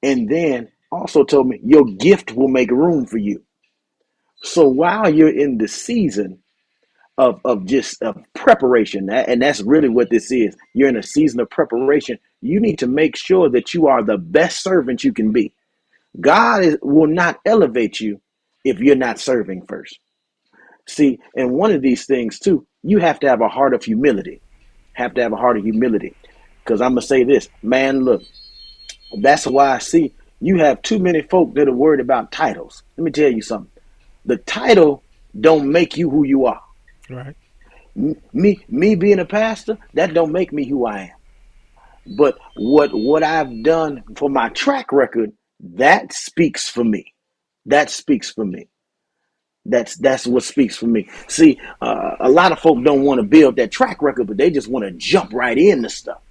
and 0.04 0.30
then 0.30 0.70
also 0.92 1.24
told 1.26 1.48
me 1.48 1.60
your 1.64 1.86
gift 1.86 2.34
will 2.34 2.50
make 2.50 2.72
room 2.72 3.06
for 3.08 3.18
you. 3.20 3.44
So 4.44 4.68
while 4.70 5.14
you're 5.14 5.30
in 5.38 5.58
the 5.60 5.68
season 5.70 6.40
of 7.18 7.42
of 7.46 7.66
just 7.66 8.02
of 8.04 8.18
preparation, 8.36 9.10
and 9.12 9.42
that's 9.42 9.62
really 9.62 9.90
what 9.90 10.10
this 10.12 10.32
is. 10.32 10.56
You're 10.74 10.90
in 10.90 10.98
a 10.98 11.04
season 11.04 11.40
of 11.42 11.50
preparation. 11.50 12.20
You 12.42 12.62
need 12.62 12.80
to 12.80 12.88
make 12.88 13.18
sure 13.18 13.50
that 13.52 13.74
you 13.74 13.88
are 13.88 14.04
the 14.04 14.18
best 14.20 14.64
servant 14.64 15.04
you 15.04 15.14
can 15.14 15.32
be. 15.34 15.54
God 16.22 16.64
is, 16.64 16.78
will 16.82 17.08
not 17.08 17.40
elevate 17.46 18.02
you 18.02 18.22
if 18.66 18.80
you're 18.80 18.96
not 18.98 19.20
serving 19.20 19.66
first. 19.68 20.00
See, 20.88 21.20
and 21.36 21.52
one 21.52 21.72
of 21.72 21.82
these 21.82 22.06
things 22.06 22.40
too, 22.40 22.66
you 22.84 23.00
have 23.00 23.20
to 23.22 23.30
have 23.30 23.42
a 23.42 23.48
heart 23.48 23.74
of 23.74 23.84
humility. 23.84 24.42
Have 24.94 25.14
to 25.16 25.22
have 25.22 25.34
a 25.34 25.38
heart 25.38 25.58
of 25.58 25.64
humility. 25.64 26.16
Because 26.64 26.82
I'm 26.82 26.92
gonna 26.92 27.02
say 27.02 27.24
this, 27.24 27.50
man. 27.62 28.04
Look, 28.04 28.24
that's 29.22 29.48
why 29.48 29.72
I 29.76 29.80
see 29.80 30.14
you 30.42 30.58
have 30.58 30.82
too 30.82 31.00
many 31.00 31.22
folk 31.22 31.54
that 31.54 31.68
are 31.68 31.74
worried 31.74 32.00
about 32.00 32.32
titles. 32.32 32.84
Let 32.98 33.04
me 33.04 33.12
tell 33.12 33.32
you 33.32 33.42
something. 33.42 33.72
The 34.26 34.38
title 34.38 35.04
don't 35.40 35.72
make 35.72 35.98
you 35.98 36.10
who 36.10 36.26
you 36.26 36.48
are. 36.48 36.62
Right. 37.10 37.36
Me, 37.96 38.66
me 38.68 38.96
being 38.96 39.20
a 39.20 39.26
pastor, 39.26 39.78
that 39.94 40.14
don't 40.14 40.32
make 40.32 40.52
me 40.52 40.68
who 40.68 40.86
I 40.86 41.00
am. 41.02 42.16
But 42.18 42.40
what 42.56 42.90
what 42.94 43.22
I've 43.22 43.64
done 43.64 44.04
for 44.16 44.30
my 44.30 44.50
track 44.50 44.92
record, 44.92 45.32
that 45.60 46.12
speaks 46.12 46.68
for 46.68 46.84
me. 46.84 47.14
That 47.68 47.92
speaks 47.92 48.32
for 48.32 48.44
me. 48.44 48.68
That's 49.66 49.96
that's 49.98 50.26
what 50.26 50.44
speaks 50.44 50.76
for 50.76 50.88
me. 50.88 51.08
See, 51.28 51.60
uh, 51.82 52.16
a 52.20 52.30
lot 52.30 52.52
of 52.52 52.60
folk 52.60 52.84
don't 52.84 53.04
want 53.04 53.20
to 53.20 53.24
build 53.24 53.58
that 53.58 53.72
track 53.72 54.02
record, 54.02 54.28
but 54.28 54.38
they 54.38 54.50
just 54.50 54.68
want 54.68 54.86
to 54.86 54.92
jump 54.92 55.34
right 55.34 55.58
into 55.58 55.90
stuff. 55.90 56.22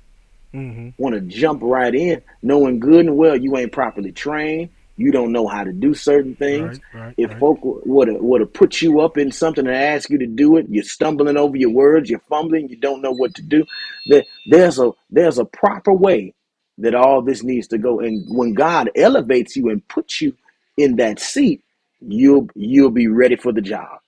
Mm-hmm. 0.52 1.00
Want 1.00 1.14
to 1.14 1.20
jump 1.20 1.60
right 1.62 1.94
in, 1.94 2.22
knowing 2.42 2.80
good 2.80 3.06
and 3.06 3.16
well 3.16 3.36
you 3.36 3.56
ain't 3.56 3.70
properly 3.70 4.10
trained. 4.10 4.70
You 4.96 5.12
don't 5.12 5.32
know 5.32 5.46
how 5.46 5.64
to 5.64 5.72
do 5.72 5.94
certain 5.94 6.34
things. 6.34 6.80
Right, 6.92 7.02
right, 7.02 7.14
if 7.16 7.30
right. 7.30 7.38
folk 7.38 7.60
would 7.62 8.08
have 8.08 8.20
would 8.20 8.40
have 8.40 8.52
put 8.52 8.82
you 8.82 9.00
up 9.00 9.16
in 9.16 9.30
something 9.30 9.66
and 9.66 9.74
ask 9.74 10.10
you 10.10 10.18
to 10.18 10.26
do 10.26 10.56
it, 10.56 10.66
you're 10.68 10.82
stumbling 10.82 11.36
over 11.36 11.56
your 11.56 11.70
words, 11.70 12.10
you're 12.10 12.20
fumbling, 12.28 12.68
you 12.68 12.76
don't 12.76 13.00
know 13.00 13.12
what 13.12 13.34
to 13.36 13.42
do. 13.42 13.64
There, 14.08 14.24
there's 14.46 14.78
a 14.78 14.90
there's 15.08 15.38
a 15.38 15.44
proper 15.44 15.92
way 15.92 16.34
that 16.78 16.94
all 16.94 17.22
this 17.22 17.42
needs 17.42 17.68
to 17.68 17.78
go. 17.78 18.00
And 18.00 18.24
when 18.28 18.54
God 18.54 18.90
elevates 18.96 19.56
you 19.56 19.70
and 19.70 19.86
puts 19.88 20.20
you 20.20 20.36
in 20.76 20.96
that 20.96 21.20
seat, 21.20 21.62
you'll 22.00 22.48
you'll 22.54 22.90
be 22.90 23.08
ready 23.08 23.36
for 23.36 23.52
the 23.52 23.60
job. 23.60 23.98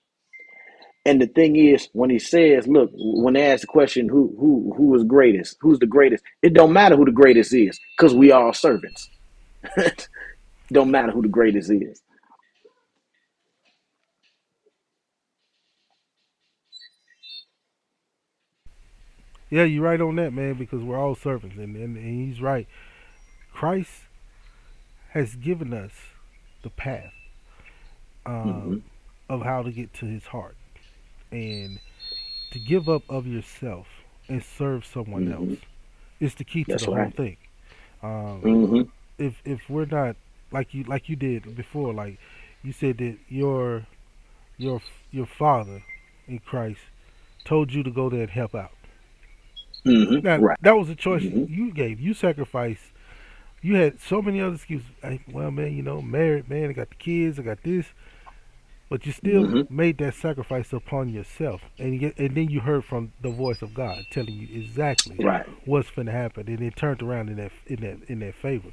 And 1.05 1.21
the 1.21 1.27
thing 1.27 1.57
is, 1.57 1.89
when 1.93 2.11
he 2.11 2.19
says, 2.21 2.69
look, 2.69 2.91
when 2.95 3.35
they 3.35 3.51
ask 3.51 3.63
the 3.63 3.67
question, 3.67 4.09
who 4.09 4.35
who 4.39 4.73
who 4.77 4.95
is 4.95 5.03
greatest? 5.05 5.57
Who's 5.61 5.79
the 5.81 5.87
greatest? 5.87 6.23
It 6.43 6.55
don't 6.55 6.73
matter 6.73 6.97
who 6.97 7.05
the 7.05 7.11
greatest 7.11 7.53
is, 7.53 7.79
because 7.97 8.15
we 8.15 8.31
all 8.31 8.53
servants. 8.53 9.11
don't 10.73 10.91
matter 10.91 11.11
who 11.11 11.23
the 11.23 11.29
greatest 11.29 11.71
is. 11.71 12.01
Yeah, 19.51 19.65
you're 19.65 19.85
right 19.85 20.01
on 20.01 20.17
that, 20.17 20.33
man, 20.33 20.55
because 20.55 20.83
we're 20.83 20.99
all 20.99 21.15
servants, 21.15 21.57
and, 21.59 21.77
and, 21.77 21.99
and 21.99 22.29
he's 22.29 22.41
right. 22.41 22.67
Christ 23.53 24.05
has 25.11 25.35
given 25.35 25.75
us 25.75 25.93
the 26.63 26.71
path 26.71 27.13
um, 28.27 28.83
of 29.29 29.43
how 29.43 29.63
to 29.63 29.71
get 29.71 29.93
to 29.95 30.07
his 30.07 30.25
heart 30.27 30.57
and 31.31 31.79
to 32.53 32.59
give 32.59 32.89
up 32.89 33.03
of 33.09 33.27
yourself 33.27 33.87
and 34.29 34.43
serve 34.43 34.85
someone 34.85 35.27
Mhm. 35.27 35.33
else 35.33 35.59
is 36.21 36.35
the 36.37 36.45
key 36.45 36.65
to 36.65 36.73
That's 36.73 36.85
the 36.87 36.93
whole 36.93 37.11
thing. 37.11 37.37
Um, 38.03 38.41
Mhm. 38.43 38.89
If 39.19 39.41
if 39.45 39.69
we're 39.71 39.87
not 39.87 40.17
like 40.51 40.75
you 40.75 40.85
like 40.85 41.09
you 41.09 41.17
did 41.17 41.55
before, 41.57 41.93
like 41.93 42.19
you 42.63 42.73
said 42.73 42.99
that 42.99 43.17
your 43.29 43.87
your 44.59 44.81
your 45.11 45.27
father 45.27 45.83
in 46.29 46.39
Christ 46.41 46.81
told 47.45 47.73
you 47.73 47.83
to 47.83 47.91
go 47.91 48.09
there 48.09 48.23
and 48.23 48.31
help 48.31 48.55
out. 48.55 48.73
Mhm. 49.85 50.23
Now 50.23 50.37
Right. 50.39 50.59
that 50.63 50.77
was 50.77 50.89
a 50.89 50.95
choice 50.95 51.23
Mhm. 51.23 51.49
you 51.49 51.73
gave. 51.73 52.01
You 52.01 52.15
sacrificed. 52.15 52.93
You 53.63 53.77
had 53.77 54.01
so 54.01 54.21
many 54.21 54.41
other 54.41 54.55
excuses. 54.55 54.89
Hey, 55.03 55.21
well, 55.31 55.51
man, 55.53 55.73
you 55.77 55.83
know, 55.83 56.03
married 56.03 56.49
man, 56.49 56.71
I 56.71 56.73
got 56.73 56.91
the 56.91 56.97
kids, 56.97 57.39
I 57.39 57.43
got 57.43 57.63
this, 57.63 57.87
but 58.93 59.07
you 59.07 59.13
still 59.13 59.47
Mhm. 59.47 59.71
made 59.71 59.97
that 59.97 60.13
sacrifice 60.13 60.71
upon 60.71 61.09
yourself, 61.09 61.63
and 61.79 61.99
you 61.99 62.13
and 62.19 62.35
then 62.35 62.51
you 62.51 62.61
heard 62.61 62.85
from 62.85 63.11
the 63.23 63.31
voice 63.31 63.63
of 63.63 63.73
God 63.73 64.05
telling 64.11 64.35
you 64.35 64.47
exactly 64.55 65.17
Right. 65.25 65.47
what's 65.65 65.91
going 65.91 66.05
to 66.05 66.13
happen, 66.13 66.47
and 66.47 66.61
it 66.61 66.77
turned 66.77 67.01
around 67.01 67.31
in 67.31 67.37
that 67.37 67.53
in 67.67 67.77
that 67.77 67.97
in 68.11 68.19
their 68.19 68.35
favor. 68.35 68.69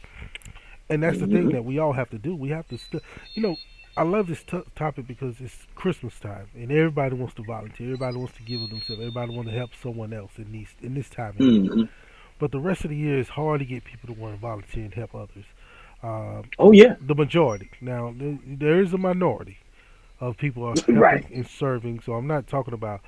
And 0.90 1.02
that's 1.04 1.20
the 1.20 1.28
thing 1.28 1.46
Mhm. 1.48 1.52
that 1.54 1.64
we 1.64 1.80
all 1.80 1.94
have 1.94 2.10
to 2.10 2.18
do. 2.18 2.36
We 2.36 2.50
have 2.50 2.68
to, 2.68 2.78
st- 2.78 3.02
you 3.34 3.42
know, 3.42 3.56
I 3.96 4.04
love 4.04 4.28
this 4.28 4.44
t- 4.44 4.60
topic 4.76 5.08
because 5.08 5.40
it's 5.40 5.66
Christmas 5.76 6.20
time, 6.20 6.48
and 6.54 6.70
everybody 6.70 7.16
wants 7.16 7.36
to 7.36 7.44
volunteer. 7.44 7.88
Everybody 7.94 8.18
wants 8.18 8.36
to 8.36 8.44
give 8.44 8.62
of 8.62 8.72
themselves. 8.72 9.00
Everybody 9.00 9.34
wants 9.34 9.52
to 9.52 9.58
help 9.58 9.74
someone 9.74 10.12
else 10.12 10.38
in 10.38 10.52
these 10.52 10.76
in 10.82 10.96
this 10.96 11.10
time. 11.10 11.30
of 11.30 11.40
year. 11.40 11.62
Mhm. 11.62 11.90
But 12.40 12.52
the 12.52 12.60
rest 12.60 12.84
of 12.84 12.90
the 12.90 12.98
year 12.98 13.20
is 13.20 13.30
hard 13.30 13.60
to 13.62 13.66
get 13.66 13.86
people 13.86 14.14
to 14.14 14.20
want 14.20 14.36
to 14.36 14.42
volunteer 14.42 14.84
and 14.84 14.94
help 14.94 15.16
others. 15.16 15.46
Um, 16.04 16.44
Oh, 16.58 16.74
yeah. 16.74 16.96
the 17.00 17.16
majority. 17.16 17.70
Now 17.80 18.14
there, 18.18 18.38
there 18.46 18.82
is 18.82 18.92
a 18.94 18.98
minority 18.98 19.60
of 20.20 20.38
people 20.38 20.64
are 20.66 20.78
helping 20.94 21.00
Right. 21.00 21.30
and 21.30 21.48
serving. 21.48 22.02
So 22.02 22.14
I'm 22.14 22.28
not 22.28 22.48
talking 22.48 22.74
about 22.74 23.02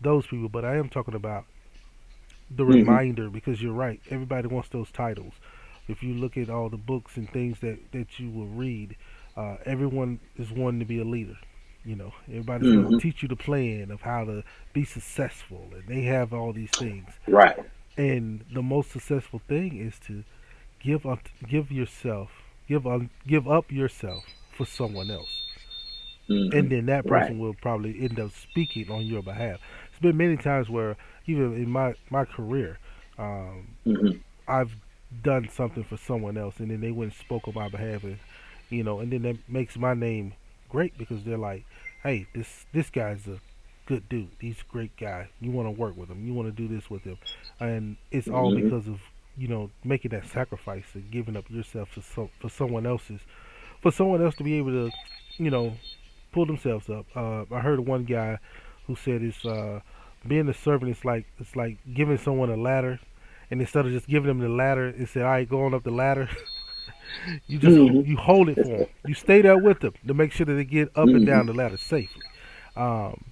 those 0.00 0.26
people, 0.26 0.48
but 0.48 0.64
I 0.64 0.76
am 0.76 0.88
talking 0.88 1.14
about 1.14 1.44
the 2.50 2.64
Mhm. 2.64 2.68
reminder 2.80 3.30
because 3.30 3.62
you're 3.62 3.72
right. 3.72 4.00
Everybody 4.10 4.48
wants 4.48 4.68
those 4.68 4.90
titles. 4.90 5.34
If 5.88 6.02
you 6.02 6.14
look 6.14 6.36
at 6.36 6.48
all 6.50 6.68
the 6.68 6.76
books 6.76 7.16
and 7.16 7.28
things 7.30 7.60
that 7.60 7.78
that 7.92 8.18
you 8.20 8.30
will 8.30 8.46
read, 8.46 8.96
uh, 9.36 9.56
everyone 9.64 10.20
is 10.36 10.50
wanting 10.52 10.80
to 10.80 10.86
be 10.86 11.00
a 11.00 11.04
leader. 11.04 11.36
You 11.84 11.96
know, 11.96 12.12
everybody's 12.28 12.70
going 12.70 12.86
Mhm. 12.86 12.90
to 12.90 13.02
teach 13.02 13.22
you 13.22 13.28
the 13.28 13.36
plan 13.36 13.90
of 13.90 14.02
how 14.02 14.24
to 14.24 14.44
be 14.72 14.84
successful, 14.84 15.68
and 15.74 15.82
they 15.88 16.02
have 16.02 16.32
all 16.32 16.52
these 16.52 16.70
things. 16.70 17.08
Right. 17.26 17.58
And 17.96 18.44
the 18.52 18.62
most 18.62 18.92
successful 18.92 19.40
thing 19.40 19.76
is 19.76 19.98
to 20.00 20.22
give 20.80 21.04
up, 21.06 21.28
give 21.48 21.72
yourself, 21.72 22.30
give 22.68 22.86
up, 22.86 23.02
give 23.26 23.48
up 23.48 23.72
yourself 23.72 24.24
for 24.52 24.64
someone 24.64 25.10
else, 25.10 25.41
Mhm. 26.32 26.54
and 26.54 26.70
then 26.70 26.86
that 26.86 27.06
person 27.06 27.38
Right. 27.38 27.38
will 27.38 27.54
probably 27.54 28.00
end 28.02 28.18
up 28.20 28.30
speaking 28.32 28.90
on 28.90 29.04
your 29.06 29.22
behalf. 29.22 29.60
It's 29.90 30.00
been 30.00 30.16
many 30.16 30.36
times 30.36 30.68
where 30.68 30.96
even 31.26 31.54
in 31.54 31.70
my 31.70 31.94
my 32.10 32.24
career, 32.24 32.78
um, 33.18 33.68
Mhm. 33.86 34.20
I've 34.48 34.76
done 35.22 35.48
something 35.48 35.84
for 35.84 35.96
someone 35.96 36.36
else, 36.36 36.58
and 36.60 36.70
then 36.70 36.80
they 36.80 36.90
went 36.90 37.12
and 37.12 37.20
spoke 37.20 37.48
on 37.48 37.54
my 37.54 37.68
behalf, 37.68 38.04
and 38.04 38.18
you 38.70 38.82
know, 38.82 39.00
and 39.00 39.12
then 39.12 39.22
that 39.22 39.36
makes 39.48 39.76
my 39.76 39.94
name 39.94 40.34
great 40.68 40.96
because 40.98 41.22
they're 41.24 41.38
like, 41.38 41.64
hey, 42.02 42.26
this 42.34 42.66
this 42.72 42.90
guy's 42.90 43.26
a 43.28 43.38
good 43.86 44.08
dude. 44.08 44.30
He's 44.40 44.60
a 44.60 44.72
great 44.72 44.96
guy. 44.96 45.28
You 45.40 45.50
want 45.50 45.66
to 45.66 45.70
work 45.72 45.96
with 45.96 46.08
him. 46.08 46.26
You 46.26 46.34
want 46.34 46.48
to 46.48 46.52
do 46.52 46.68
this 46.72 46.88
with 46.90 47.02
him, 47.04 47.18
and 47.60 47.96
it's 48.10 48.28
all 48.28 48.52
Mhm. 48.52 48.62
because 48.64 48.88
of 48.88 49.00
you 49.36 49.48
know 49.48 49.70
making 49.84 50.10
that 50.10 50.26
sacrifice 50.26 50.94
and 50.94 51.10
giving 51.10 51.36
up 51.36 51.48
yourself 51.50 51.90
for 51.90 52.02
some 52.02 52.28
for 52.40 52.48
someone 52.50 52.86
else's 52.86 53.20
for 53.80 53.90
someone 53.90 54.22
else 54.22 54.34
to 54.36 54.44
be 54.44 54.54
able 54.54 54.70
to 54.70 54.90
you 55.38 55.50
know 55.50 55.74
pull 56.32 56.46
themselves 56.46 56.88
up. 56.90 57.06
Uh, 57.14 57.44
I 57.54 57.60
heard 57.60 57.80
one 57.80 58.04
guy 58.04 58.38
who 58.86 58.96
said 58.96 59.22
it's 59.22 59.44
uh, 59.44 59.80
being 60.26 60.48
a 60.48 60.54
servant 60.54 60.90
is 60.96 61.04
like 61.04 61.26
it's 61.38 61.56
like 61.56 61.78
giving 61.94 62.18
someone 62.18 62.50
a 62.50 62.56
ladder, 62.56 63.00
and 63.50 63.60
instead 63.60 63.86
of 63.86 63.92
just 63.92 64.06
giving 64.08 64.28
them 64.28 64.40
the 64.40 64.48
ladder, 64.48 64.88
it 64.88 65.08
said, 65.08 65.22
"All 65.24 65.30
right, 65.30 65.48
go 65.48 65.64
on 65.64 65.74
up 65.74 65.84
the 65.84 65.90
ladder." 65.90 66.28
you 67.46 67.58
just 67.58 67.78
Mhm. 67.78 67.98
you 68.02 68.16
hold 68.16 68.48
it 68.48 68.58
for 68.58 68.78
them. 68.78 68.88
You 69.04 69.14
stay 69.14 69.42
there 69.42 69.58
with 69.58 69.80
them 69.80 69.94
to 70.06 70.14
make 70.14 70.32
sure 70.32 70.46
that 70.46 70.54
they 70.54 70.64
get 70.64 70.90
up 70.96 71.14
and 71.14 71.24
Mhm. 71.24 71.26
down 71.26 71.46
the 71.46 71.52
ladder 71.54 71.76
safely. 71.76 72.22
Um, 72.76 73.24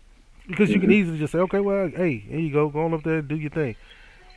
because 0.49 0.75
you 0.75 0.81
can 0.81 0.91
Mhm. 0.91 0.95
easily 0.95 1.19
just 1.19 1.33
say, 1.33 1.39
"Okay, 1.41 1.61
well, 1.61 1.89
hey, 1.89 2.19
here 2.19 2.39
you 2.41 2.53
go, 2.53 2.69
go 2.69 2.85
on 2.85 2.95
up 2.95 3.03
there, 3.05 3.19
and 3.19 3.29
do 3.29 3.37
your 3.37 3.51
thing." 3.51 3.77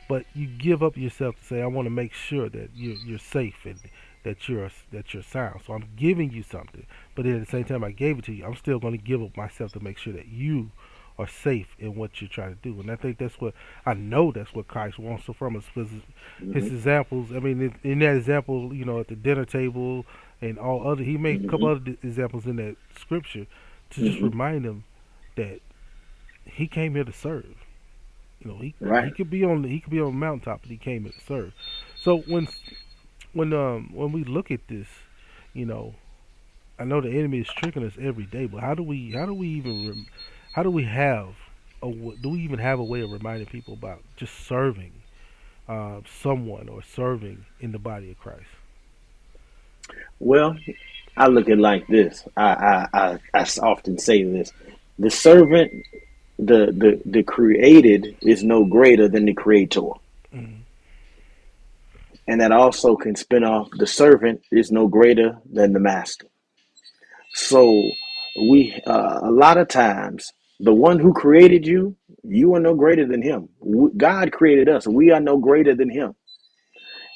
But 0.08 0.26
you 0.34 0.46
give 0.46 0.82
up 0.82 0.96
yourself 0.96 1.36
to 1.38 1.44
say, 1.44 1.62
"I 1.62 1.66
want 1.66 1.86
to 1.86 1.90
make 1.90 2.12
sure 2.12 2.48
that 2.50 2.70
you're 2.74 2.96
you're 3.06 3.18
safe 3.18 3.64
and 3.66 3.78
that 4.24 4.48
you're 4.48 4.70
that 4.92 5.14
you're 5.14 5.22
sound." 5.22 5.62
So 5.66 5.72
I'm 5.74 5.88
giving 5.96 6.32
you 6.32 6.42
something, 6.42 6.86
but 7.14 7.24
then 7.24 7.36
at 7.36 7.40
the 7.46 7.50
same 7.50 7.64
time 7.64 7.84
I 7.84 7.92
gave 7.92 8.18
it 8.18 8.24
to 8.26 8.32
you, 8.34 8.44
I'm 8.44 8.56
still 8.56 8.78
going 8.78 8.98
to 8.98 9.04
give 9.04 9.22
up 9.22 9.36
myself 9.36 9.72
to 9.72 9.80
make 9.80 9.98
sure 9.98 10.12
that 10.12 10.28
you 10.28 10.70
are 11.18 11.28
safe 11.28 11.68
in 11.78 11.94
what 11.94 12.20
you're 12.20 12.28
trying 12.28 12.54
to 12.54 12.60
do. 12.60 12.80
And 12.80 12.90
I 12.90 12.96
think 12.96 13.18
that's 13.18 13.40
what 13.40 13.54
I 13.86 13.94
know 13.94 14.32
that's 14.32 14.52
what 14.52 14.68
Christ 14.68 14.98
wants 14.98 15.24
from 15.38 15.56
us 15.56 15.64
because 15.72 15.90
his 16.50 16.64
Mhm. 16.64 16.72
examples. 16.72 17.32
I 17.32 17.38
mean, 17.38 17.74
in, 17.84 17.98
that 18.00 18.16
example, 18.16 18.74
you 18.74 18.84
know, 18.84 18.98
at 19.00 19.08
the 19.08 19.16
dinner 19.16 19.44
table 19.44 20.06
and 20.40 20.58
all 20.58 20.86
other, 20.88 21.04
he 21.04 21.16
made 21.16 21.40
a 21.46 21.46
couple 21.46 21.68
Mhm. 21.68 21.76
other 21.76 21.96
examples 22.02 22.46
in 22.46 22.56
that 22.56 22.76
scripture 22.98 23.46
to 23.90 24.02
just 24.02 24.20
Mhm. 24.20 24.22
remind 24.22 24.64
them 24.64 24.84
that 25.36 25.60
he 26.44 26.66
came 26.66 26.94
here 26.94 27.04
to 27.04 27.12
serve. 27.12 27.64
You 28.40 28.50
know, 28.50 28.58
he 28.58 28.74
he 29.00 29.10
could 29.10 29.30
be 29.30 29.44
on 29.44 29.62
the, 29.62 29.68
he 29.68 29.80
could 29.80 29.90
be 29.90 30.00
on 30.00 30.06
the 30.06 30.18
mountaintop, 30.18 30.62
but 30.62 30.70
he 30.70 30.76
came 30.76 31.04
here 31.04 31.12
to 31.12 31.20
serve. 31.20 31.52
So 31.96 32.18
when 32.18 32.48
when 33.34 33.52
um 33.52 33.90
when 33.92 34.12
we 34.12 34.24
look 34.24 34.50
at 34.50 34.66
this, 34.68 34.86
you 35.52 35.66
know, 35.66 35.94
I 36.78 36.84
know 36.84 37.00
the 37.00 37.10
enemy 37.10 37.40
is 37.40 37.48
tricking 37.48 37.84
us 37.84 37.94
every 38.00 38.24
day, 38.24 38.46
but 38.46 38.60
how 38.60 38.74
do 38.74 38.82
we 38.82 39.12
how 39.12 39.26
do 39.26 39.34
we 39.34 39.48
even 39.48 40.06
how 40.54 40.62
do 40.62 40.70
we 40.70 40.84
have 40.84 41.28
a 41.82 41.92
do 41.92 42.30
we 42.30 42.40
even 42.40 42.58
have 42.58 42.78
a 42.78 42.84
way 42.84 43.00
of 43.02 43.12
reminding 43.12 43.46
people 43.46 43.74
about 43.74 44.02
just 44.16 44.34
serving 44.46 44.92
uh, 45.68 46.00
someone 46.22 46.68
or 46.68 46.82
serving 46.82 47.44
in 47.60 47.72
the 47.72 47.78
body 47.78 48.10
of 48.10 48.18
Christ? 48.18 48.46
Well, 50.20 50.56
I 51.16 51.28
look 51.28 51.46
at 51.48 51.58
it 51.58 51.60
like 51.60 51.86
this. 51.88 52.26
I 52.36 52.88
I 52.92 53.18
I 53.34 53.46
often 53.62 53.98
say 53.98 54.24
this: 54.24 54.52
the 54.98 55.10
servant, 55.10 55.72
the, 56.38 56.66
the 56.72 57.02
the 57.04 57.22
created, 57.22 58.16
is 58.22 58.42
no 58.42 58.64
greater 58.64 59.08
than 59.08 59.26
the 59.26 59.34
creator, 59.34 59.82
and 62.28 62.40
that 62.40 62.52
also 62.52 62.96
can 62.96 63.16
spin 63.16 63.44
off 63.44 63.68
the 63.78 63.86
servant 63.86 64.42
is 64.52 64.72
no 64.72 64.88
greater 64.88 65.38
than 65.52 65.72
the 65.72 65.80
master. 65.80 66.26
So 67.34 67.82
we 68.40 68.80
uh, 68.86 69.20
a 69.22 69.30
lot 69.30 69.58
of 69.58 69.68
times 69.68 70.32
the 70.60 70.74
one 70.74 70.98
who 70.98 71.12
created 71.12 71.66
you, 71.66 71.96
you 72.22 72.54
are 72.54 72.60
no 72.60 72.74
greater 72.74 73.06
than 73.06 73.22
him. 73.22 73.48
God 73.96 74.32
created 74.32 74.68
us; 74.68 74.86
we 74.86 75.10
are 75.10 75.20
no 75.20 75.38
greater 75.38 75.74
than 75.74 75.90
him. 75.90 76.14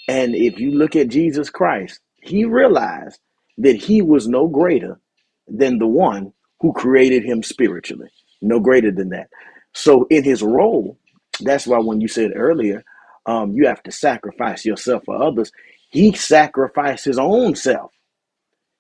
And 0.09 0.35
if 0.35 0.59
you 0.59 0.73
look 0.73 0.97
at 0.97 1.09
Jesus 1.09 1.51
Christ, 1.51 2.01
he 2.23 2.45
realized 2.45 3.21
that 3.59 3.77
he 3.77 4.03
was 4.03 4.29
no 4.29 4.49
greater 4.49 5.01
than 5.49 5.79
the 5.79 5.87
one 5.87 6.33
who 6.61 6.73
created 6.73 7.25
him 7.25 7.43
spiritually, 7.43 8.11
no 8.43 8.61
greater 8.61 8.91
than 8.91 9.11
that. 9.11 9.29
So, 9.75 10.07
in 10.11 10.25
his 10.25 10.43
role, 10.43 10.99
that's 11.41 11.67
why 11.67 11.79
when 11.79 12.01
you 12.01 12.09
said 12.09 12.33
earlier, 12.35 12.85
um, 13.29 13.55
you 13.55 13.69
have 13.69 13.85
to 13.85 13.93
sacrifice 13.93 14.67
yourself 14.67 15.05
for 15.07 15.23
others, 15.23 15.53
he 15.91 16.13
sacrificed 16.15 17.07
his 17.07 17.19
own 17.21 17.57
self. 17.57 17.93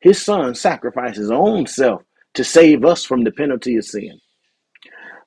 His 0.00 0.22
son 0.22 0.54
sacrificed 0.54 1.18
his 1.18 1.30
own 1.32 1.66
self 1.66 2.02
to 2.34 2.44
save 2.44 2.84
us 2.84 3.04
from 3.04 3.24
the 3.24 3.32
penalty 3.32 3.76
of 3.76 3.84
sin. 3.86 4.20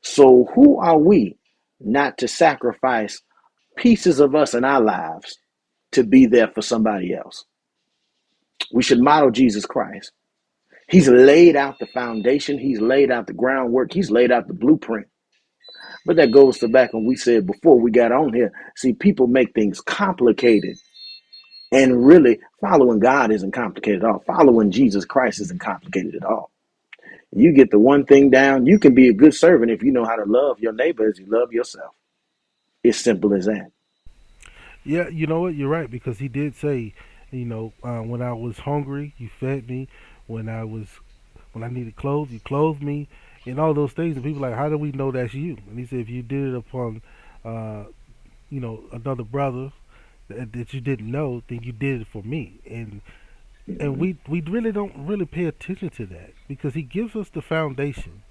So, 0.04 0.50
who 0.56 0.80
are 0.80 0.98
we 0.98 1.38
not 1.80 2.18
to 2.20 2.28
sacrifice 2.30 3.22
pieces 3.78 4.20
of 4.20 4.36
us 4.36 4.54
in 4.56 4.66
our 4.66 4.82
lives 4.82 5.38
to 5.94 6.04
be 6.04 6.28
there 6.28 6.50
for 6.50 6.62
somebody 6.64 7.14
else? 7.16 7.46
We 8.74 8.84
should 8.84 9.02
model 9.02 9.32
Jesus 9.32 9.66
Christ. 9.66 10.12
He's 10.90 11.10
laid 11.10 11.56
out 11.58 11.80
the 11.80 11.88
foundation, 11.88 12.60
he's 12.60 12.82
laid 12.82 13.12
out 13.12 13.28
the 13.28 13.34
groundwork, 13.34 13.94
he's 13.94 14.12
laid 14.12 14.32
out 14.32 14.48
the 14.48 14.56
blueprint. 14.56 15.08
But 16.06 16.16
that 16.16 16.32
goes 16.32 16.58
to 16.60 16.68
back 16.68 16.94
when 16.94 17.06
we 17.06 17.16
said 17.16 17.46
before 17.46 17.80
we 17.80 17.92
got 17.92 18.12
on 18.12 18.34
here. 18.34 18.52
See, 18.76 18.94
people 18.94 19.28
make 19.28 19.54
things 19.54 19.82
complicated. 19.82 20.78
And 21.72 22.06
really, 22.06 22.40
following 22.60 23.00
God 23.00 23.32
isn't 23.32 23.52
complicated 23.52 24.04
at 24.04 24.10
all. 24.10 24.24
Following 24.26 24.72
Jesus 24.72 25.06
Christ 25.06 25.40
isn't 25.42 25.62
complicated 25.62 26.16
at 26.16 26.24
all. 26.24 26.52
You 27.34 27.54
get 27.54 27.72
the 27.72 27.80
one 27.80 28.06
thing 28.06 28.30
down, 28.30 28.66
you 28.66 28.78
can 28.78 28.94
be 28.94 29.08
a 29.08 29.14
good 29.14 29.34
servant 29.34 29.72
if 29.72 29.84
you 29.84 29.92
know 29.92 30.04
how 30.04 30.18
to 30.18 30.26
love 30.26 30.60
your 30.60 30.74
neighbor 30.74 31.08
as 31.08 31.18
you 31.18 31.28
love 31.28 31.54
yourself. 31.54 31.96
It's 32.84 33.00
simple 33.00 33.34
as 33.34 33.46
that. 33.46 33.72
Yeah, 34.84 35.08
you 35.08 35.28
know 35.28 35.42
what? 35.42 35.56
You're 35.56 35.70
right 35.70 35.90
because 35.90 36.18
he 36.18 36.28
did 36.28 36.56
say, 36.56 36.94
you 37.30 37.46
know, 37.46 37.72
uh, 37.84 38.00
when 38.00 38.22
I 38.22 38.34
was 38.34 38.58
hungry, 38.60 39.14
you 39.18 39.30
fed 39.40 39.70
me. 39.70 39.88
When 40.28 40.50
I 40.50 40.64
was, 40.64 40.88
when 41.54 41.64
I 41.64 41.70
needed 41.70 41.96
clothes, 41.96 42.32
you 42.32 42.40
clothed 42.40 42.82
me, 42.82 43.08
and 43.46 43.60
all 43.60 43.74
those 43.74 43.94
things. 43.94 44.16
And 44.16 44.26
people 44.26 44.46
are 44.46 44.50
like, 44.50 44.58
how 44.58 44.70
do 44.70 44.78
we 44.78 44.92
know 44.92 45.12
that's 45.12 45.34
you? 45.34 45.58
And 45.68 45.80
he 45.80 45.86
said, 45.86 46.00
if 46.00 46.10
you 46.10 46.22
did 46.22 46.50
it 46.50 46.56
upon, 46.56 47.02
uh, 47.44 47.86
you 48.50 48.60
know, 48.60 48.84
another 48.92 49.24
brother 49.24 49.72
that, 50.28 50.54
that 50.54 50.74
you 50.74 50.82
didn't 50.82 51.10
know, 51.10 51.42
then 51.48 51.64
you 51.64 51.72
did 51.72 52.02
it 52.02 52.08
for 52.08 52.24
me. 52.24 52.60
And 52.70 53.02
and 53.80 53.98
we 53.98 54.18
we 54.28 54.42
really 54.42 54.72
don't 54.72 54.94
really 55.08 55.26
pay 55.26 55.46
attention 55.46 55.90
to 55.90 56.06
that 56.08 56.32
because 56.48 56.74
he 56.74 56.82
gives 56.82 57.16
us 57.16 57.30
the 57.30 57.42
foundation, 57.42 58.24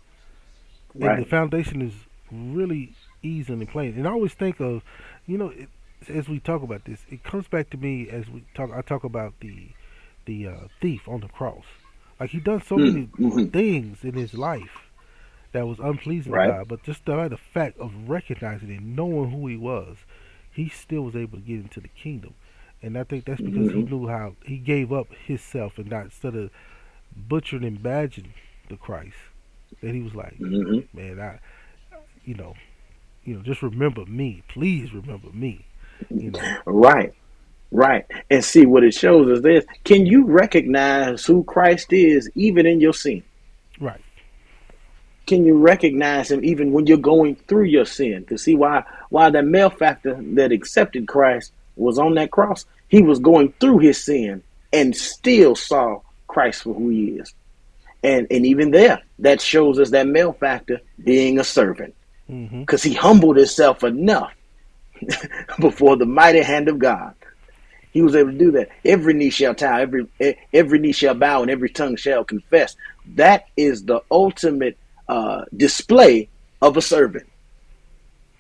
and 1.01 1.25
the 1.25 1.29
foundation 1.29 1.81
is 1.81 1.95
really 2.31 2.95
easy 3.23 3.53
and 3.53 3.69
plain. 3.69 3.95
And 3.97 4.07
I 4.07 4.11
always 4.11 4.35
think 4.35 4.61
of, 4.61 4.83
you 5.27 5.39
know, 5.39 5.49
it, 5.49 5.69
as 6.09 6.29
we 6.29 6.41
talk 6.41 6.63
about 6.63 6.85
this, 6.85 7.05
it 7.11 7.23
comes 7.23 7.47
back 7.49 7.71
to 7.71 7.77
me 7.77 8.09
as 8.11 8.29
we 8.29 8.45
talk. 8.55 8.71
I 8.75 8.83
talk 8.83 9.05
about 9.05 9.35
the 9.41 9.69
the 10.27 10.49
uh, 10.49 10.57
thief 10.81 11.09
on 11.09 11.21
the 11.21 11.29
cross. 11.29 11.65
Like 12.19 12.31
he 12.31 12.41
done 12.41 12.63
so 12.63 12.77
many 12.77 13.07
mhm. 13.07 13.53
things 13.53 14.05
in 14.05 14.15
his 14.15 14.35
life 14.35 14.90
that 15.53 15.67
was 15.67 15.79
unpleasing 15.79 16.33
Right. 16.33 16.47
to 16.47 16.49
God, 16.49 16.69
but 16.69 16.83
just 16.83 17.05
the, 17.05 17.29
the 17.29 17.37
fact 17.37 17.79
of 17.79 18.09
recognizing 18.09 18.71
and 18.71 18.97
knowing 18.97 19.31
who 19.31 19.47
he 19.47 19.57
was, 19.57 19.99
he 20.53 20.69
still 20.69 21.03
was 21.03 21.17
able 21.17 21.39
to 21.39 21.45
get 21.45 21.57
into 21.61 21.81
the 21.81 21.89
kingdom. 21.89 22.35
And 22.83 22.97
I 22.97 23.05
think 23.05 23.25
that's 23.25 23.41
because 23.43 23.71
he 23.71 23.79
Mhm. 23.79 23.85
knew 23.85 24.09
how 24.09 24.35
he 24.45 24.57
gave 24.59 24.93
up 24.93 25.09
himself 25.27 25.79
and 25.79 25.91
not 25.91 26.05
instead 26.07 26.35
of 26.35 26.51
butchering 27.17 27.65
and 27.65 27.79
badging 27.83 28.29
the 28.69 28.77
Christ, 28.77 29.17
that 29.83 29.95
he 29.95 30.01
was 30.01 30.15
like, 30.15 30.39
Mhm. 30.41 30.89
man, 30.95 31.21
I, 31.21 31.41
you 32.25 32.35
know, 32.35 32.55
you 33.25 33.35
know, 33.35 33.43
just 33.43 33.63
remember 33.63 34.07
me, 34.07 34.43
please 34.49 34.93
remember 34.95 35.29
me. 35.33 35.67
You 36.19 36.31
know, 36.31 36.53
Right, 36.67 37.13
right. 37.71 38.07
And 38.31 38.45
see 38.45 38.67
what 38.67 38.85
it 38.85 38.95
shows 38.95 39.29
is 39.31 39.43
this 39.43 39.65
can 39.85 40.07
you 40.07 40.27
recognize 40.27 41.25
who 41.25 41.45
Christ 41.45 41.93
is 41.93 42.31
even 42.35 42.67
in 42.67 42.81
your 42.81 42.95
sin? 42.95 43.25
Can 45.31 45.45
you 45.45 45.59
recognize 45.59 46.29
him 46.29 46.45
even 46.45 46.73
when 46.73 46.89
you're 46.89 46.99
going 46.99 47.37
through 47.37 47.67
your 47.67 47.85
sin? 47.85 48.25
To 48.31 48.37
see 48.37 48.57
why 48.57 48.83
why 49.11 49.31
that 49.31 49.45
malefactor 49.45 50.19
that 50.21 50.51
accepted 50.51 51.07
Christ 51.07 51.53
was 51.77 52.01
on 52.01 52.15
that 52.15 52.33
cross, 52.33 52.67
he 52.89 53.01
was 53.01 53.21
going 53.21 53.53
through 53.61 53.79
his 53.79 54.05
sin 54.05 54.43
and 54.73 54.97
still 54.97 55.55
saw 55.55 56.01
Christ 56.27 56.65
for 56.65 56.75
who 56.75 56.89
he 56.89 57.11
is. 57.11 57.33
And 58.03 58.27
and 58.29 58.45
even 58.45 58.73
there, 58.73 59.03
that 59.21 59.41
shows 59.41 59.79
us 59.79 59.91
that 59.91 60.09
malefactor 60.09 60.81
being 61.05 61.39
a 61.39 61.45
servant. 61.45 61.95
Mm-hmm. 62.29 62.63
Because 62.63 62.83
he 62.83 62.95
humbled 62.95 63.37
himself 63.37 63.85
enough 63.85 64.35
before 65.61 65.95
the 65.95 66.07
mighty 66.07 66.43
hand 66.43 66.69
of 66.69 66.81
God. 66.81 67.15
He 67.93 68.03
was 68.03 68.17
able 68.17 68.33
to 68.33 68.37
do 68.37 68.51
that. 68.51 68.71
Every 68.85 69.15
knee 69.15 69.31
shall 69.31 69.55
bow, 69.55 69.79
every 69.79 70.09
every 70.53 70.81
knee 70.81 70.91
shall 70.91 71.15
bow, 71.15 71.43
and 71.43 71.53
every 71.53 71.71
tongue 71.71 71.95
shall 71.95 72.25
confess. 72.25 72.75
That 73.15 73.47
is 73.57 73.85
the 73.85 74.03
ultimate 74.11 74.77
uh, 75.11 75.45
display 75.57 76.31
of 76.63 76.77
a 76.77 76.83
servant. 76.83 77.27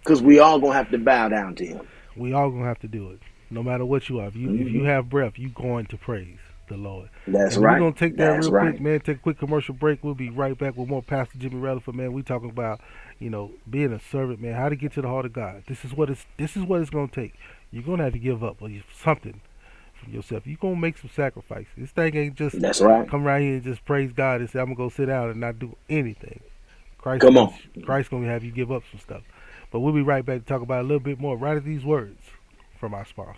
Because 0.04 0.22
we 0.22 0.38
all 0.38 0.60
gonna 0.60 0.74
have 0.74 0.90
to 0.90 0.98
bow 0.98 1.28
down 1.28 1.54
to 1.56 1.66
him. 1.66 1.88
we 2.16 2.32
all 2.32 2.50
gonna 2.50 2.64
have 2.64 2.80
to 2.80 2.88
do 2.88 3.10
it, 3.10 3.20
no 3.50 3.62
matter 3.62 3.84
what 3.84 4.08
you 4.08 4.20
are. 4.20 4.28
If 4.28 4.36
you 4.36 4.50
if 4.54 4.68
you 4.70 4.84
have 4.84 5.10
breath, 5.10 5.38
you 5.38 5.50
going 5.50 5.86
to 5.86 5.98
praise 5.98 6.38
the 6.68 6.76
Lord. 6.76 7.10
That's 7.26 7.56
and 7.56 7.64
right. 7.64 7.74
We're 7.74 7.80
gonna 7.80 7.92
take 7.96 8.16
that 8.18 8.34
That's 8.34 8.46
real 8.46 8.52
right. 8.52 8.70
quick, 8.70 8.80
man. 8.80 9.00
Take 9.00 9.18
a 9.18 9.20
quick 9.20 9.38
commercial 9.38 9.74
break. 9.74 10.04
We'll 10.04 10.14
be 10.14 10.30
right 10.30 10.56
back 10.56 10.76
with 10.76 10.88
more 10.88 11.02
Pastor 11.02 11.38
Jimmy 11.38 11.56
Rutherford, 11.56 11.96
man. 11.96 12.12
We 12.12 12.22
talking 12.22 12.50
about 12.50 12.80
you 13.18 13.30
know 13.30 13.52
being 13.68 13.92
a 13.92 14.00
servant, 14.00 14.40
man. 14.40 14.54
How 14.54 14.68
to 14.70 14.76
get 14.76 14.92
to 14.94 15.02
the 15.02 15.08
heart 15.08 15.26
of 15.26 15.32
God. 15.34 15.64
This 15.68 15.84
is 15.84 15.92
what 15.94 16.08
it's 16.10 16.24
this 16.38 16.56
is 16.56 16.64
what 16.64 16.80
it's 16.80 16.90
gonna 16.90 17.08
take. 17.08 17.34
You're 17.72 17.82
gonna 17.82 18.04
have 18.04 18.14
to 18.14 18.18
give 18.18 18.42
up 18.44 18.62
or 18.62 18.70
something 18.96 19.40
from 19.94 20.12
yourself. 20.14 20.46
You're 20.46 20.58
gonna 20.60 20.76
make 20.76 20.98
some 20.98 21.10
sacrifices. 21.14 21.68
This 21.76 21.90
thing 21.90 22.16
ain't 22.16 22.36
just 22.36 22.60
That's 22.60 22.80
right. 22.80 23.08
come 23.08 23.24
right 23.24 23.42
here 23.42 23.54
and 23.54 23.62
just 23.64 23.84
praise 23.84 24.12
God 24.12 24.40
and 24.40 24.48
say 24.48 24.60
I'm 24.60 24.66
gonna 24.66 24.76
go 24.76 24.88
sit 24.88 25.06
down 25.06 25.30
and 25.30 25.40
not 25.40 25.58
do 25.58 25.76
anything. 25.90 26.40
Christ, 27.00 27.22
Come 27.22 27.38
on. 27.38 27.54
Christ 27.82 28.10
gonna 28.10 28.26
have 28.26 28.44
you 28.44 28.50
give 28.50 28.70
up 28.70 28.82
some 28.90 29.00
stuff. 29.00 29.22
But 29.70 29.80
we'll 29.80 29.94
be 29.94 30.02
right 30.02 30.24
back 30.24 30.40
to 30.40 30.46
talk 30.46 30.62
about 30.62 30.80
a 30.80 30.86
little 30.86 31.00
bit 31.00 31.18
more 31.18 31.36
right 31.36 31.56
at 31.56 31.64
these 31.64 31.84
words 31.84 32.20
from 32.78 32.92
our 32.92 33.04
sponsors. 33.04 33.36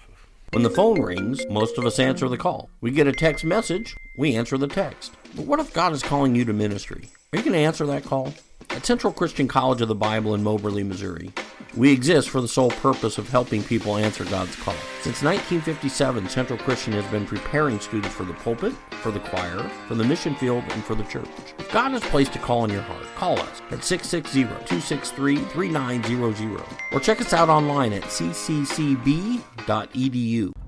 When 0.53 0.63
the 0.63 0.71
phone 0.71 1.01
rings, 1.01 1.47
most 1.49 1.79
of 1.79 1.87
us 1.87 1.99
answer 1.99 2.29
the 2.29 2.37
call. 2.37 2.69
We 2.81 2.91
get 2.91 3.07
a 3.07 3.13
text 3.13 3.45
message, 3.45 3.97
we 4.19 4.35
answer 4.35 4.59
the 4.59 4.69
text. 4.69 5.13
But 5.35 5.47
what 5.47 5.61
if 5.61 5.73
God 5.73 5.93
is 5.93 6.03
calling 6.03 6.35
you 6.35 6.45
to 6.45 6.53
ministry? 6.53 7.09
Are 7.33 7.39
you 7.39 7.43
going 7.43 7.55
to 7.55 7.59
answer 7.59 7.87
that 7.87 8.05
call? 8.05 8.35
At 8.75 8.87
Central 8.87 9.13
Christian 9.13 9.49
College 9.49 9.83
of 9.83 9.89
the 9.89 9.95
Bible 9.95 10.35
in 10.35 10.43
Moberly, 10.43 10.83
Missouri, 10.83 11.31
we 11.77 11.93
exist 11.93 12.31
for 12.31 12.41
the 12.41 12.49
sole 12.49 12.71
purpose 12.71 13.19
of 13.19 13.29
helping 13.29 13.63
people 13.63 13.99
answer 13.99 14.25
God's 14.25 14.57
call. 14.57 14.73
Since 15.03 15.23
1957, 15.23 16.31
Central 16.31 16.59
Christian 16.59 16.95
has 16.95 17.05
been 17.11 17.27
preparing 17.27 17.79
students 17.81 18.15
for 18.15 18.25
the 18.25 18.33
pulpit, 18.33 18.73
for 19.03 19.11
the 19.11 19.21
choir, 19.21 19.59
for 19.87 19.95
the 19.95 20.05
mission 20.05 20.35
field, 20.37 20.65
and 20.71 20.83
for 20.85 20.95
the 20.95 21.05
church. 21.05 21.29
If 21.59 21.71
God 21.71 21.91
has 21.91 22.01
placed 22.05 22.35
a 22.35 22.39
call 22.39 22.65
in 22.65 22.71
your 22.71 22.81
heart, 22.81 23.05
call 23.15 23.39
us 23.39 23.61
at 23.71 23.81
660-263-3900 23.81 26.63
or 26.93 27.01
check 27.01 27.21
us 27.21 27.35
out 27.35 27.51
online 27.51 27.93
at 27.93 28.05
cccb.edu. 28.05 29.43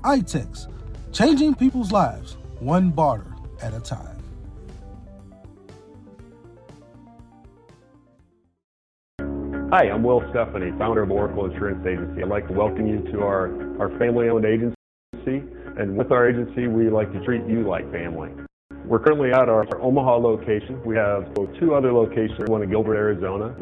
iTex, 0.03 0.67
changing 1.11 1.55
people's 1.55 1.91
lives 1.91 2.37
one 2.59 2.89
barter 2.89 3.33
at 3.61 3.73
a 3.73 3.79
time. 3.79 4.17
Hi, 9.69 9.89
I'm 9.89 10.01
Will 10.01 10.23
Stephanie, 10.29 10.71
founder 10.79 11.03
of 11.03 11.11
Oracle 11.11 11.45
Insurance 11.45 11.85
Agency. 11.85 12.23
I'd 12.23 12.29
like 12.29 12.47
to 12.47 12.53
welcome 12.53 12.87
you 12.87 13.01
to 13.11 13.19
our, 13.19 13.51
our 13.81 13.89
family 13.99 14.29
owned 14.29 14.45
agency. 14.45 14.73
And 15.77 15.97
with 15.97 16.09
our 16.11 16.29
agency, 16.29 16.67
we 16.67 16.89
like 16.89 17.11
to 17.11 17.23
treat 17.25 17.45
you 17.45 17.67
like 17.67 17.91
family. 17.91 18.31
We're 18.85 18.99
currently 18.99 19.31
at 19.31 19.49
our, 19.49 19.67
our 19.67 19.81
Omaha 19.81 20.15
location. 20.17 20.81
We 20.85 20.95
have 20.95 21.33
two 21.59 21.75
other 21.75 21.91
locations, 21.91 22.49
one 22.49 22.63
in 22.63 22.69
Gilbert, 22.69 22.95
Arizona, 22.95 23.53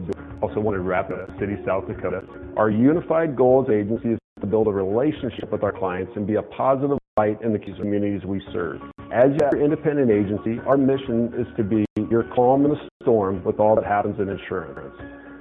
also 0.42 0.60
one 0.60 0.76
in 0.76 0.86
Rapid 0.86 1.18
City, 1.40 1.58
South 1.66 1.88
Dakota. 1.88 2.22
Our 2.56 2.70
unified 2.70 3.36
goal 3.36 3.66
as 3.68 3.74
agency 3.74 4.10
is 4.10 4.20
to 4.42 4.48
build 4.48 4.68
a 4.68 4.72
relationship 4.72 5.50
with 5.52 5.64
our 5.64 5.72
clients 5.72 6.12
and 6.16 6.28
be 6.28 6.36
a 6.36 6.42
positive 6.42 6.98
light 7.18 7.42
in 7.42 7.54
the 7.54 7.60
communities 7.60 8.26
we 8.26 8.42
serve. 8.52 8.82
As 9.14 9.32
your 9.40 9.64
independent 9.64 10.12
agency, 10.12 10.60
our 10.68 10.76
mission 10.76 11.32
is 11.38 11.48
to 11.56 11.64
be 11.64 11.86
your 12.12 12.24
calm 12.36 12.66
in 12.66 12.72
the 12.72 12.90
storm 13.02 13.42
with 13.46 13.60
all 13.60 13.76
that 13.76 13.86
happens 13.86 14.20
in 14.20 14.28
insurance. 14.28 14.94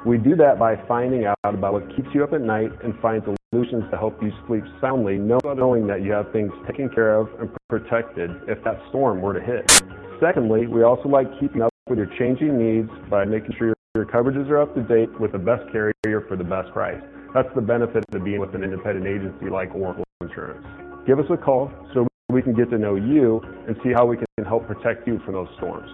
We 0.07 0.18
do 0.18 0.36
that 0.36 0.61
by 0.61 0.76
finding 0.86 1.24
out 1.24 1.38
about 1.42 1.72
what 1.72 1.88
keeps 1.97 2.09
you 2.14 2.22
up 2.22 2.34
at 2.34 2.40
night 2.42 2.70
and 2.84 2.95
find 3.01 3.22
solutions 3.51 3.84
to 3.90 3.97
help 3.97 4.22
you 4.22 4.30
sleep 4.47 4.62
soundly, 4.80 5.16
knowing 5.16 5.88
that 5.88 6.03
you 6.03 6.12
have 6.12 6.30
things 6.32 6.53
taken 6.68 6.88
care 6.88 7.18
of 7.18 7.28
and 7.40 7.51
protected 7.68 8.30
if 8.47 8.62
that 8.62 8.78
storm 8.90 9.20
were 9.20 9.34
to 9.34 9.40
hit. 9.40 9.68
Secondly, 10.20 10.68
we 10.68 10.84
also 10.84 11.09
like 11.09 11.26
keeping 11.40 11.62
up 11.62 11.72
with 11.88 11.99
your 11.99 12.11
changing 12.16 12.57
needs 12.57 12.90
by 13.11 13.24
making 13.24 13.57
sure 13.59 13.74
your 13.97 14.07
coverages 14.07 14.49
are 14.51 14.62
up 14.62 14.72
to 14.76 14.82
date 14.82 15.09
with 15.18 15.32
the 15.32 15.38
best 15.38 15.62
carrier 15.72 16.24
for 16.28 16.36
the 16.36 16.45
best 16.45 16.70
price. 16.72 17.03
That's 17.35 17.49
the 17.57 17.61
benefit 17.61 18.05
of 18.14 18.22
being 18.22 18.39
with 18.39 18.55
an 18.55 18.62
independent 18.62 19.09
agency 19.09 19.51
like 19.51 19.74
Oracle 19.74 20.05
Insurance. 20.20 20.64
Give 21.05 21.18
us 21.18 21.26
a 21.30 21.37
call 21.37 21.68
so 21.93 22.07
we 22.28 22.43
can 22.43 22.55
get 22.55 22.70
to 22.70 22.78
know 22.78 22.95
you 22.95 23.43
and 23.66 23.74
see 23.82 23.91
how 23.93 24.07
we 24.07 24.16
can 24.16 24.45
help 24.47 24.68
protect 24.68 25.09
you 25.09 25.18
from 25.24 25.35
those 25.35 25.49
storms. 25.57 25.91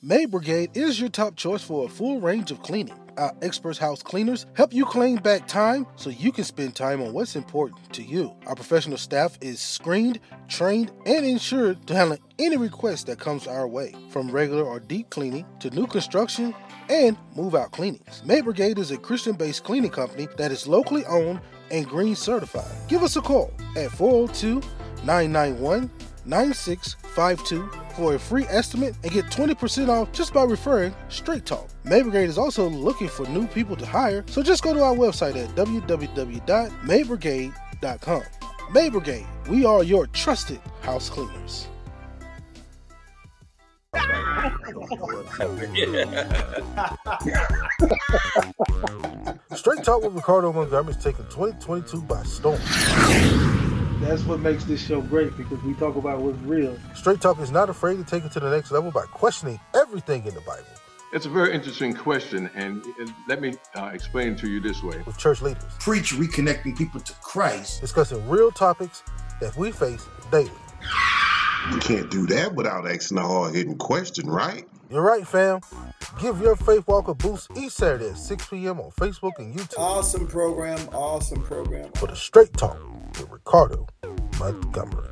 Maid 0.00 0.30
Brigade 0.30 0.70
is 0.74 1.00
your 1.00 1.08
top 1.08 1.34
choice 1.34 1.60
for 1.64 1.84
a 1.84 1.88
full 1.88 2.20
range 2.20 2.52
of 2.52 2.62
cleaning. 2.62 2.96
Our 3.16 3.34
expert 3.42 3.78
house 3.78 4.00
cleaners 4.00 4.46
help 4.54 4.72
you 4.72 4.84
claim 4.84 5.16
back 5.16 5.48
time 5.48 5.88
so 5.96 6.08
you 6.08 6.30
can 6.30 6.44
spend 6.44 6.76
time 6.76 7.02
on 7.02 7.12
what's 7.12 7.34
important 7.34 7.92
to 7.94 8.04
you. 8.04 8.32
Our 8.46 8.54
professional 8.54 8.96
staff 8.96 9.36
is 9.40 9.58
screened, 9.58 10.20
trained, 10.46 10.92
and 11.04 11.26
insured 11.26 11.84
to 11.88 11.96
handle 11.96 12.16
any 12.38 12.56
request 12.56 13.08
that 13.08 13.18
comes 13.18 13.48
our 13.48 13.66
way, 13.66 13.92
from 14.10 14.30
regular 14.30 14.62
or 14.62 14.78
deep 14.78 15.10
cleaning 15.10 15.44
to 15.58 15.70
new 15.70 15.88
construction 15.88 16.54
and 16.88 17.16
move 17.34 17.56
out 17.56 17.72
cleanings. 17.72 18.22
Maid 18.24 18.44
Brigade 18.44 18.78
is 18.78 18.92
a 18.92 18.98
Christian 18.98 19.32
based 19.32 19.64
cleaning 19.64 19.90
company 19.90 20.28
that 20.36 20.52
is 20.52 20.68
locally 20.68 21.04
owned 21.06 21.40
and 21.72 21.88
green 21.88 22.14
certified. 22.14 22.70
Give 22.86 23.02
us 23.02 23.16
a 23.16 23.20
call 23.20 23.52
at 23.76 23.90
402 23.90 24.62
991 25.04 25.90
9652 26.28 27.68
for 27.96 28.14
a 28.14 28.18
free 28.18 28.44
estimate 28.44 28.94
and 29.02 29.12
get 29.12 29.24
20% 29.26 29.88
off 29.88 30.12
just 30.12 30.32
by 30.34 30.44
referring 30.44 30.94
Straight 31.08 31.44
Talk. 31.46 31.68
Brigade 31.84 32.28
is 32.28 32.38
also 32.38 32.68
looking 32.68 33.08
for 33.08 33.26
new 33.28 33.46
people 33.48 33.74
to 33.76 33.86
hire, 33.86 34.24
so 34.28 34.42
just 34.42 34.62
go 34.62 34.74
to 34.74 34.82
our 34.82 34.94
website 34.94 35.36
at 35.36 35.48
www.maidbrigade.com. 35.56 38.22
Maid 38.70 38.92
Brigade, 38.92 39.26
we 39.48 39.64
are 39.64 39.82
your 39.82 40.06
trusted 40.08 40.60
house 40.82 41.08
cleaners. 41.08 41.66
Straight 49.54 49.82
Talk 49.82 50.02
with 50.02 50.12
Ricardo 50.14 50.52
Montgomery 50.52 50.94
is 50.94 51.02
taking 51.02 51.24
2022 51.24 52.02
by 52.02 52.22
storm. 52.22 52.60
That's 54.00 54.22
what 54.22 54.40
makes 54.40 54.64
this 54.64 54.80
show 54.84 55.00
great 55.00 55.36
because 55.36 55.60
we 55.64 55.74
talk 55.74 55.96
about 55.96 56.20
what's 56.20 56.38
real. 56.42 56.78
Straight 56.94 57.20
Talk 57.20 57.40
is 57.40 57.50
not 57.50 57.68
afraid 57.68 57.96
to 57.96 58.04
take 58.04 58.24
it 58.24 58.30
to 58.32 58.40
the 58.40 58.48
next 58.50 58.70
level 58.70 58.90
by 58.92 59.04
questioning 59.06 59.58
everything 59.74 60.24
in 60.24 60.34
the 60.34 60.40
Bible. 60.42 60.64
It's 61.12 61.26
a 61.26 61.30
very 61.30 61.52
interesting 61.54 61.94
question, 61.94 62.48
and 62.54 62.84
let 63.26 63.40
me 63.40 63.54
uh, 63.74 63.86
explain 63.94 64.36
to 64.36 64.48
you 64.48 64.60
this 64.60 64.82
way. 64.82 65.02
With 65.06 65.16
church 65.18 65.40
leaders, 65.42 65.64
Preach 65.80 66.12
reconnecting 66.12 66.76
people 66.76 67.00
to 67.00 67.12
Christ. 67.14 67.80
discussing 67.80 68.26
real 68.28 68.50
topics 68.52 69.02
that 69.40 69.56
we 69.56 69.72
face 69.72 70.04
daily. 70.30 70.50
You 71.72 71.78
can't 71.78 72.10
do 72.10 72.26
that 72.26 72.54
without 72.54 72.86
asking 72.88 73.18
a 73.18 73.26
hard 73.26 73.54
hitting 73.54 73.78
question, 73.78 74.28
right? 74.28 74.64
You're 74.90 75.02
right, 75.02 75.26
fam. 75.26 75.60
Give 76.18 76.40
your 76.40 76.56
faith 76.56 76.86
walk 76.86 77.08
a 77.08 77.14
boost 77.14 77.50
each 77.56 77.72
Saturday 77.72 78.08
at 78.10 78.16
6 78.16 78.48
p.m. 78.48 78.80
on 78.80 78.90
Facebook 78.92 79.32
and 79.38 79.54
YouTube 79.54 79.78
Awesome 79.78 80.26
program. 80.26 80.78
Awesome 80.92 81.42
program. 81.42 81.90
for 81.96 82.06
the 82.06 82.16
Straight 82.16 82.52
Talk 82.54 82.78
with 83.18 83.28
Ricardo 83.30 83.86
Montgomery. 84.38 85.08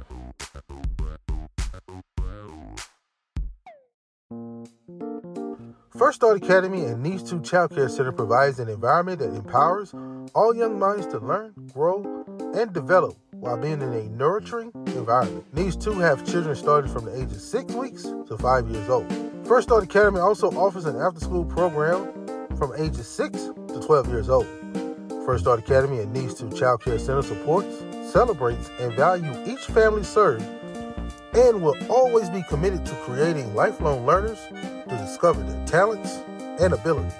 First 5.97 6.17
Start 6.17 6.43
Academy 6.43 6.85
and 6.85 7.03
Niche 7.03 7.29
2 7.29 7.41
Child 7.43 7.75
Care 7.75 7.89
Center 7.89 8.13
provides 8.13 8.59
an 8.59 8.69
environment 8.69 9.19
that 9.19 9.35
empowers 9.35 9.95
all 10.35 10.55
young 10.55 10.79
minds 10.79 11.07
to 11.07 11.19
learn, 11.19 11.55
grow, 11.73 12.25
and 12.55 12.73
develop 12.73 13.17
while 13.33 13.57
being 13.57 13.81
in 13.81 13.93
a 13.93 14.05
nurturing 14.05 14.73
environment. 14.89 15.45
Niche 15.55 15.79
2 15.79 15.93
have 15.99 16.27
children 16.27 16.55
starting 16.57 16.91
from 16.93 17.05
the 17.05 17.15
age 17.17 17.31
of 17.31 17.41
6 17.41 17.73
weeks 17.75 18.03
to 18.03 18.37
5 18.39 18.69
years 18.69 18.89
old. 18.89 19.36
First 19.49 19.69
Start 19.69 19.85
Academy 19.85 20.19
also 20.19 20.51
offers 20.51 20.87
an 20.87 20.97
after 20.97 21.21
school 21.21 21.45
program 21.45 22.13
from 22.57 22.73
ages 22.77 23.07
6 23.07 23.33
to 23.69 23.81
12 23.81 24.09
years 24.09 24.29
old. 24.29 24.47
First 25.25 25.45
Start 25.45 25.61
Academy 25.61 26.01
and 26.01 26.13
Niche 26.13 26.37
2 26.37 26.51
Child 26.51 26.83
Care 26.83 26.99
Center 26.99 27.23
supports, 27.23 27.85
celebrates, 28.11 28.73
and 28.81 28.93
value 28.95 29.33
each 29.47 29.61
family 29.67 30.03
served 30.03 30.45
and 31.35 31.63
will 31.63 31.77
always 31.89 32.29
be 32.29 32.43
committed 32.49 32.85
to 32.87 32.95
creating 33.05 33.55
lifelong 33.55 34.05
learners 34.05 34.39
to 34.49 34.97
discover 34.99 35.41
their 35.45 35.65
talents 35.65 36.25
and 36.61 36.73
abilities. 36.73 37.15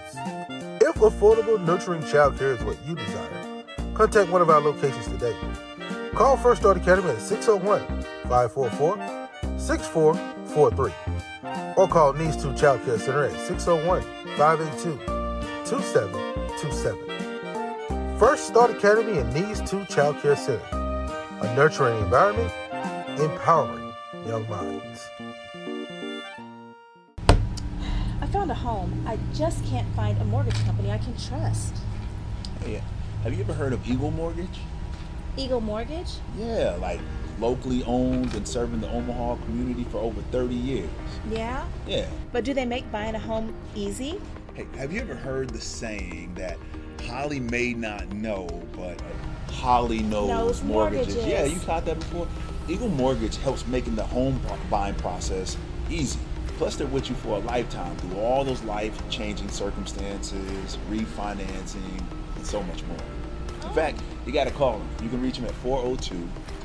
If 0.81 0.97
affordable, 0.97 1.65
nurturing 1.65 2.03
childcare 2.03 2.59
is 2.59 2.65
what 2.65 2.77
you 2.85 2.97
desire, 2.97 3.63
contact 3.95 4.33
one 4.33 4.43
of 4.43 4.51
our 4.51 4.61
locations 4.61 5.07
today. 5.07 5.37
Call 6.15 6.37
First 6.37 6.63
Start 6.63 6.77
Academy 6.77 7.11
at 7.11 7.21
601 7.21 8.03
544 8.25 8.97
6443 9.61 11.26
or 11.77 11.87
call 11.87 12.13
Needs 12.13 12.43
2 12.43 12.55
Child 12.55 12.85
Care 12.85 12.99
Center 12.99 13.25
at 13.25 13.39
601 13.47 14.03
582 14.37 14.97
2727. 15.67 18.19
First 18.19 18.47
Start 18.47 18.71
Academy 18.71 19.19
and 19.19 19.33
Needs 19.35 19.61
2 19.71 19.85
Child 19.87 20.21
Care 20.23 20.37
Center, 20.37 20.63
a 21.43 21.55
nurturing 21.55 21.99
environment, 22.03 22.53
empowering 23.19 23.93
young 24.27 24.49
minds. 24.49 25.09
I 28.21 28.27
found 28.29 28.51
a 28.51 28.55
home. 28.55 29.05
I 29.07 29.19
just 29.35 29.65
can't 29.67 29.87
find 29.95 30.21
a 30.21 30.25
mortgage 30.25 30.59
company 30.65 30.91
I 30.91 30.99
can 30.99 31.15
trust. 31.17 31.77
Hey, 32.65 32.83
have 33.23 33.35
you 33.35 33.41
ever 33.41 33.53
heard 33.53 33.73
of 33.73 33.89
Eagle 33.89 34.11
Mortgage? 34.11 34.61
Eagle 35.37 35.61
Mortgage? 35.61 36.15
Yeah, 36.39 36.77
like 36.81 37.01
locally 37.39 37.85
owned 37.85 38.35
and 38.35 38.47
serving 38.47 38.81
the 38.81 38.91
Omaha 38.91 39.37
community 39.45 39.85
for 39.85 39.99
over 39.99 40.21
30 40.33 40.55
years. 40.55 40.91
Yeah? 41.31 41.67
Yeah. 41.87 42.07
But 42.33 42.45
do 42.45 42.55
they 42.55 42.65
make 42.65 42.91
buying 42.91 43.15
a 43.15 43.19
home 43.19 43.55
easy? 43.75 44.21
Hey, 44.55 44.67
have 44.77 44.93
you 44.93 45.01
ever 45.01 45.15
heard 45.15 45.51
the 45.51 45.61
saying 45.61 46.35
that 46.35 46.59
Holly 47.07 47.41
may 47.41 47.75
not 47.75 48.13
know, 48.13 48.47
but 48.73 49.01
Holly 49.51 50.01
knows, 50.01 50.29
Knows 50.29 50.63
mortgages? 50.63 51.15
mortgages. 51.15 51.27
Yeah, 51.27 51.45
you 51.45 51.61
caught 51.61 51.85
that 51.85 51.99
before. 51.99 52.27
Eagle 52.69 52.89
Mortgage 52.89 53.37
helps 53.39 53.67
making 53.67 53.95
the 53.95 54.03
home 54.03 54.41
buying 54.71 54.95
process 54.97 55.57
easy. 55.89 56.19
Plus, 56.59 56.75
they're 56.77 56.87
with 56.87 57.09
you 57.11 57.15
for 57.17 57.37
a 57.37 57.41
lifetime 57.41 57.95
through 57.99 58.19
all 58.19 58.43
those 58.43 58.63
life-changing 58.65 59.49
circumstances, 59.51 60.79
refinancing, 60.91 62.03
and 62.35 62.47
so 62.47 62.63
much 62.63 62.83
more. 62.85 62.97
In 62.97 63.69
oh. 63.69 63.73
fact, 63.73 64.01
you 64.25 64.33
got 64.33 64.45
to 64.45 64.51
call 64.51 64.79
them. 64.79 64.89
You 65.03 65.11
can 65.11 65.23
reach 65.23 65.37
them 65.37 65.45
at 65.45 65.55
oh 65.65 65.97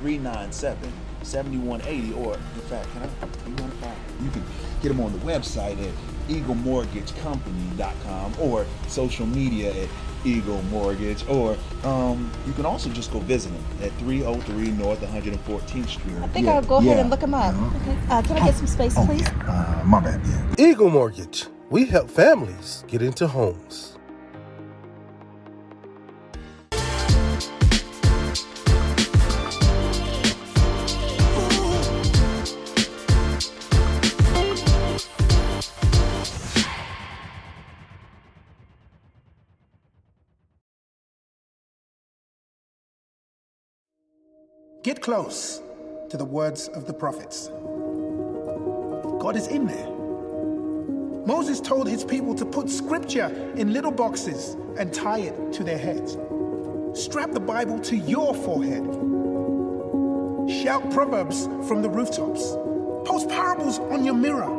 402-397-7180, 0.04 2.18
or 2.18 2.34
in 2.36 2.42
fact, 2.70 2.90
can 2.92 3.02
I? 3.04 3.08
You 3.48 3.56
want 3.56 3.82
to? 3.82 3.92
You 4.24 4.30
can 4.32 4.44
get 4.82 4.90
them 4.90 5.00
on 5.02 5.12
the 5.14 5.20
website 5.20 5.78
at 5.82 5.94
eaglemortgagecompany.com 6.28 8.34
or 8.40 8.66
social 8.88 9.26
media 9.26 9.74
at 9.84 9.90
Eagle 10.24 10.62
Mortgage, 10.64 11.26
or 11.28 11.58
um, 11.84 12.32
you 12.46 12.54
can 12.54 12.66
also 12.66 12.90
just 12.90 13.12
go 13.12 13.20
visit 13.20 13.52
them 13.52 13.64
at 13.82 13.92
303 14.00 14.72
North 14.72 15.02
114th 15.02 15.88
Street. 15.88 16.16
I 16.22 16.28
think 16.28 16.48
I'll 16.48 16.62
go 16.62 16.78
ahead 16.78 17.00
and 17.00 17.10
look 17.10 17.22
them 17.22 17.34
up. 17.34 17.56
Okay. 17.82 17.98
Uh, 18.10 18.22
can 18.22 18.38
I 18.38 18.46
get 18.46 18.56
some 18.56 18.68
space, 18.68 18.94
please? 19.06 19.28
Uh, 19.28 19.82
my 19.86 20.00
bad, 20.00 20.22
yeah. 20.26 20.56
Eagle 20.70 20.90
Mortgage. 20.90 21.48
We 21.70 21.86
help 21.86 22.10
families 22.10 22.84
get 22.88 23.02
into 23.02 23.28
homes. 23.28 23.91
Get 44.84 45.00
close 45.00 45.62
to 46.10 46.18
the 46.18 46.26
words 46.26 46.68
of 46.70 46.88
the 46.88 46.94
prophets. 46.94 47.50
God 49.20 49.36
is 49.36 49.46
in 49.46 49.68
there. 49.68 49.88
Moses 51.28 51.62
told 51.62 51.88
his 51.88 52.04
people 52.04 52.34
to 52.34 52.44
put 52.44 52.68
scripture 52.68 53.28
in 53.56 53.74
little 53.74 53.92
boxes 53.92 54.58
and 54.80 54.92
tie 54.92 55.20
it 55.20 55.54
to 55.54 55.64
their 55.64 55.78
heads. 55.78 56.18
Strap 56.96 57.32
the 57.32 57.40
Bible 57.40 57.80
to 57.82 57.96
your 57.96 58.34
forehead. 58.34 58.84
Shout 60.64 60.90
proverbs 60.92 61.46
from 61.68 61.84
the 61.84 61.90
rooftops. 61.90 62.42
Post 63.08 63.30
parables 63.30 63.78
on 63.78 64.04
your 64.04 64.16
mirror 64.16 64.50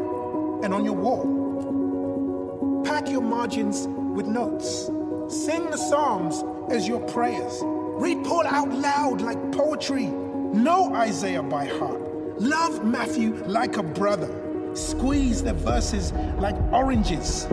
and 0.63 0.73
on 0.73 0.85
your 0.85 0.95
wall. 0.95 2.85
Pack 2.85 3.11
your 3.11 3.23
margins 3.23 3.89
with 3.89 4.27
notes. 4.29 4.85
Sing 5.29 5.69
the 5.69 5.77
Psalms 5.77 6.45
as 6.71 6.87
your 6.87 7.01
prayers. 7.09 7.61
Read 8.01 8.25
Paul 8.25 8.47
out 8.47 8.73
loud 8.73 9.21
like 9.21 9.53
poetry. 9.53 10.07
Know 10.07 10.95
Isaiah 10.95 11.43
by 11.43 11.67
heart. 11.67 12.01
Love 12.41 12.85
Matthew 12.85 13.35
like 13.47 13.77
a 13.77 13.83
brother. 13.83 14.31
Squeeze 14.75 15.43
the 15.43 15.53
verses 15.53 16.13
like 16.39 16.57
oranges. 16.73 17.45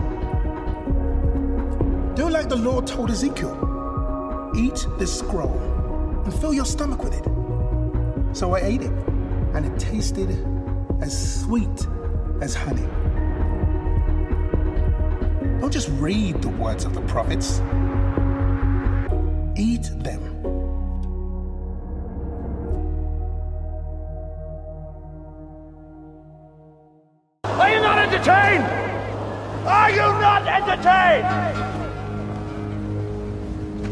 Do 2.14 2.28
like 2.28 2.48
the 2.48 2.56
Lord 2.56 2.86
told 2.86 3.10
Ezekiel 3.10 3.70
eat 4.56 4.86
this 4.98 5.16
scroll 5.16 5.56
and 6.24 6.34
fill 6.34 6.52
your 6.52 6.64
stomach 6.64 7.02
with 7.02 7.14
it. 7.14 8.36
So 8.36 8.54
I 8.54 8.60
ate 8.60 8.82
it, 8.82 8.92
and 9.54 9.66
it 9.66 9.78
tasted 9.78 10.30
as 11.00 11.42
sweet 11.42 11.86
as 12.40 12.54
honey. 12.54 12.86
Don't 15.60 15.72
just 15.72 15.88
read 16.00 16.40
the 16.42 16.48
words 16.48 16.84
of 16.84 16.94
the 16.94 17.02
prophets, 17.02 17.60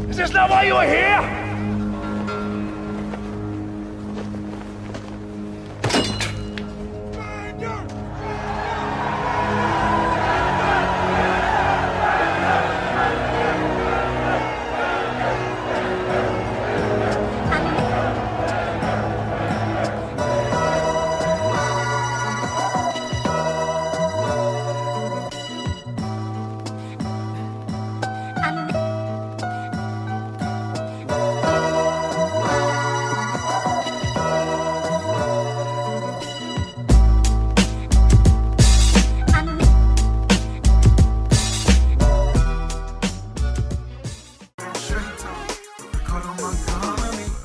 Is 0.09 0.15
this 0.15 0.31
not 0.31 0.49
why 0.49 0.63
you 0.63 0.75
are 0.75 0.85
here? 0.85 1.38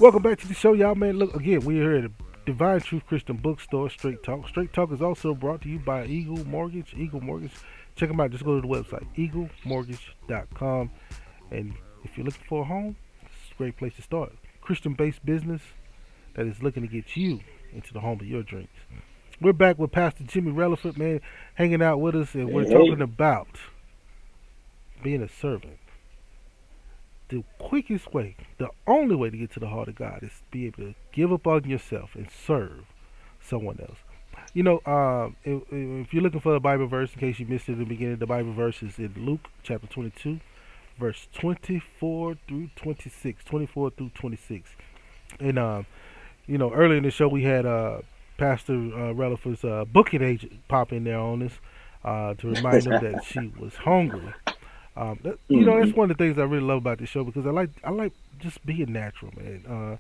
Welcome 0.05 0.21
back 0.21 0.39
to 0.41 0.47
the 0.47 0.53
show, 0.53 0.75
y'all. 0.75 0.95
Man, 0.95 1.19
look 1.19 1.35
again. 1.35 1.61
We're 1.61 1.81
here 1.81 2.05
at 2.05 2.45
Divine 2.45 2.79
Truth 2.83 3.07
Christian 3.07 3.39
Bookstore, 3.39 3.89
Straight 3.89 4.23
Talk. 4.23 4.47
Straight 4.47 4.71
Talk 4.71 4.93
is 4.93 5.01
also 5.01 5.33
brought 5.33 5.63
to 5.63 5.69
you 5.71 5.79
by 5.79 6.05
Eagle 6.05 6.45
Mortgage. 6.45 6.93
Eagle 6.95 7.23
Mortgage. 7.23 7.53
Check 7.97 8.11
them 8.11 8.21
out. 8.21 8.31
Just 8.31 8.45
go 8.45 8.61
to 8.61 8.61
the 8.61 8.69
website, 8.69 9.07
eaglemortgage.com. 9.17 10.91
And 11.51 11.73
if 12.05 12.19
you're 12.19 12.27
looking 12.27 12.45
for 12.47 12.61
a 12.61 12.65
home, 12.67 12.97
it's 13.23 13.53
a 13.53 13.55
great 13.55 13.79
place 13.79 13.95
to 13.95 14.03
start. 14.03 14.35
Christian-based 14.61 15.25
business 15.25 15.63
that 16.35 16.47
is 16.47 16.63
looking 16.63 16.83
to 16.83 16.89
get 16.89 17.17
you 17.17 17.41
into 17.73 17.95
the 17.95 18.01
home 18.01 18.21
of 18.21 18.27
your 18.27 18.43
dreams. 18.43 18.69
We're 19.41 19.55
back 19.55 19.79
with 19.79 19.91
Pastor 19.91 20.25
Jimmy 20.25 20.53
Relaford, 20.53 20.99
man, 20.99 21.23
hanging 21.55 21.81
out 21.81 21.99
with 21.99 22.15
us, 22.15 22.35
and 22.35 22.53
we're 22.53 22.65
Hey. 22.65 22.75
talking 22.75 23.01
about 23.01 23.59
being 25.03 25.23
a 25.23 25.31
servant 25.31 25.79
the 27.29 27.45
quickest 27.59 28.13
way, 28.13 28.37
the 28.59 28.69
only 28.87 29.15
way 29.17 29.31
to 29.31 29.37
get 29.37 29.53
to 29.53 29.61
the 29.61 29.69
heart 29.69 29.89
of 29.89 29.97
God 29.97 30.21
is 30.23 30.31
to 30.31 30.45
be 30.51 30.67
able 30.67 30.79
to 30.79 30.95
give 31.13 31.33
up 31.33 31.47
on 31.47 31.65
yourself 31.65 32.15
and 32.15 32.29
serve 32.31 32.85
someone 33.41 33.79
else. 33.81 33.99
You 34.53 34.63
know, 34.63 34.81
um, 34.87 35.37
if, 35.45 35.63
if 35.71 36.15
you're 36.15 36.23
looking 36.23 36.41
for 36.41 36.55
a 36.55 36.61
Bible 36.61 36.87
verse, 36.87 37.13
in 37.15 37.21
case 37.21 37.39
you 37.39 37.47
missed 37.47 37.69
it 37.69 37.73
in 37.73 37.79
the 37.79 37.85
beginning, 37.85 38.17
the 38.17 38.27
Bible 38.27 38.53
verse 38.53 38.83
is 38.83 38.99
in 38.99 39.13
Luke 39.17 39.49
chapter 39.63 39.87
22, 39.87 40.41
verse 40.99 41.29
24 41.35 42.37
through 42.47 42.71
26, 42.77 43.45
24 43.45 43.91
through 43.91 44.11
26. 44.15 44.71
And, 45.41 45.59
um, 45.59 45.87
you 46.47 46.59
know, 46.59 46.73
earlier 46.73 46.99
in 46.99 47.05
the 47.05 47.11
show, 47.11 47.29
we 47.29 47.43
had 47.43 47.67
uh, 47.67 48.01
Pastor 48.37 48.75
uh, 48.75 49.13
Relaford's 49.13 49.65
uh, 49.65 49.85
booking 49.85 50.23
agent 50.23 50.53
pop 50.69 50.93
in 50.93 51.05
there 51.05 51.19
on 51.19 51.43
us 51.43 51.53
uh, 52.05 52.35
to 52.35 52.49
remind 52.49 52.83
them 52.85 53.03
that 53.03 53.25
she 53.25 53.53
was 53.59 53.75
hungry. 53.77 54.35
Um, 54.97 55.19
that, 55.25 55.39
you 55.49 55.65
know, 55.65 55.79
that's 55.79 55.93
one 55.97 56.11
of 56.11 56.17
the 56.17 56.25
things 56.25 56.39
I 56.39 56.43
really 56.43 56.63
love 56.65 56.79
about 56.79 56.99
this 56.99 57.09
show 57.09 57.25
because 57.25 57.47
I 57.47 57.51
like 57.51 57.71
I 57.83 57.91
like 57.91 58.13
just 58.39 58.65
being 58.65 58.93
natural, 58.93 59.33
man. 59.37 59.65
Uh, 59.69 59.97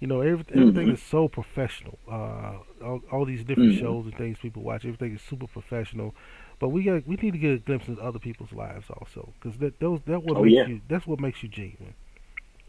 you 0.00 0.06
know, 0.06 0.20
every, 0.20 0.44
everything 0.54 0.88
Mhm. 0.88 0.92
is 0.92 1.00
so 1.02 1.28
professional. 1.28 1.98
Uh, 2.10 2.58
all, 2.84 3.00
all 3.10 3.24
these 3.24 3.44
different 3.44 3.72
Mhm. 3.72 3.78
shows 3.78 4.04
and 4.04 4.14
things 4.16 4.38
people 4.38 4.62
watch, 4.62 4.84
everything 4.84 5.14
is 5.14 5.22
super 5.22 5.46
professional. 5.46 6.14
But 6.60 6.68
we 6.68 6.84
got 6.84 7.06
we 7.06 7.16
need 7.16 7.32
to 7.32 7.38
get 7.38 7.52
a 7.54 7.58
glimpse 7.58 7.88
into 7.88 8.00
other 8.02 8.18
people's 8.18 8.52
lives 8.52 8.86
also 8.90 9.32
because 9.40 9.58
that 9.58 9.80
those 9.80 10.00
that 10.06 10.22
what 10.22 10.38
Oh, 10.38 10.42
makes 10.44 10.54
yeah. 10.54 10.66
you 10.66 10.80
that's 10.88 11.06
what 11.06 11.20
makes 11.20 11.42
you 11.42 11.48
genuine. 11.48 11.94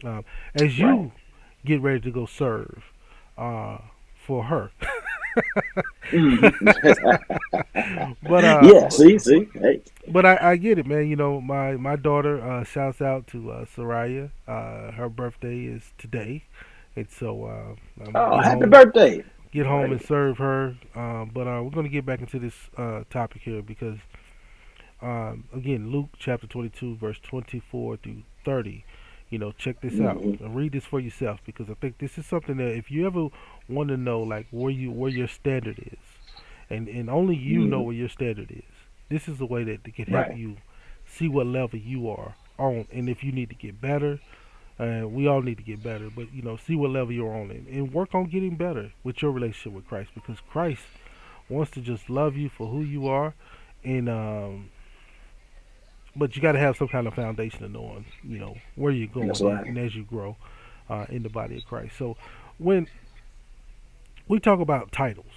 Um, 0.04 0.24
as 0.54 0.78
you 0.78 0.86
Right. 0.86 1.12
get 1.64 1.80
ready 1.80 2.00
to 2.00 2.10
go 2.10 2.26
serve 2.26 2.82
uh, 3.36 3.78
for 4.26 4.44
her. 4.44 4.70
but 8.22 8.44
uh, 8.44 8.60
Yeah, 8.62 8.88
see, 8.88 9.18
see, 9.18 9.48
hey. 9.54 9.80
But 10.08 10.24
I, 10.26 10.38
I 10.52 10.56
get 10.56 10.78
it, 10.78 10.86
man. 10.86 11.08
You 11.08 11.16
know, 11.16 11.40
my 11.40 11.72
my 11.76 11.96
daughter 11.96 12.40
uh, 12.42 12.64
shouts 12.64 13.00
out 13.00 13.26
to 13.28 13.50
uh, 13.50 13.64
Soraya. 13.66 14.30
Uh, 14.46 14.92
her 14.92 15.08
birthday 15.08 15.64
is 15.64 15.92
today, 15.98 16.44
and 16.96 17.08
so 17.10 17.44
uh, 17.44 17.74
Oh, 18.14 18.38
happy 18.40 18.60
home- 18.60 18.70
birthday. 18.70 19.24
Get 19.50 19.64
home 19.64 19.92
and 19.92 20.02
serve 20.02 20.36
her. 20.38 20.76
Um, 20.94 21.30
but 21.32 21.48
uh, 21.48 21.62
we're 21.62 21.70
going 21.70 21.86
to 21.86 21.90
get 21.90 22.04
back 22.04 22.20
into 22.20 22.38
this 22.38 22.52
uh, 22.76 23.04
topic 23.08 23.40
here 23.42 23.62
because, 23.62 23.96
um, 25.00 25.44
again, 25.54 25.90
Luke 25.90 26.10
chapter 26.18 26.46
22, 26.46 26.96
verse 26.96 27.18
24 27.22 27.96
through 27.96 28.22
30. 28.44 28.84
You 29.30 29.38
know, 29.38 29.52
check 29.52 29.80
this 29.80 30.00
out 30.00 30.16
Mhm. 30.22 30.40
and 30.40 30.56
read 30.56 30.72
this 30.72 30.84
for 30.86 31.00
yourself 31.00 31.40
because 31.44 31.68
I 31.68 31.74
think 31.74 31.98
this 31.98 32.16
is 32.18 32.26
something 32.26 32.56
that 32.56 32.74
if 32.76 32.90
you 32.90 33.06
ever 33.06 33.28
want 33.68 33.90
to 33.90 33.96
know 33.96 34.22
like 34.22 34.46
where 34.50 34.70
you 34.70 34.90
where 34.90 35.10
your 35.10 35.28
standard 35.28 35.78
is, 35.78 35.98
and 36.70 36.88
and 36.88 37.10
only 37.10 37.36
you 37.36 37.66
know 37.66 37.82
Mhm. 37.82 37.84
where 37.86 37.94
your 37.94 38.08
standard 38.08 38.50
is. 38.50 38.62
This 39.10 39.28
is 39.28 39.38
the 39.38 39.46
way 39.46 39.64
that 39.64 39.86
it 39.86 39.94
can 39.94 40.06
help 40.06 40.28
Right. 40.28 40.36
you 40.36 40.56
see 41.06 41.28
what 41.28 41.46
level 41.46 41.78
you 41.78 42.08
are 42.10 42.34
on, 42.58 42.86
and 42.92 43.08
if 43.08 43.22
you 43.22 43.32
need 43.32 43.48
to 43.50 43.54
get 43.54 43.80
better. 43.80 44.18
Uh, 44.80 45.08
we 45.08 45.26
all 45.26 45.42
need 45.42 45.56
to 45.56 45.64
get 45.64 45.82
better, 45.82 46.08
but 46.08 46.32
you 46.32 46.40
know, 46.40 46.56
see 46.56 46.76
what 46.76 46.90
level 46.90 47.12
you're 47.12 47.34
on, 47.34 47.50
and, 47.50 47.66
and 47.66 47.92
work 47.92 48.14
on 48.14 48.26
getting 48.26 48.54
better 48.54 48.92
with 49.02 49.20
your 49.20 49.32
relationship 49.32 49.72
with 49.72 49.84
Christ, 49.88 50.10
because 50.14 50.38
Christ 50.48 50.82
wants 51.48 51.72
to 51.72 51.80
just 51.80 52.08
love 52.08 52.36
you 52.36 52.48
for 52.48 52.68
who 52.68 52.82
you 52.82 53.08
are, 53.08 53.34
and 53.82 54.08
um, 54.08 54.70
but 56.18 56.34
you 56.36 56.42
got 56.42 56.52
to 56.52 56.58
have 56.58 56.76
some 56.76 56.88
kind 56.88 57.06
of 57.06 57.14
foundation 57.14 57.64
of 57.64 57.70
knowing, 57.70 58.04
you 58.24 58.38
know, 58.38 58.56
where 58.74 58.92
you're 58.92 59.08
going, 59.08 59.28
right. 59.28 59.66
and 59.66 59.78
as 59.78 59.94
you 59.94 60.02
grow 60.04 60.36
uh, 60.90 61.06
in 61.08 61.22
the 61.22 61.28
body 61.28 61.56
of 61.56 61.64
Christ. 61.64 61.96
So 61.96 62.16
when 62.58 62.88
we 64.26 64.40
talk 64.40 64.60
about 64.60 64.90
titles, 64.92 65.32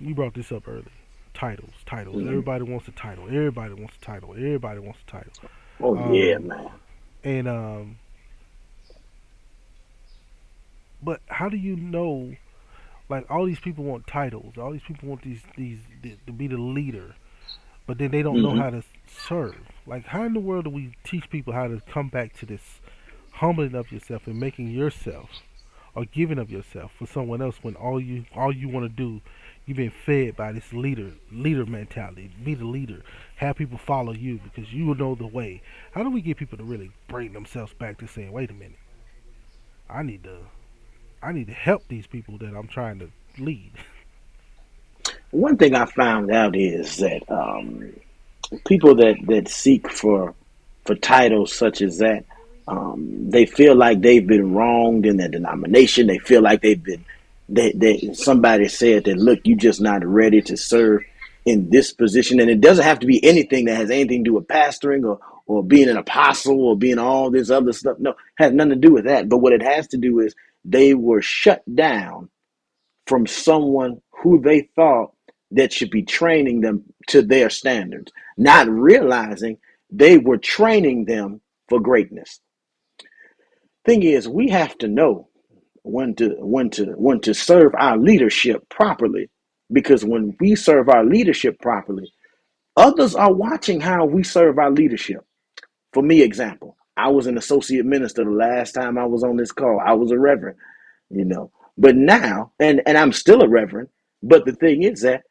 you 0.00 0.14
brought 0.14 0.34
this 0.34 0.50
up 0.50 0.66
early. 0.66 0.86
Titles, 1.34 1.72
titles. 1.84 2.16
Mhm. 2.16 2.28
Everybody 2.28 2.62
wants 2.64 2.88
a 2.88 2.92
title. 2.92 3.26
Everybody 3.26 3.74
wants 3.74 3.94
a 4.00 4.04
title. 4.04 4.32
Everybody 4.32 4.78
wants 4.80 5.00
a 5.06 5.10
title. 5.10 5.32
Oh 5.80 5.96
Um, 5.98 6.14
yeah, 6.14 6.38
man. 6.38 6.70
And 7.24 7.48
um, 7.48 7.98
but 11.02 11.20
how 11.28 11.48
do 11.48 11.56
you 11.56 11.76
know? 11.76 12.34
Like 13.08 13.30
all 13.30 13.44
these 13.44 13.60
people 13.60 13.84
want 13.84 14.06
titles. 14.06 14.54
All 14.56 14.72
these 14.72 14.82
people 14.86 15.08
want 15.08 15.22
these 15.22 15.42
these 15.56 15.78
th- 16.02 16.18
to 16.26 16.32
be 16.32 16.46
the 16.46 16.56
leader, 16.56 17.14
but 17.86 17.98
then 17.98 18.10
they 18.10 18.22
don't 18.22 18.40
know 18.42 18.52
Mhm. 18.52 18.58
how 18.62 18.70
to 18.70 18.82
serve. 19.06 19.56
Like 19.86 20.06
how 20.06 20.24
in 20.24 20.34
the 20.34 20.40
world 20.40 20.64
do 20.64 20.70
we 20.70 20.94
teach 21.04 21.28
people 21.30 21.52
how 21.52 21.68
to 21.68 21.80
come 21.88 22.08
back 22.08 22.32
to 22.38 22.46
this 22.46 22.80
humbling 23.32 23.74
of 23.74 23.90
yourself 23.92 24.26
and 24.26 24.38
making 24.38 24.70
yourself 24.70 25.28
or 25.94 26.04
giving 26.06 26.38
of 26.38 26.50
yourself 26.50 26.92
for 26.98 27.06
someone 27.06 27.42
else 27.42 27.58
when 27.62 27.74
all 27.76 28.00
you 28.00 28.24
all 28.34 28.54
you 28.54 28.68
want 28.68 28.84
to 28.84 28.88
do 28.88 29.20
you've 29.66 29.76
been 29.76 29.90
fed 29.90 30.36
by 30.36 30.52
this 30.52 30.72
leader 30.72 31.12
leader 31.30 31.66
mentality 31.66 32.30
be 32.44 32.54
the 32.54 32.64
leader 32.64 33.02
have 33.36 33.56
people 33.56 33.78
follow 33.78 34.12
you 34.12 34.40
because 34.42 34.72
you 34.72 34.94
know 34.94 35.14
the 35.14 35.26
way. 35.26 35.60
How 35.92 36.02
do 36.02 36.10
we 36.10 36.20
get 36.20 36.36
people 36.36 36.58
to 36.58 36.64
really 36.64 36.90
bring 37.08 37.32
themselves 37.32 37.72
back 37.74 37.98
to 37.98 38.08
saying 38.08 38.32
wait 38.32 38.50
a 38.50 38.54
minute 38.54 38.78
i 39.90 40.02
need 40.02 40.22
to 40.24 40.38
i 41.22 41.32
need 41.32 41.46
to 41.46 41.52
help 41.52 41.82
these 41.88 42.06
people 42.06 42.38
that 42.38 42.54
i'm 42.54 42.68
trying 42.68 42.98
to 43.00 43.10
lead. 43.38 43.72
One 45.30 45.56
thing 45.56 45.74
I 45.74 45.86
found 45.86 46.30
out 46.30 46.54
is 46.54 46.96
that 46.98 47.28
um, 47.28 47.92
people 48.66 48.94
that, 48.96 49.16
that 49.26 49.48
seek 49.48 49.90
for 49.90 50.34
for 50.84 50.94
titles 50.94 51.52
such 51.52 51.80
as 51.80 51.98
that, 51.98 52.24
um, 52.68 53.30
they 53.30 53.46
feel 53.46 53.74
like 53.74 54.00
they've 54.00 54.26
been 54.26 54.54
wronged 54.54 55.06
in 55.06 55.16
their 55.16 55.28
denomination. 55.28 56.06
They 56.06 56.18
feel 56.18 56.42
like 56.42 56.62
they've 56.62 56.82
been 56.82 57.04
they, 57.48 57.72
they 57.72 58.10
somebody 58.14 58.68
said 58.68 59.04
that 59.04 59.18
look, 59.18 59.40
you're 59.44 59.56
just 59.56 59.80
not 59.80 60.04
ready 60.04 60.40
to 60.42 60.56
serve 60.56 61.02
in 61.44 61.68
this 61.70 61.92
position, 61.92 62.40
and 62.40 62.50
it 62.50 62.60
doesn't 62.60 62.84
have 62.84 63.00
to 63.00 63.06
be 63.06 63.22
anything 63.24 63.66
that 63.66 63.76
has 63.76 63.90
anything 63.90 64.24
to 64.24 64.30
do 64.30 64.34
with 64.34 64.48
pastoring 64.48 65.04
or 65.06 65.20
or 65.46 65.62
being 65.62 65.90
an 65.90 65.98
apostle 65.98 66.60
or 66.64 66.76
being 66.76 66.98
all 66.98 67.30
this 67.30 67.50
other 67.50 67.72
stuff. 67.72 67.98
No, 67.98 68.14
has 68.36 68.52
nothing 68.52 68.70
to 68.70 68.76
do 68.76 68.92
with 68.92 69.04
that. 69.04 69.28
But 69.28 69.38
what 69.38 69.52
it 69.52 69.62
has 69.62 69.88
to 69.88 69.98
do 69.98 70.20
is 70.20 70.34
they 70.64 70.94
were 70.94 71.20
shut 71.20 71.62
down 71.74 72.30
from 73.06 73.26
someone 73.26 74.00
who 74.22 74.40
they 74.40 74.62
thought 74.74 75.12
that 75.50 75.72
should 75.72 75.90
be 75.90 76.02
training 76.02 76.62
them 76.62 76.84
to 77.08 77.22
their 77.22 77.50
standards, 77.50 78.12
not 78.36 78.68
realizing 78.68 79.58
they 79.90 80.18
were 80.18 80.38
training 80.38 81.04
them 81.06 81.40
for 81.68 81.80
greatness. 81.80 82.40
Thing 83.86 84.02
is, 84.02 84.28
we 84.28 84.48
have 84.50 84.78
to 84.78 84.88
know 84.88 85.28
when 85.82 86.14
to 86.16 86.30
when 86.40 86.70
to 86.70 86.86
when 86.96 87.20
to 87.22 87.34
serve 87.34 87.74
our 87.76 87.98
leadership 87.98 88.68
properly, 88.70 89.30
because 89.72 90.04
when 90.04 90.36
we 90.40 90.54
serve 90.56 90.88
our 90.88 91.04
leadership 91.04 91.60
properly, 91.60 92.12
others 92.76 93.14
are 93.14 93.32
watching 93.32 93.80
how 93.80 94.06
we 94.06 94.22
serve 94.22 94.58
our 94.58 94.70
leadership. 94.70 95.24
For 95.92 96.02
me, 96.02 96.22
example, 96.22 96.76
I 96.96 97.08
was 97.08 97.26
an 97.26 97.38
associate 97.38 97.86
minister 97.86 98.24
the 98.24 98.30
last 98.30 98.72
time 98.72 98.98
I 98.98 99.06
was 99.06 99.24
on 99.24 99.36
this 99.36 99.52
call. 99.52 99.80
I 99.80 99.94
was 99.94 100.12
a 100.12 100.18
reverend, 100.18 100.58
you 101.10 101.24
know. 101.24 101.50
But 101.78 101.96
now, 101.96 102.52
and 102.60 102.82
and 102.86 102.98
I'm 102.98 103.12
still 103.12 103.42
a 103.42 103.48
reverend. 103.48 103.88
But 104.22 104.46
the 104.46 104.52
thing 104.52 104.84
is 104.84 105.02
that 105.02 105.24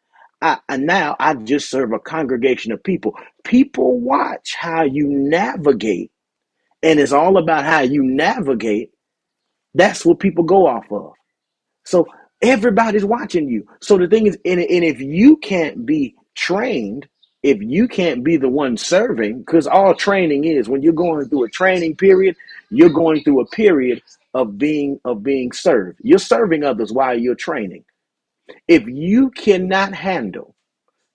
I, 0.44 0.60
and 0.70 0.88
now 0.88 1.18
I 1.20 1.36
just 1.36 1.72
serve 1.72 1.94
a 1.94 2.00
congregation 2.00 2.74
of 2.74 2.84
people. 2.84 3.16
People 3.46 4.00
watch 4.02 4.56
how 4.60 4.84
you 4.84 5.08
navigate, 5.10 6.12
and 6.84 7.00
it's 7.00 7.14
all 7.14 7.38
about 7.38 7.66
how 7.66 7.82
you 7.82 8.04
navigate. 8.04 8.92
That's 9.76 10.06
what 10.06 10.20
people 10.20 10.44
go 10.46 10.68
off 10.68 10.92
of. 10.92 11.14
So 11.86 12.08
everybody's 12.42 13.06
watching 13.06 13.50
you. 13.50 13.68
So 13.82 13.98
the 13.98 14.08
thing 14.08 14.28
is, 14.28 14.38
and, 14.46 14.60
and 14.60 14.84
if 14.86 15.02
you 15.02 15.38
can't 15.38 15.86
be 15.86 16.16
trained, 16.36 17.08
if 17.44 17.62
you 17.62 17.88
can't 17.88 18.24
be 18.24 18.38
the 18.38 18.50
one 18.50 18.78
serving, 18.78 19.40
because 19.40 19.68
all 19.68 19.96
training 19.96 20.46
is 20.46 20.70
when 20.70 20.82
you're 20.84 20.94
going 20.94 21.30
through 21.30 21.46
a 21.46 21.50
training 21.50 21.98
period, 21.98 22.36
you're 22.72 22.90
going 22.90 23.24
through 23.24 23.42
a 23.42 23.48
period 23.48 24.02
of 24.34 24.58
being 24.58 25.00
of 25.06 25.24
being 25.24 25.52
served. 25.52 26.00
You're 26.04 26.20
serving 26.20 26.64
others 26.64 26.92
while 26.94 27.20
you're 27.20 27.36
training. 27.36 27.86
If 28.68 28.86
you 28.88 29.32
cannot 29.32 29.94
handle 29.94 30.56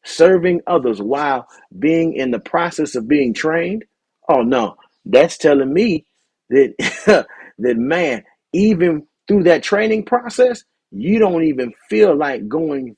serving 0.05 0.61
others 0.67 1.01
while 1.01 1.47
being 1.79 2.15
in 2.15 2.31
the 2.31 2.39
process 2.41 2.95
of 2.95 3.09
being 3.09 3.35
trained, 3.35 3.85
oh 4.29 4.43
no, 4.43 4.77
that's 5.05 5.37
telling 5.39 5.73
me 5.73 6.07
that 6.51 6.75
that 7.59 7.77
man, 7.77 8.25
even 8.53 9.07
through 9.27 9.45
that 9.45 9.63
training 9.63 10.05
process, 10.05 10.65
you 10.91 11.19
don't 11.19 11.45
even 11.45 11.73
feel 11.89 12.17
like 12.17 12.49
going 12.49 12.97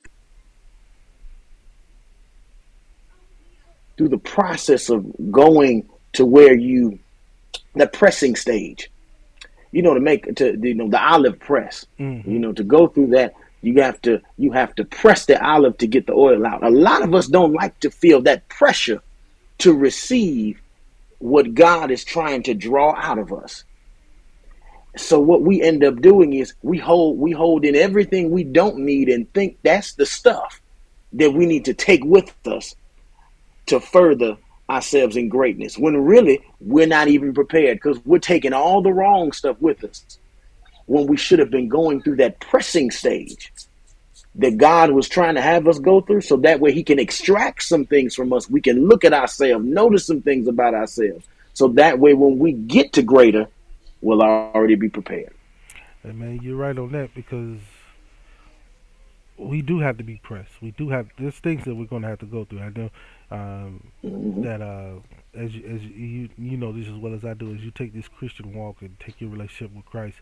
through 3.97 4.09
the 4.09 4.17
process 4.17 4.89
of 4.89 5.05
going 5.31 5.87
to 6.13 6.25
where 6.25 6.55
you 6.55 6.99
the 7.75 7.87
pressing 7.87 8.35
stage. 8.35 8.89
You 9.71 9.81
know, 9.81 9.93
to 9.93 9.99
make 10.01 10.35
to 10.35 10.57
you 10.61 10.75
know 10.75 10.89
the 10.89 11.01
olive 11.01 11.39
press. 11.39 11.85
Mhm. 11.99 12.25
You 12.27 12.39
know, 12.39 12.51
to 12.53 12.63
go 12.63 12.87
through 12.87 13.07
that, 13.07 13.33
you 13.61 13.81
have 13.81 14.01
to 14.01 14.21
you 14.37 14.51
have 14.53 14.73
to 14.75 14.85
press 14.85 15.25
the 15.25 15.43
olive 15.43 15.77
to 15.79 15.87
get 15.87 16.07
the 16.07 16.13
oil 16.13 16.45
out. 16.45 16.63
A 16.63 16.69
lot 16.69 17.03
of 17.03 17.13
us 17.13 17.27
don't 17.27 17.53
like 17.53 17.79
to 17.81 17.91
feel 17.91 18.21
that 18.23 18.49
pressure 18.49 19.01
to 19.59 19.73
receive 19.73 20.61
what 21.19 21.53
God 21.53 21.91
is 21.91 22.03
trying 22.03 22.43
to 22.43 22.55
draw 22.55 22.95
out 22.95 23.19
of 23.19 23.31
us. 23.31 23.63
So 24.97 25.19
what 25.19 25.43
we 25.43 25.61
end 25.61 25.83
up 25.83 26.01
doing 26.01 26.33
is 26.33 26.55
we 26.63 26.79
hold 26.79 27.19
we 27.19 27.31
hold 27.31 27.65
in 27.65 27.75
everything 27.75 28.31
we 28.31 28.43
don't 28.43 28.79
need 28.79 29.09
and 29.09 29.31
think 29.33 29.57
that's 29.63 29.93
the 29.95 30.05
stuff 30.07 30.61
that 31.13 31.31
we 31.31 31.45
need 31.45 31.65
to 31.65 31.73
take 31.73 32.03
with 32.03 32.33
us 32.47 32.75
to 33.67 33.79
further 33.79 34.37
ourselves 34.69 35.17
in 35.17 35.29
greatness. 35.29 35.77
When 35.77 35.95
really 35.97 36.41
we're 36.59 36.87
not 36.87 37.07
even 37.09 37.33
prepared 37.33 37.77
because 37.77 37.99
we're 38.05 38.19
taking 38.19 38.53
all 38.53 38.81
the 38.81 38.93
wrong 38.93 39.31
stuff 39.31 39.57
with 39.59 39.83
us 39.83 40.19
when 40.91 41.07
we 41.07 41.15
should 41.15 41.39
have 41.39 41.49
been 41.49 41.69
going 41.69 42.01
through 42.01 42.17
that 42.17 42.39
pressing 42.41 42.91
stage 42.91 43.51
that 44.35 44.57
God 44.57 44.91
was 44.91 45.07
trying 45.07 45.35
to 45.35 45.41
have 45.41 45.67
us 45.67 45.79
go 45.79 46.01
through 46.01 46.21
so 46.21 46.37
that 46.37 46.59
way 46.59 46.71
he 46.73 46.83
can 46.83 46.99
extract 46.99 47.63
some 47.63 47.85
things 47.85 48.13
from 48.15 48.33
us. 48.33 48.49
We 48.49 48.61
can 48.61 48.87
look 48.87 49.05
at 49.05 49.13
ourselves, 49.13 49.65
notice 49.65 50.05
some 50.05 50.21
things 50.21 50.47
about 50.47 50.73
ourselves. 50.73 51.25
So 51.53 51.69
that 51.69 51.99
way 51.99 52.13
when 52.13 52.39
we 52.39 52.51
get 52.53 52.93
to 52.93 53.01
greater, 53.03 53.47
we'll 54.01 54.21
already 54.21 54.75
be 54.75 54.89
prepared. 54.89 55.33
And 56.03 56.17
man, 56.19 56.39
you're 56.41 56.57
right 56.57 56.77
on 56.77 56.91
that 56.91 57.13
because 57.13 57.59
we 59.37 59.61
do 59.61 59.79
have 59.79 59.97
to 59.97 60.03
be 60.03 60.19
pressed. 60.23 60.61
We 60.61 60.71
do 60.71 60.89
have 60.89 61.07
there's 61.17 61.35
things 61.35 61.63
that 61.65 61.75
we're 61.75 61.85
going 61.85 62.03
to 62.03 62.07
have 62.09 62.19
to 62.19 62.25
go 62.25 62.45
through. 62.45 62.59
I 62.59 62.69
know 62.69 62.89
um, 63.31 63.91
Mhm. 64.03 64.43
that 64.43 64.61
uh, 64.61 64.95
as 65.33 65.55
you, 65.55 65.63
as 65.67 65.81
you 65.83 66.29
you 66.37 66.57
know 66.57 66.71
this 66.71 66.87
as 66.87 66.95
well 66.95 67.13
as 67.13 67.23
I 67.23 67.33
do, 67.33 67.53
as 67.53 67.61
you 67.61 67.71
take 67.71 67.93
this 67.93 68.07
Christian 68.07 68.53
walk 68.53 68.81
and 68.81 68.99
take 68.99 69.21
your 69.21 69.29
relationship 69.29 69.75
with 69.75 69.85
Christ, 69.85 70.17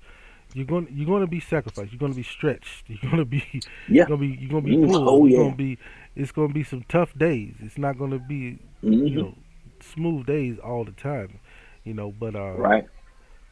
you're 0.54 0.66
going 0.66 0.88
you're 0.92 1.06
going 1.08 1.22
to 1.22 1.28
be 1.28 1.40
sacrificed. 1.40 1.92
You're 1.92 2.00
going 2.00 2.12
to 2.12 2.16
be 2.18 2.24
stretched. 2.24 2.86
You're 2.90 3.00
going 3.12 3.18
to 3.18 3.26
be 3.26 3.44
Yeah. 3.88 4.06
you're 4.08 4.08
going 4.08 4.20
to 4.22 4.28
be 4.28 4.42
you're 4.42 4.50
going 4.52 4.64
to 4.66 4.70
be 4.70 4.78
pulled. 4.88 5.08
oh, 5.08 5.26
You're 5.26 5.30
yeah. 5.32 5.38
going 5.38 5.52
to 5.52 5.58
be 5.58 5.78
it's 6.16 6.32
going 6.32 6.48
to 6.50 6.54
be 6.54 6.64
some 6.64 6.84
tough 6.90 7.18
days. 7.18 7.54
It's 7.62 7.78
not 7.78 7.98
going 7.98 8.12
to 8.12 8.20
be 8.20 8.60
Mhm. 8.84 9.10
you 9.10 9.16
know 9.22 9.36
smooth 9.82 10.26
days 10.26 10.58
all 10.60 10.84
the 10.86 10.92
time. 10.92 11.40
You 11.84 11.94
know, 11.94 12.12
but 12.12 12.36
uh, 12.36 12.54
Right. 12.58 12.86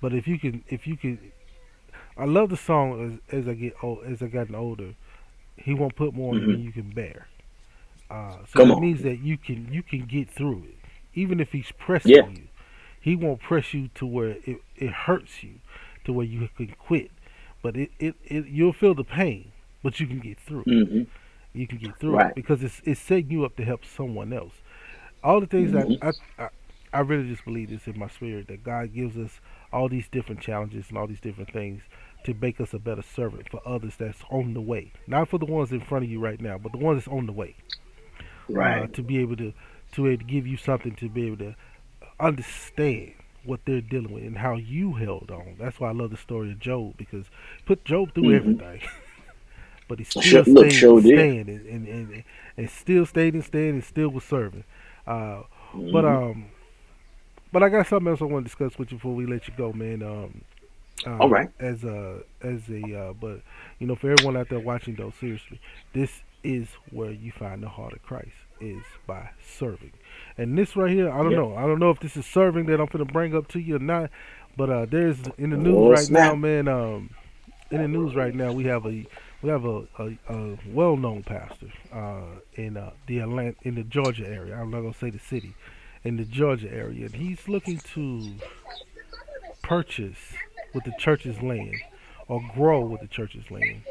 But 0.02 0.14
if 0.14 0.28
you 0.28 0.39
can 0.39 0.64
if 0.70 0.88
you 0.88 0.98
can 0.98 1.20
I 2.18 2.26
love 2.26 2.50
the 2.50 2.58
song 2.58 3.20
as, 3.30 3.39
as 3.41 3.48
I 3.48 3.54
get 3.54 3.74
old, 3.84 4.00
as 4.06 4.22
I 4.22 4.28
gotten 4.28 4.56
older. 4.56 4.93
He 5.60 5.74
won't 5.74 5.95
put 5.95 6.14
more 6.14 6.36
on 6.36 6.41
you 6.41 6.52
than 6.52 6.62
you 6.62 6.72
can 6.72 6.91
bear. 6.91 7.28
Uh, 8.12 8.38
so 8.48 8.60
Come 8.60 8.68
that 8.70 8.76
on. 8.76 8.82
means 8.82 9.02
that 9.04 9.20
you 9.20 9.38
can 9.39 9.72
you 9.74 9.82
can 9.84 10.06
get 10.06 10.30
through 10.30 10.64
it, 10.70 10.78
even 11.16 11.39
if 11.39 11.52
he's 11.52 11.72
pressing 11.78 12.12
Yeah. 12.12 12.28
you. 12.30 12.43
He 13.02 13.16
won't 13.16 13.39
press 13.41 13.74
you 13.74 13.89
to 13.95 14.06
where 14.06 14.38
it, 14.45 14.58
it 14.76 14.91
hurts 14.91 15.43
you, 15.43 15.56
to 16.08 16.14
where 16.14 16.26
you 16.26 16.49
can 16.58 16.74
quit. 16.80 17.12
But 17.62 17.78
it, 17.78 17.91
it, 17.99 18.16
it 18.26 18.47
you'll 18.47 18.74
feel 18.74 18.95
the 18.95 19.03
pain, 19.03 19.51
but 19.84 19.99
you 19.99 20.08
can 20.08 20.20
get 20.20 20.39
through. 20.39 20.64
Mhm. 20.66 21.08
You 21.53 21.68
can 21.68 21.78
get 21.78 21.97
through 21.99 22.16
Right. 22.18 22.30
it 22.30 22.36
because 22.36 22.64
it's 22.64 22.82
it's 22.86 22.99
setting 22.99 23.30
you 23.32 23.45
up 23.45 23.55
to 23.58 23.66
help 23.66 23.86
someone 23.86 24.34
else. 24.34 24.53
All 25.24 25.39
the 25.39 25.47
things 25.47 25.72
Mhm. 25.72 25.97
I, 26.01 26.08
I 26.10 26.45
I 26.45 26.49
I 26.93 26.99
really 27.01 27.28
just 27.30 27.43
believe 27.45 27.70
this 27.70 27.88
in 27.88 27.99
my 27.99 28.08
spirit 28.08 28.47
that 28.47 28.64
God 28.64 28.93
gives 28.93 29.18
us 29.18 29.39
all 29.74 29.89
these 29.89 30.08
different 30.08 30.41
challenges 30.41 30.89
and 30.89 30.97
all 30.97 31.08
these 31.08 31.20
different 31.20 31.51
things 31.51 31.82
to 32.24 32.34
make 32.34 32.60
us 32.62 32.74
a 32.74 32.80
better 32.80 33.01
servant 33.01 33.49
for 33.49 33.62
others 33.66 33.95
that's 33.97 34.24
on 34.32 34.53
the 34.53 34.62
way. 34.62 34.91
Not 35.08 35.28
for 35.30 35.38
the 35.38 35.45
ones 35.45 35.72
in 35.72 35.82
front 35.82 36.05
of 36.05 36.12
you 36.12 36.20
right 36.20 36.39
now, 36.39 36.58
but 36.58 36.72
the 36.72 36.78
ones 36.78 36.99
that's 37.03 37.08
on 37.16 37.26
the 37.26 37.34
way. 37.34 37.55
Right. 38.49 38.84
Uh, 38.84 38.88
to 38.88 39.01
be 39.03 39.18
able 39.20 39.36
to 39.38 39.53
to 39.93 40.03
be 40.03 40.10
able 40.12 40.20
to 40.20 40.26
give 40.26 40.47
you 40.47 40.58
something 40.58 40.95
to 40.95 41.10
be 41.10 41.28
able 41.28 41.38
to 41.38 41.55
understand 42.20 43.14
what 43.48 43.62
they're 43.66 43.82
dealing 43.82 44.12
with 44.14 44.24
and 44.24 44.38
how 44.38 44.56
you 44.56 44.93
held 44.93 45.32
on. 45.32 45.56
That's 45.58 45.80
why 45.80 45.89
I 45.89 45.93
love 45.93 46.12
the 46.12 46.18
story 46.18 46.52
of 46.52 46.60
Job 46.60 46.95
because 46.98 47.26
put 47.66 47.84
Job 47.86 48.14
through 48.14 48.26
Mhm. 48.26 48.36
everything. 48.36 48.82
but 49.88 50.00
he 50.00 50.06
still 50.06 50.22
Sure- 50.22 50.43
stayed 50.43 50.54
look, 50.54 50.72
sure 50.72 50.98
and 51.00 51.08
stand 51.08 51.50
and, 51.50 51.66
and, 51.66 51.88
and, 51.88 52.24
and 52.58 52.70
still 52.70 53.06
stayed 53.06 53.34
and 53.34 53.43
stand 53.43 53.74
and 53.76 53.84
still 53.84 54.10
was 54.10 54.24
serving. 54.26 54.64
Uh, 55.08 55.43
But 55.74 56.04
Mhm. 56.06 56.32
um, 56.32 56.45
but 57.52 57.64
I 57.64 57.70
got 57.70 57.88
something 57.88 58.08
else 58.10 58.22
I 58.22 58.26
want 58.26 58.45
to 58.45 58.50
discuss 58.50 58.78
with 58.78 58.91
you 58.91 58.98
before 58.98 59.16
we 59.16 59.26
let 59.26 59.48
you 59.48 59.54
go, 59.58 59.72
man. 59.74 60.04
Um, 60.04 60.41
uh, 61.06 61.18
All 61.20 61.30
right. 61.30 61.50
As 61.60 61.84
a 61.84 62.24
as 62.41 62.70
a 62.70 62.82
uh, 63.10 63.14
but 63.14 63.41
you 63.80 63.88
know, 63.88 63.95
for 63.95 64.10
everyone 64.12 64.36
out 64.38 64.50
there 64.50 64.60
watching 64.60 64.95
though, 64.95 65.12
seriously, 65.20 65.60
this 65.93 66.22
is 66.43 66.68
where 66.91 67.12
you 67.12 67.32
find 67.32 67.62
the 67.64 67.70
heart 67.70 67.93
of 67.93 68.02
Christ 68.04 68.36
is 68.60 68.84
by 69.05 69.30
serving. 69.45 69.93
And 70.38 70.58
this 70.58 70.76
right 70.76 70.91
here, 70.91 71.10
I 71.12 71.18
don't 71.24 71.32
Yeah. 71.32 71.38
know. 71.38 71.55
I 71.55 71.62
don't 71.64 71.80
know 71.80 71.89
if 71.89 71.99
this 71.99 72.18
is 72.18 72.26
serving 72.26 72.66
that 72.68 72.80
I'm 72.80 72.88
gonna 72.88 73.05
bring 73.05 73.36
up 73.36 73.47
to 73.49 73.60
you 73.60 73.76
or 73.78 73.80
not. 73.80 74.10
But 74.55 74.70
uh, 74.70 74.86
there's 74.86 75.18
in 75.38 75.51
the 75.51 75.58
news 75.58 75.76
Oh, 75.76 75.89
right 75.89 76.08
snap. 76.08 76.24
now, 76.32 76.36
man. 76.36 76.68
Um, 76.68 77.10
in 77.70 77.82
the 77.82 77.88
news 77.88 78.16
right 78.16 78.34
now, 78.34 78.51
we 78.51 78.64
have 78.66 78.86
a 78.86 79.05
we 79.41 79.49
have 79.49 79.66
a, 79.66 79.88
a, 79.99 80.18
a 80.30 80.58
well-known 80.66 81.24
pastor 81.24 81.72
uh, 81.93 82.39
in 82.55 82.78
uh, 82.78 82.91
the 83.08 83.20
Atlanta 83.20 83.55
in 83.64 83.76
the 83.76 83.84
Georgia 83.84 84.28
area. 84.28 84.55
I'm 84.55 84.72
not 84.72 84.82
gonna 84.82 84.93
say 84.93 85.10
the 85.10 85.20
city, 85.20 85.53
in 86.03 86.18
the 86.18 86.26
Georgia 86.26 86.72
area, 86.72 87.05
and 87.05 87.16
he's 87.16 87.47
looking 87.47 87.78
to 87.93 88.36
purchase 89.62 90.34
with 90.74 90.84
the 90.86 90.93
church's 90.97 91.41
land 91.41 91.76
or 92.28 92.41
grow 92.55 92.82
with 92.82 93.01
the 93.01 93.08
church's 93.08 93.49
land 93.51 93.84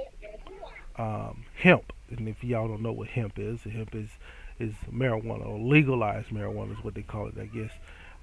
um, 0.97 1.45
hemp. 1.57 1.93
And 2.11 2.29
if 2.29 2.43
y'all 2.45 2.69
don't 2.69 2.83
know 2.83 2.93
what 2.93 3.09
hemp 3.09 3.39
is, 3.39 3.62
hemp 3.62 3.95
is 3.95 4.11
is 4.59 4.75
marijuana 4.91 5.47
or 5.47 5.59
legalized 5.59 6.29
marijuana 6.29 6.73
is 6.73 6.85
what 6.85 6.95
they 6.95 7.03
call 7.03 7.29
it, 7.29 7.35
I 7.39 7.47
guess. 7.47 7.71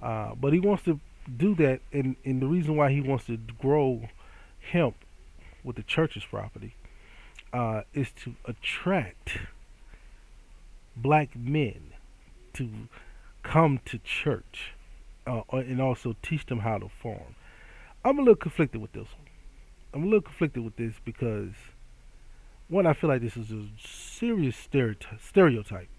Uh, 0.01 0.35
but 0.35 0.53
he 0.53 0.59
wants 0.59 0.83
to 0.83 0.99
do 1.37 1.55
that, 1.55 1.81
and, 1.91 2.15
and 2.25 2.41
the 2.41 2.47
reason 2.47 2.75
why 2.75 2.91
he 2.91 3.01
wants 3.01 3.25
to 3.25 3.37
grow 3.37 4.09
hemp 4.71 4.95
with 5.63 5.75
the 5.75 5.83
church's 5.83 6.25
property 6.25 6.75
uh, 7.53 7.81
is 7.93 8.11
to 8.23 8.35
attract 8.45 9.37
black 10.95 11.35
men 11.35 11.93
to 12.53 12.69
come 13.43 13.79
to 13.85 13.97
church 13.99 14.73
uh, 15.25 15.41
and 15.51 15.81
also 15.81 16.15
teach 16.21 16.45
them 16.47 16.59
how 16.59 16.77
to 16.77 16.89
farm. 16.89 17.35
I'm 18.03 18.19
a 18.19 18.21
little 18.21 18.35
conflicted 18.35 18.81
with 18.81 18.91
this 18.91 19.07
one. 19.17 19.27
I'm 19.93 20.03
a 20.03 20.05
little 20.05 20.21
conflicted 20.21 20.63
with 20.63 20.75
this 20.75 20.95
because 21.05 21.53
one, 22.67 22.87
I 22.87 22.93
feel 22.93 23.09
like 23.09 23.21
this 23.21 23.37
is 23.37 23.51
a 23.51 23.65
serious 23.79 24.57
stereotype. 24.57 25.89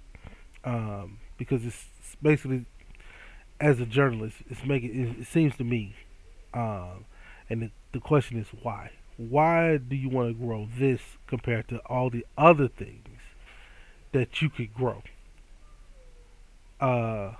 Um, 0.65 1.19
because 1.39 1.65
it's 1.65 1.87
basically, 2.23 2.67
as 3.61 3.81
a 3.81 3.87
journalist, 3.87 4.39
it's 4.51 4.65
making 4.65 4.91
it, 5.19 5.21
it 5.23 5.27
seems 5.27 5.57
to 5.57 5.65
me, 5.65 5.95
um, 6.55 7.05
and 7.51 7.63
the, 7.63 7.71
the 7.93 8.01
question 8.01 8.39
is 8.39 8.49
why? 8.63 8.91
Why 9.17 9.77
do 9.79 9.95
you 9.97 10.09
want 10.09 10.31
to 10.31 10.35
grow 10.47 10.69
this 10.77 11.01
compared 11.27 11.69
to 11.69 11.79
all 11.87 12.11
the 12.11 12.27
other 12.37 12.69
things 12.69 13.09
that 14.13 14.43
you 14.43 14.51
could 14.51 14.75
grow? 14.75 15.03
Uh, 16.81 17.33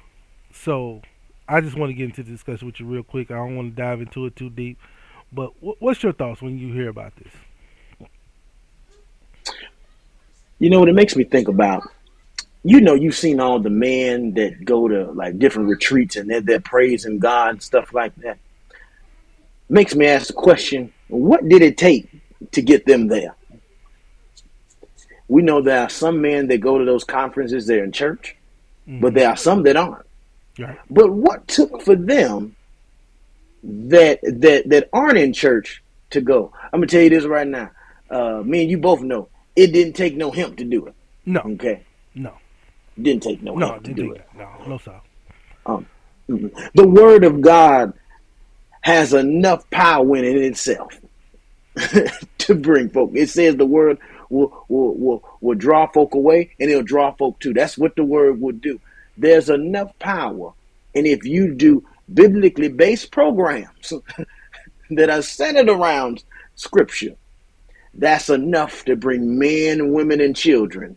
so 0.53 1.03
I 1.49 1.61
just 1.61 1.77
want 1.77 1.91
to 1.91 1.95
get 1.95 2.05
into 2.07 2.23
the 2.23 2.31
discussion 2.31 2.67
with 2.67 2.81
you 2.81 2.87
real 2.87 3.03
quick. 3.03 3.31
I 3.31 3.35
don't 3.37 3.57
want 3.57 3.77
to 3.77 3.83
dive 3.83 4.01
into 4.01 4.27
it 4.27 4.37
too 4.37 4.51
deep, 4.51 4.79
but 5.33 5.51
wh- 5.61 5.81
what's 5.83 6.03
your 6.03 6.13
thoughts 6.13 6.43
when 6.43 6.59
you 6.59 6.73
hear 6.73 6.89
about 6.89 7.17
this? 7.17 7.33
You 10.59 10.71
know 10.71 10.81
what 10.81 10.89
it 10.89 10.95
makes 10.95 11.17
me 11.17 11.25
think 11.25 11.49
about? 11.49 11.85
You 12.67 12.81
know, 12.81 12.95
you've 12.95 13.15
seen 13.15 13.41
all 13.41 13.59
the 13.59 13.71
men 13.71 14.33
that 14.35 14.65
go 14.65 14.89
to 14.89 15.13
like 15.13 15.39
different 15.39 15.69
retreats 15.69 16.17
and 16.17 16.31
they're, 16.31 16.41
they're 16.41 16.61
praising 16.61 17.19
God 17.19 17.51
and 17.51 17.63
stuff 17.63 17.93
like 17.93 18.15
that. 18.17 18.39
Makes 19.69 19.95
me 19.95 20.07
ask 20.07 20.29
the 20.29 20.33
question: 20.33 20.93
What 21.09 21.47
did 21.49 21.63
it 21.63 21.77
take 21.77 22.09
to 22.53 22.63
get 22.63 22.87
them 22.87 23.09
there? 23.09 23.35
We 25.29 25.43
know 25.43 25.61
there 25.63 25.81
are 25.81 25.89
some 25.89 26.21
men 26.21 26.49
that 26.49 26.59
go 26.59 26.79
to 26.79 26.85
those 26.85 27.05
conferences. 27.05 27.67
They're 27.67 27.85
in 27.85 27.93
church, 27.93 28.37
but 28.87 29.15
there 29.15 29.29
are 29.29 29.37
some 29.37 29.63
that 29.65 29.77
aren't. 29.77 30.07
Right. 30.59 30.79
But 30.89 31.11
what 31.11 31.49
took 31.49 31.83
for 31.83 31.97
them 31.97 32.57
that 33.63 34.21
that 34.23 34.69
that 34.69 34.89
aren't 34.93 35.19
in 35.19 35.33
church 35.33 35.83
to 36.11 36.21
go? 36.21 36.53
I'm 36.73 36.81
gonna 36.81 36.87
tell 36.87 37.03
you 37.03 37.11
this 37.11 37.25
right 37.25 37.47
now. 37.47 37.71
Uh, 38.11 38.43
me 38.45 38.63
and 38.63 38.71
you 38.71 38.79
both 38.79 39.01
know 39.01 39.29
it 39.57 39.73
didn't 39.73 39.95
take 39.95 40.17
no 40.17 40.31
hemp 40.31 40.57
to 40.59 40.65
do 40.65 40.87
it. 40.87 40.95
No. 41.27 41.41
Okay. 41.41 41.83
No. 42.15 42.35
Didn't 43.01 43.23
take 43.23 43.43
no, 43.43 43.55
No, 43.55 43.79
didn't 43.79 43.97
do 43.97 44.13
it. 44.13 44.27
No, 44.37 44.49
no, 44.67 44.79
sir. 44.79 45.01
Um, 45.67 45.87
mhm. 46.29 46.53
the 46.75 46.87
word 46.87 47.25
of 47.25 47.41
God 47.41 47.93
has 48.83 49.15
enough 49.15 49.69
power 49.71 50.17
in 50.17 50.25
it 50.25 50.37
itself 50.37 51.01
to 52.39 52.55
bring 52.55 52.91
folk. 52.91 53.11
It 53.15 53.31
says 53.31 53.57
the 53.57 53.67
word 53.67 53.99
will, 54.31 54.65
will 54.69 54.95
will 54.95 55.25
will 55.41 55.55
draw 55.57 55.87
folk 55.89 56.15
away, 56.15 56.51
and 56.61 56.71
it'll 56.71 56.83
draw 56.83 57.13
folk 57.13 57.41
too. 57.41 57.53
That's 57.53 57.77
what 57.77 57.97
the 57.97 58.05
word 58.05 58.41
will 58.41 58.53
do. 58.53 58.81
There's 59.17 59.51
enough 59.51 59.99
power, 59.99 60.53
and 60.95 61.07
if 61.07 61.25
you 61.25 61.55
do 61.55 61.85
biblically 62.13 62.69
based 62.69 63.11
programs 63.11 63.93
that 64.91 65.11
are 65.11 65.23
centered 65.23 65.69
around 65.69 66.23
Scripture, 66.55 67.17
that's 67.95 68.29
enough 68.29 68.85
to 68.85 68.95
bring 68.95 69.37
men, 69.39 69.93
women, 69.93 70.21
and 70.21 70.37
children 70.37 70.97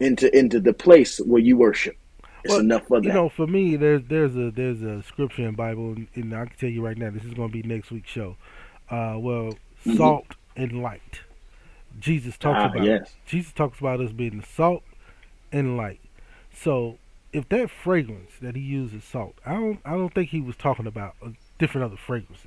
into 0.00 0.36
into 0.36 0.60
the 0.60 0.72
place 0.72 1.18
where 1.18 1.40
you 1.40 1.56
worship. 1.56 1.96
It's 2.44 2.50
Well, 2.50 2.60
enough 2.60 2.86
for 2.88 3.00
that. 3.00 3.06
You 3.06 3.12
know, 3.12 3.28
for 3.28 3.46
me, 3.46 3.76
there's 3.76 4.02
there's 4.08 4.36
a 4.36 4.50
there's 4.50 4.82
a 4.82 5.02
scripture 5.02 5.46
in 5.46 5.54
Bible, 5.54 5.92
and, 5.92 6.08
and 6.14 6.34
I 6.34 6.46
can 6.46 6.56
tell 6.58 6.68
you 6.70 6.84
right 6.84 6.96
now, 6.98 7.10
this 7.10 7.24
is 7.24 7.34
going 7.34 7.48
to 7.50 7.52
be 7.52 7.62
next 7.62 7.90
week's 7.90 8.10
show. 8.10 8.36
Uh, 8.90 9.16
well, 9.18 9.54
Mhm. 9.86 9.96
salt 9.96 10.26
and 10.56 10.82
light. 10.82 11.20
Jesus 11.98 12.36
talks 12.38 12.60
Ah, 12.62 12.70
about 12.70 12.84
yes. 12.84 13.14
Jesus 13.26 13.52
talks 13.52 13.78
about 13.78 14.00
us 14.00 14.12
being 14.12 14.42
salt 14.42 14.82
and 15.52 15.76
light. 15.76 16.00
So, 16.54 16.98
if 17.32 17.48
that 17.50 17.70
fragrance 17.70 18.32
that 18.40 18.56
he 18.56 18.62
uses 18.62 19.04
salt, 19.04 19.34
I 19.46 19.54
don't 19.54 19.78
I 19.84 19.92
don't 19.92 20.12
think 20.14 20.30
he 20.30 20.40
was 20.40 20.56
talking 20.56 20.86
about 20.86 21.14
uh, 21.22 21.30
different 21.58 21.84
other 21.84 21.96
fragrances 21.96 22.46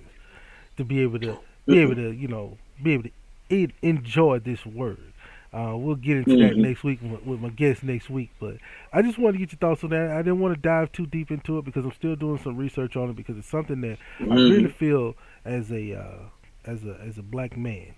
to 0.78 0.84
be 0.84 1.02
able 1.02 1.20
to 1.20 1.38
be 1.68 1.80
able 1.80 1.96
to 1.96 2.12
you 2.12 2.28
know 2.28 2.58
be 2.84 2.94
able 2.94 3.04
to 3.04 3.12
en- 3.50 3.74
enjoy 3.82 4.40
this 4.40 4.66
word. 4.66 5.14
Uh, 5.56 5.74
we'll 5.78 5.96
get 5.96 6.18
into 6.18 6.36
that 6.36 6.52
Mhm. 6.54 6.58
next 6.64 6.84
week 6.84 7.00
with, 7.02 7.40
my 7.40 7.48
guest 7.50 7.82
next 7.82 8.10
week, 8.10 8.30
but 8.42 8.58
I 8.92 9.02
just 9.02 9.18
wanted 9.18 9.34
to 9.34 9.40
get 9.40 9.54
your 9.54 9.60
thoughts 9.60 9.86
on 9.86 9.92
that. 9.92 10.12
I 10.12 10.18
didn't 10.18 10.40
want 10.40 10.54
to 10.54 10.60
dive 10.60 10.92
too 10.92 11.06
deep 11.06 11.32
into 11.32 11.58
it 11.58 11.64
because 11.64 11.86
I'm 11.86 11.94
still 11.94 12.18
doing 12.18 12.38
some 12.40 12.58
research 12.58 12.98
on 12.98 13.10
it 13.10 13.16
because 13.16 13.38
it's 13.38 13.48
something 13.48 13.80
that 13.82 13.98
I 14.20 14.24
Mhm. 14.26 14.50
really 14.52 14.68
feel 14.68 15.16
as 15.46 15.72
a 15.72 15.94
uh, 15.94 16.18
as 16.66 16.84
a 16.84 17.00
as 17.02 17.18
a 17.18 17.24
black 17.24 17.56
man, 17.56 17.94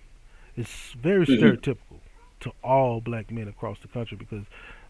it's 0.56 0.92
very 0.92 1.26
Mhm. 1.26 1.40
stereotypical 1.40 1.98
to 2.40 2.52
all 2.62 3.00
black 3.00 3.32
men 3.32 3.48
across 3.48 3.80
the 3.80 3.88
country 3.88 4.16
because, 4.16 4.44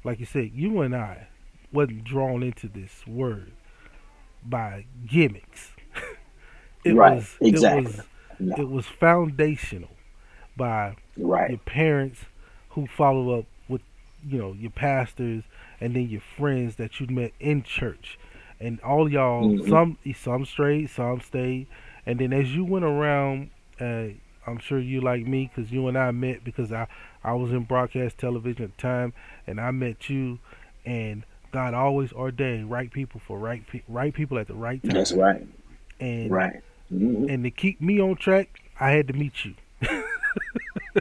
like 0.04 0.20
you 0.20 0.26
said, 0.26 0.50
you 0.52 0.82
and 0.82 0.94
I 0.94 1.28
wasn't 1.72 2.04
drawn 2.04 2.42
into 2.42 2.68
this 2.68 3.06
word 3.06 3.52
by 4.44 4.84
gimmicks. 5.06 5.72
it 6.84 6.94
Right, 6.94 7.14
was 7.14 7.38
exactly. 7.40 7.80
it 7.80 7.86
was 7.86 8.06
No. 8.40 8.54
it 8.56 8.68
was 8.68 8.86
foundational 8.86 9.96
by 10.56 10.96
Right. 11.16 11.48
your 11.50 11.58
parents 11.60 12.26
who 12.80 12.86
follow 12.86 13.38
up 13.38 13.44
with 13.68 13.82
you 14.26 14.38
know 14.38 14.52
your 14.52 14.70
pastors 14.70 15.42
and 15.80 15.94
then 15.96 16.08
your 16.08 16.20
friends 16.36 16.76
that 16.76 17.00
you 17.00 17.06
met 17.08 17.32
in 17.40 17.62
church 17.62 18.18
and 18.60 18.80
all 18.80 19.08
y'all 19.10 19.44
Mhm. 19.50 19.68
some 19.68 19.98
some 20.14 20.44
strayed 20.44 20.90
some 20.90 21.20
stayed 21.20 21.66
and 22.06 22.18
then 22.18 22.32
as 22.32 22.54
you 22.54 22.64
went 22.64 22.84
around 22.84 23.50
uh, 23.80 24.06
i'm 24.46 24.58
sure 24.58 24.78
you 24.80 25.00
like 25.00 25.26
me 25.26 25.50
because 25.54 25.70
you 25.72 25.86
and 25.88 25.96
i 25.98 26.10
met 26.10 26.42
because 26.44 26.72
i 26.72 26.86
i 27.22 27.32
was 27.32 27.50
in 27.52 27.62
broadcast 27.64 28.18
television 28.18 28.64
at 28.64 28.76
the 28.76 28.80
time 28.82 29.12
and 29.46 29.60
i 29.60 29.70
met 29.70 30.08
you 30.08 30.38
and 30.86 31.24
god 31.52 31.74
always 31.74 32.12
ordained 32.12 32.70
right 32.70 32.90
people 32.92 33.20
for 33.24 33.38
right 33.38 33.66
pe- 33.68 33.82
right 33.88 34.14
people 34.14 34.38
at 34.38 34.46
the 34.48 34.54
right 34.54 34.82
time 34.82 34.92
That's 34.92 35.12
right. 35.12 35.46
and 36.00 36.30
Right. 36.30 36.60
Mhm. 36.92 37.32
and 37.32 37.44
to 37.44 37.50
keep 37.50 37.80
me 37.80 38.00
on 38.00 38.16
track 38.16 38.60
i 38.80 38.90
had 38.92 39.06
to 39.08 39.12
meet 39.14 39.44
you 39.44 39.54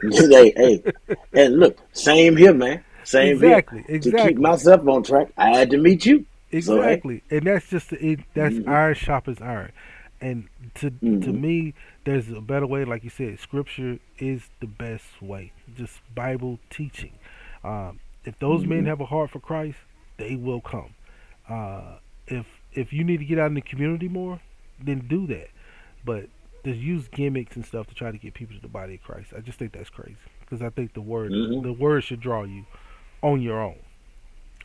hey, 0.12 0.52
hey, 0.56 0.84
and 1.34 1.58
look, 1.58 1.78
same 1.92 2.36
here, 2.36 2.54
man. 2.54 2.84
Same 3.04 3.40
Exactly, 3.40 3.84
here. 3.84 3.98
To 4.02 4.12
keep 4.12 4.38
myself 4.38 4.86
on 4.88 5.02
track, 5.02 5.28
I 5.36 5.56
had 5.56 5.70
to 5.70 5.78
meet 5.78 6.06
you. 6.06 6.26
So, 6.58 6.82
hey, 6.82 7.02
Exactly, 7.02 7.22
and 7.30 7.46
that's 7.46 7.68
just 7.68 7.92
it. 7.92 8.20
That's 8.34 8.60
Mhm. 8.60 8.66
iron 8.66 8.94
sharpens 8.94 9.40
iron, 9.42 9.72
and 10.20 10.48
to 10.76 10.92
to 11.20 11.32
Mhm. 11.32 11.34
me, 11.34 11.74
there's 12.04 12.30
a 12.30 12.40
better 12.40 12.66
way. 12.66 12.84
Like 12.84 13.04
you 13.04 13.10
said, 13.10 13.38
Scripture 13.38 13.98
is 14.18 14.48
the 14.60 14.66
best 14.66 15.20
way. 15.20 15.52
Just 15.76 16.00
Bible 16.14 16.58
teaching. 16.70 17.12
Um, 17.64 18.00
if 18.24 18.38
those 18.38 18.64
men 18.66 18.84
Mhm. 18.84 18.86
have 18.86 19.00
a 19.00 19.06
heart 19.06 19.30
for 19.30 19.40
Christ, 19.40 19.78
they 20.16 20.36
will 20.36 20.60
come. 20.60 20.94
Uh, 21.48 21.98
if 22.26 22.46
if 22.72 22.92
you 22.92 23.04
need 23.04 23.18
to 23.18 23.24
get 23.26 23.38
out 23.38 23.48
in 23.48 23.54
the 23.54 23.60
community 23.60 24.08
more, 24.08 24.40
then 24.82 25.06
do 25.08 25.26
that. 25.26 25.48
But 26.04 26.26
to 26.64 26.72
use 26.74 27.08
gimmicks 27.08 27.56
and 27.56 27.64
stuff 27.64 27.86
to 27.88 27.94
try 27.94 28.10
to 28.10 28.18
get 28.18 28.34
people 28.34 28.54
to 28.56 28.62
the 28.62 28.68
body 28.68 28.94
of 28.96 29.02
Christ, 29.02 29.32
I 29.36 29.40
just 29.40 29.58
think 29.58 29.72
that's 29.72 29.90
crazy. 29.90 30.16
Because 30.40 30.62
I 30.62 30.70
think 30.70 30.94
the 30.94 31.00
word 31.00 31.30
Mhm. 31.32 31.62
the 31.62 31.72
word 31.72 32.02
should 32.04 32.20
draw 32.20 32.42
you 32.44 32.64
on 33.22 33.42
your 33.42 33.60
own, 33.62 33.76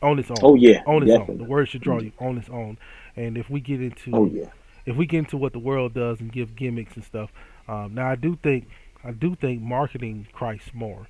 on 0.02 0.18
its 0.18 0.30
own. 0.30 0.36
Oh, 0.42 0.54
yeah, 0.54 0.82
on 0.86 1.02
its 1.02 1.12
own. 1.12 1.38
The 1.38 1.44
word 1.44 1.68
should 1.68 1.82
draw 1.82 2.00
you 2.00 2.12
on 2.18 2.38
its 2.38 2.48
own. 2.48 2.78
And 3.16 3.36
if 3.36 3.50
we 3.50 3.60
get 3.60 3.80
into 3.82 4.10
Oh, 4.14 4.24
yeah. 4.26 4.50
if 4.86 4.96
we 4.96 5.06
get 5.06 5.18
into 5.18 5.36
what 5.36 5.52
the 5.52 5.58
world 5.58 5.94
does 5.94 6.20
and 6.20 6.32
give 6.32 6.56
gimmicks 6.56 6.94
and 6.96 7.04
stuff, 7.04 7.32
um, 7.68 7.94
now 7.94 8.08
I 8.10 8.16
do 8.16 8.36
think 8.36 8.66
I 9.04 9.12
do 9.12 9.34
think 9.34 9.60
marketing 9.60 10.26
Christ 10.32 10.74
more 10.74 11.06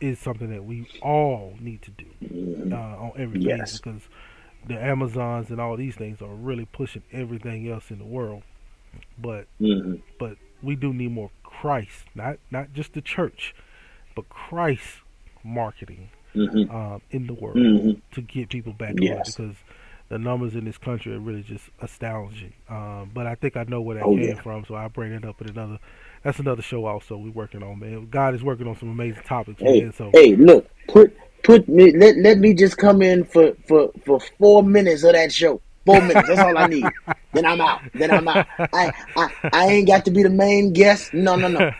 is 0.00 0.18
something 0.18 0.48
that 0.50 0.64
we 0.64 0.86
all 1.02 1.54
need 1.60 1.82
to 1.82 1.90
do 1.90 2.72
uh, 2.72 2.76
on 2.76 3.12
everything 3.16 3.48
Yes. 3.48 3.78
because 3.78 4.08
the 4.66 4.82
Amazons 4.82 5.50
and 5.50 5.60
all 5.60 5.76
these 5.76 5.94
things 5.94 6.22
are 6.22 6.34
really 6.34 6.64
pushing 6.64 7.02
everything 7.12 7.68
else 7.68 7.90
in 7.90 7.98
the 7.98 8.04
world. 8.04 8.42
But 9.18 9.46
Mhm. 9.60 10.00
but 10.18 10.36
we 10.62 10.76
do 10.76 10.92
need 10.92 11.12
more 11.12 11.30
Christ, 11.42 12.06
not 12.14 12.38
not 12.50 12.72
just 12.72 12.92
the 12.94 13.00
church, 13.00 13.54
but 14.14 14.28
Christ 14.28 15.00
marketing 15.44 16.08
Mhm. 16.34 16.70
um, 16.72 17.00
in 17.10 17.26
the 17.26 17.34
world 17.34 17.56
Mhm. 17.56 18.00
to 18.12 18.20
get 18.22 18.48
people 18.48 18.72
back 18.72 18.94
Yes. 19.00 19.34
because 19.36 19.56
the 20.08 20.18
numbers 20.18 20.54
in 20.54 20.64
this 20.64 20.78
country 20.78 21.14
are 21.14 21.18
really 21.18 21.42
just 21.42 21.70
astounding. 21.80 22.52
Um, 22.68 23.10
but 23.14 23.26
I 23.26 23.34
think 23.34 23.56
I 23.56 23.64
know 23.64 23.80
where 23.80 23.96
that 23.96 24.04
Oh, 24.04 24.14
came 24.16 24.28
yeah. 24.28 24.34
from, 24.42 24.64
so 24.64 24.74
I'll 24.74 24.88
bring 24.88 25.12
it 25.12 25.24
up 25.24 25.40
in 25.40 25.48
another. 25.48 25.78
That's 26.22 26.38
another 26.38 26.62
show 26.62 26.86
also 26.86 27.16
we're 27.16 27.30
working 27.30 27.62
on, 27.62 27.78
man. 27.78 28.08
God 28.10 28.34
is 28.34 28.42
working 28.42 28.66
on 28.66 28.76
some 28.76 28.90
amazing 28.90 29.22
topics, 29.24 29.60
Hey, 29.60 29.82
man. 29.82 29.92
So 29.92 30.10
hey, 30.12 30.36
look, 30.36 30.68
put 30.88 31.16
put 31.42 31.68
me. 31.68 31.96
Let, 31.96 32.16
let 32.16 32.38
me 32.38 32.54
just 32.54 32.76
come 32.78 33.02
in 33.02 33.24
for 33.24 33.54
for 33.66 33.90
for 34.04 34.20
four 34.38 34.62
minutes 34.62 35.04
of 35.04 35.12
that 35.12 35.32
show. 35.32 35.60
Four 35.86 36.00
minutes. 36.02 36.28
That's 36.28 36.42
all 36.42 36.56
I 36.56 36.66
need. 36.66 36.92
then 37.32 37.44
I'm 37.46 37.60
out. 37.60 37.80
Then 37.94 38.10
I'm 38.10 38.26
out. 38.28 38.46
I, 38.72 38.92
I 39.16 39.28
I 39.52 39.66
ain't 39.66 39.86
got 39.86 40.04
to 40.06 40.10
be 40.10 40.22
the 40.22 40.30
main 40.30 40.72
guest. 40.72 41.12
No, 41.14 41.36
no, 41.36 41.48
no. 41.48 41.70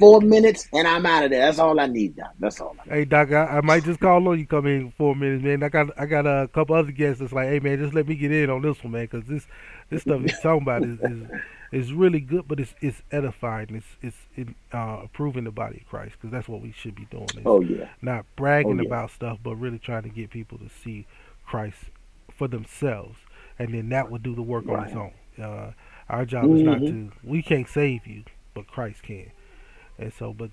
Four 0.00 0.20
minutes 0.22 0.68
and 0.72 0.88
I'm 0.88 1.06
out 1.06 1.24
of 1.24 1.30
there. 1.30 1.40
That's 1.46 1.60
all 1.60 1.78
I 1.78 1.86
need, 1.86 2.16
Doc. 2.16 2.32
That's 2.40 2.60
all. 2.60 2.74
I 2.90 2.94
Hey 2.94 3.04
Doc, 3.04 3.30
I, 3.32 3.44
I 3.58 3.60
might 3.60 3.84
just 3.84 4.00
call 4.00 4.26
on 4.28 4.38
you 4.38 4.46
come 4.46 4.66
in 4.66 4.90
four 4.90 5.14
minutes, 5.14 5.44
man. 5.44 5.62
I 5.62 5.68
got 5.68 5.90
I 5.98 6.06
got 6.06 6.26
a 6.26 6.48
couple 6.48 6.74
other 6.74 6.90
guests 6.90 7.20
that's 7.20 7.32
like, 7.32 7.48
hey 7.48 7.60
man, 7.60 7.78
just 7.78 7.94
let 7.94 8.08
me 8.08 8.16
get 8.16 8.32
in 8.32 8.50
on 8.50 8.62
this 8.62 8.82
one, 8.82 8.92
man, 8.92 9.04
because 9.10 9.24
this 9.28 9.46
this 9.90 10.02
stuff 10.02 10.22
he's 10.22 10.40
talking 10.40 10.62
about 10.62 10.82
is, 10.84 10.98
is 11.00 11.28
is 11.70 11.92
really 11.92 12.20
good, 12.20 12.48
but 12.48 12.58
it's 12.58 12.74
it's 12.80 13.02
edifying. 13.12 13.68
It's 13.76 13.86
it's 14.02 14.16
it, 14.36 14.48
uh, 14.72 15.00
approving 15.04 15.44
the 15.44 15.52
body 15.52 15.78
of 15.82 15.88
Christ, 15.88 16.16
because 16.20 16.32
that's 16.32 16.48
what 16.48 16.60
we 16.60 16.72
should 16.72 16.96
be 16.96 17.06
doing. 17.10 17.28
Oh, 17.46 17.60
yeah. 17.60 17.88
not 18.02 18.26
bragging 18.36 18.80
Oh, 18.80 18.82
yeah. 18.82 18.86
about 18.88 19.10
stuff, 19.12 19.38
but 19.44 19.54
really 19.56 19.78
trying 19.78 20.02
to 20.02 20.08
get 20.08 20.30
people 20.30 20.58
to 20.58 20.68
see 20.68 21.06
Christ 21.46 21.78
for 22.32 22.48
themselves, 22.48 23.18
and 23.58 23.72
then 23.74 23.88
that 23.90 24.10
will 24.10 24.18
do 24.18 24.34
the 24.34 24.42
work 24.42 24.68
on 24.68 24.84
its 24.84 24.94
own. 24.96 25.12
Uh, 25.42 25.72
our 26.08 26.24
job 26.24 26.44
is 26.52 26.62
not 26.62 26.78
Mhm. 26.78 26.88
to 26.88 27.12
we 27.24 27.42
can't 27.42 27.68
save 27.68 28.06
you, 28.06 28.24
but 28.54 28.66
Christ 28.66 29.02
can, 29.02 29.30
and 29.98 30.12
so 30.12 30.32
but 30.32 30.50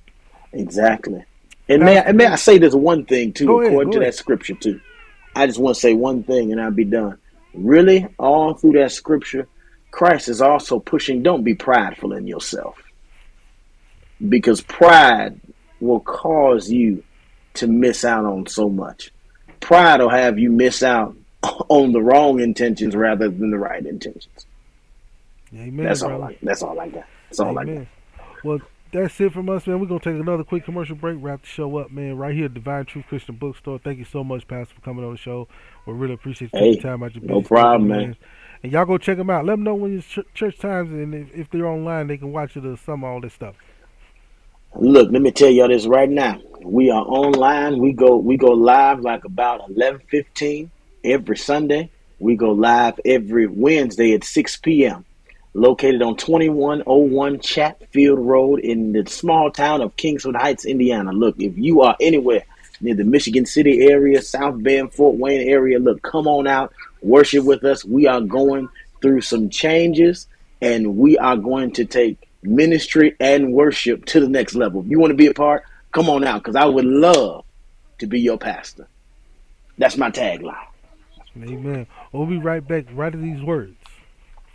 Exactly. 0.54 1.24
And 1.70 1.84
may 1.84 1.98
I, 1.98 2.02
and 2.02 2.18
may 2.18 2.26
I 2.26 2.36
say 2.36 2.58
this 2.58 2.74
one 2.74 3.06
thing 3.06 3.32
too, 3.32 3.60
ahead, 3.60 3.72
according 3.72 3.94
to 3.94 4.00
ahead. 4.00 4.14
that 4.14 4.18
scripture 4.18 4.56
too. 4.56 4.82
I 5.36 5.46
just 5.48 5.60
want 5.60 5.76
to 5.76 5.80
say 5.82 5.94
one 5.94 6.24
thing 6.24 6.52
and 6.52 6.60
I'll 6.60 6.72
be 6.72 6.84
done. 6.84 7.18
Really, 7.54 8.08
all 8.20 8.54
through 8.56 8.74
that 8.74 8.92
scripture, 8.92 9.48
Christ 9.92 10.28
is 10.28 10.42
also 10.42 10.80
pushing 10.80 11.22
don't 11.24 11.44
be 11.44 11.54
prideful 11.56 12.14
in 12.14 12.28
yourself. 12.28 12.78
Because 14.28 14.62
pride 14.62 15.40
will 15.80 16.00
cause 16.02 16.70
you 16.70 17.04
to 17.56 17.68
miss 17.68 18.04
out 18.06 18.26
on 18.26 18.48
so 18.48 18.70
much. 18.70 19.12
Pride 19.60 20.00
will 20.02 20.10
have 20.10 20.38
you 20.38 20.52
miss 20.52 20.84
out 20.84 21.16
on 21.70 21.92
the 21.92 22.02
wrong 22.02 22.40
intentions 22.40 22.96
rather 22.96 23.30
than 23.30 23.52
the 23.52 23.58
right 23.58 23.86
intentions. 23.86 24.46
Amen. 25.54 25.86
that's 25.86 26.02
all. 26.02 26.24
I 26.24 26.38
that's 26.42 26.64
all 26.64 26.80
I 26.80 26.88
got. 26.88 27.06
That's 27.30 27.40
all 27.40 27.58
I 27.58 27.66
got. 27.66 27.88
Well, 28.44 28.60
that's 28.92 29.20
it 29.20 29.34
from 29.34 29.50
us, 29.50 29.68
man. 29.68 29.80
We're 29.80 29.88
gonna 29.88 30.00
take 30.00 30.16
another 30.16 30.44
quick 30.44 30.66
commercial 30.66 30.96
break, 30.96 31.18
wrap 31.20 31.42
the 31.42 31.48
show 31.48 31.78
up, 31.78 31.92
man. 31.92 32.18
Right 32.18 32.36
here, 32.36 32.46
at 32.46 32.54
Divine 32.54 32.86
Truth 32.86 33.06
Christian 33.08 33.36
Bookstore. 33.36 33.80
Thank 33.80 34.00
you 34.00 34.06
so 34.06 34.24
much, 34.24 34.48
Pastor, 34.48 34.76
for 34.76 34.82
coming 34.82 35.04
on 35.04 35.12
the 35.12 35.18
show. 35.18 35.48
We 35.86 35.94
really 35.94 36.14
appreciate 36.14 36.52
you 36.54 36.60
Hey, 36.60 36.70
taking 36.72 36.84
time 36.84 37.04
out 37.04 37.16
your 37.16 37.24
no 37.24 37.42
problem, 37.42 37.90
schedule, 37.90 38.08
man. 38.08 38.18
And 38.64 38.72
y'all 38.72 38.86
go 38.86 38.98
check 38.98 39.18
them 39.18 39.30
out. 39.30 39.46
Let 39.46 39.54
them 39.54 39.64
know 39.64 39.76
when 39.76 39.94
your 39.94 40.02
ch- 40.02 40.34
church 40.34 40.60
times, 40.60 40.92
and 40.92 41.16
if, 41.16 41.34
if 41.34 41.50
they're 41.50 41.66
online, 41.66 42.08
they 42.08 42.18
can 42.18 42.32
watch 42.32 42.56
it 42.56 42.66
or 42.66 42.78
some 42.78 43.04
of 43.04 43.10
all 43.10 43.22
this 43.22 43.34
stuff. 43.34 43.56
Look, 44.76 45.12
let 45.12 45.22
me 45.22 45.32
tell 45.32 45.50
y'all 45.50 45.68
this 45.68 45.86
right 45.86 46.10
now. 46.10 46.40
We 46.64 46.90
are 46.92 47.04
online. 47.04 47.80
We 47.80 47.92
go 47.92 48.16
we 48.16 48.38
go 48.38 48.52
live 48.52 49.02
like 49.02 49.26
about 49.26 49.70
eleven 49.70 50.02
fifteen 50.10 50.72
every 51.04 51.38
Sunday. 51.38 51.90
We 52.20 52.36
go 52.36 52.52
live 52.52 53.00
every 53.04 53.48
Wednesday 53.48 54.14
at 54.14 54.24
six 54.24 54.58
p.m. 54.58 55.06
Located 55.54 56.02
on 56.02 56.16
twenty 56.18 56.50
one 56.50 56.84
oh 56.86 56.98
one 56.98 57.40
Chatfield 57.40 58.20
Road 58.20 58.60
in 58.60 58.94
the 58.94 59.06
small 59.10 59.52
town 59.52 59.82
of 59.82 59.96
Kingsford 59.96 60.36
Heights, 60.36 60.66
Indiana. 60.66 61.12
Look, 61.12 61.36
if 61.40 61.58
you 61.58 61.82
are 61.82 61.96
anywhere 62.00 62.44
near 62.80 62.96
the 62.96 63.04
Michigan 63.04 63.46
City 63.46 63.88
area, 63.88 64.22
South 64.22 64.62
Bend, 64.64 64.94
Fort 64.94 65.18
Wayne 65.18 65.48
area, 65.48 65.78
look, 65.80 66.02
come 66.02 66.28
on 66.28 66.48
out, 66.48 66.74
worship 67.02 67.44
with 67.44 67.64
us. 67.64 67.84
We 67.84 68.08
are 68.08 68.22
going 68.22 68.70
through 69.02 69.22
some 69.22 69.50
changes, 69.50 70.28
and 70.62 70.96
we 70.98 71.18
are 71.18 71.36
going 71.36 71.72
to 71.74 71.86
take 71.86 72.30
ministry 72.44 73.16
and 73.20 73.52
worship 73.52 74.06
to 74.06 74.20
the 74.20 74.30
next 74.30 74.56
level. 74.56 74.82
If 74.82 74.90
you 74.90 75.00
want 75.00 75.12
to 75.12 75.18
be 75.18 75.28
a 75.28 75.34
part, 75.34 75.64
come 75.92 76.10
on 76.10 76.24
out 76.24 76.44
because 76.44 76.56
I 76.56 76.66
would 76.66 76.86
love 76.86 77.46
to 78.00 78.08
be 78.08 78.22
your 78.22 78.38
pastor. 78.38 78.88
That's 79.78 79.98
my 79.98 80.12
tagline. 80.12 80.68
Amen. 81.38 81.88
We'll 82.12 82.26
be 82.26 82.38
right 82.38 82.66
back 82.66 82.86
right 82.94 83.12
to 83.12 83.18
these 83.18 83.42
words 83.42 83.78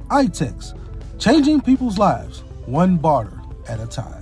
iTex, 0.08 0.78
changing 1.18 1.60
people's 1.60 1.98
lives 1.98 2.44
one 2.66 2.96
barter 2.96 3.40
at 3.68 3.80
a 3.80 3.86
time. 3.86 4.15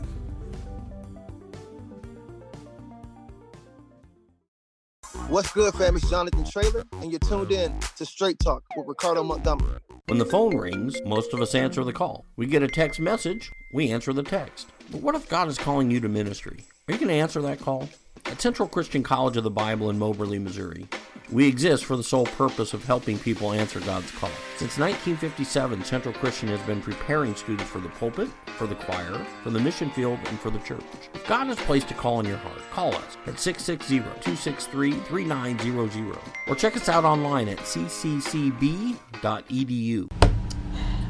What's 5.28 5.52
good, 5.52 5.72
fam? 5.74 5.96
It's 5.96 6.10
Jonathan 6.10 6.44
Traylor, 6.44 6.84
and 7.00 7.10
you're 7.10 7.20
tuned 7.20 7.50
in 7.50 7.78
to 7.96 8.04
Straight 8.04 8.38
Talk 8.40 8.62
with 8.76 8.86
Ricardo 8.86 9.22
Montgomery. 9.22 9.80
When 10.06 10.18
the 10.18 10.26
phone 10.26 10.56
rings, 10.56 11.00
most 11.06 11.32
of 11.32 11.40
us 11.40 11.54
answer 11.54 11.82
the 11.82 11.92
call. 11.92 12.26
We 12.36 12.46
get 12.46 12.62
a 12.62 12.68
text 12.68 13.00
message, 13.00 13.50
we 13.72 13.90
answer 13.90 14.12
the 14.12 14.22
text. 14.22 14.68
But 14.90 15.00
what 15.00 15.14
if 15.14 15.28
God 15.28 15.48
is 15.48 15.56
calling 15.56 15.90
you 15.90 16.00
to 16.00 16.08
ministry? 16.08 16.66
Are 16.88 16.92
you 16.92 16.98
going 16.98 17.08
to 17.08 17.14
answer 17.14 17.40
that 17.42 17.60
call? 17.60 17.88
At 18.26 18.40
Central 18.40 18.68
Christian 18.68 19.02
College 19.02 19.36
of 19.36 19.44
the 19.44 19.50
Bible 19.50 19.88
in 19.88 19.98
Moberly, 19.98 20.38
Missouri, 20.38 20.88
we 21.34 21.46
exist 21.48 21.84
for 21.84 21.96
the 21.96 22.02
sole 22.02 22.26
purpose 22.26 22.74
of 22.74 22.84
helping 22.84 23.18
people 23.18 23.52
answer 23.52 23.80
God's 23.80 24.12
call. 24.12 24.30
Since 24.56 24.78
1957, 24.78 25.82
Central 25.82 26.14
Christian 26.14 26.48
has 26.48 26.60
been 26.60 26.80
preparing 26.80 27.34
students 27.34 27.68
for 27.68 27.80
the 27.80 27.88
pulpit, 27.88 28.28
for 28.56 28.68
the 28.68 28.76
choir, 28.76 29.18
for 29.42 29.50
the 29.50 29.58
mission 29.58 29.90
field, 29.90 30.20
and 30.26 30.38
for 30.38 30.50
the 30.50 30.60
church. 30.60 30.84
If 31.12 31.26
God 31.26 31.48
has 31.48 31.58
placed 31.58 31.90
a 31.90 31.94
call 31.94 32.20
in 32.20 32.26
your 32.26 32.36
heart, 32.36 32.60
call 32.70 32.94
us 32.94 33.16
at 33.26 33.34
660-263-3900 33.34 36.18
or 36.46 36.54
check 36.54 36.76
us 36.76 36.88
out 36.88 37.04
online 37.04 37.48
at 37.48 37.58
cccb.edu. 37.58 38.96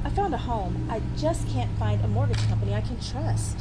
I 0.04 0.10
found 0.10 0.32
a 0.32 0.38
home. 0.38 0.88
I 0.90 1.02
just 1.18 1.46
can't 1.48 1.70
find 1.78 2.02
a 2.02 2.08
mortgage 2.08 2.42
company 2.48 2.74
I 2.74 2.80
can 2.80 2.98
trust. 2.98 3.58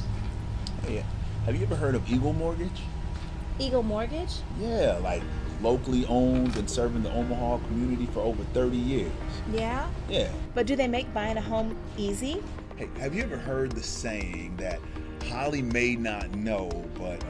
Hey, 0.86 1.04
have 1.46 1.58
you 1.58 1.64
ever 1.64 1.76
heard 1.76 1.96
of 1.96 2.10
Eagle 2.10 2.32
Mortgage? 2.32 2.84
Eagle 3.60 3.84
Mortgage? 3.84 4.32
Yeah, 4.60 4.98
like 5.02 5.22
locally 5.62 6.06
owned 6.08 6.56
and 6.58 6.70
serving 6.70 7.04
the 7.04 7.12
Omaha 7.14 7.58
community 7.68 8.06
for 8.08 8.20
over 8.20 8.44
30 8.54 8.76
years. 8.78 9.12
Yeah? 9.52 9.90
Yeah. 10.10 10.30
But 10.54 10.66
do 10.66 10.76
they 10.76 10.88
make 10.88 11.14
buying 11.14 11.38
a 11.38 11.42
home 11.42 11.76
easy? 11.98 12.44
Hey, 12.76 12.90
have 13.00 13.16
you 13.16 13.24
ever 13.24 13.38
heard 13.38 13.72
the 13.72 13.84
saying 13.84 14.58
that 14.58 14.80
Holly 15.30 15.62
may 15.62 15.96
not 15.96 16.32
know, 16.36 16.70
but 16.96 17.24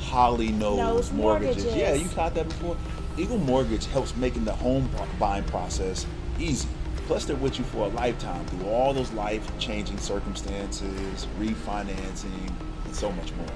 Holly 0.00 0.52
knows, 0.52 0.78
Knows 0.78 1.12
mortgages? 1.12 1.64
mortgages. 1.64 1.76
Yeah, 1.76 1.94
you 1.94 2.08
caught 2.10 2.34
that 2.34 2.48
before. 2.48 2.76
Eagle 3.18 3.38
Mortgage 3.38 3.86
helps 3.86 4.14
making 4.16 4.44
the 4.44 4.52
home 4.52 4.88
buying 5.18 5.44
process 5.44 6.06
easy. 6.38 6.68
Plus, 7.06 7.24
they're 7.24 7.34
with 7.36 7.58
you 7.58 7.64
for 7.64 7.86
a 7.86 7.88
lifetime 7.88 8.44
through 8.46 8.68
all 8.68 8.94
those 8.94 9.10
life-changing 9.12 9.98
circumstances, 9.98 11.26
refinancing, 11.40 12.52
and 12.84 12.94
so 12.94 13.10
much 13.12 13.32
more. 13.34 13.46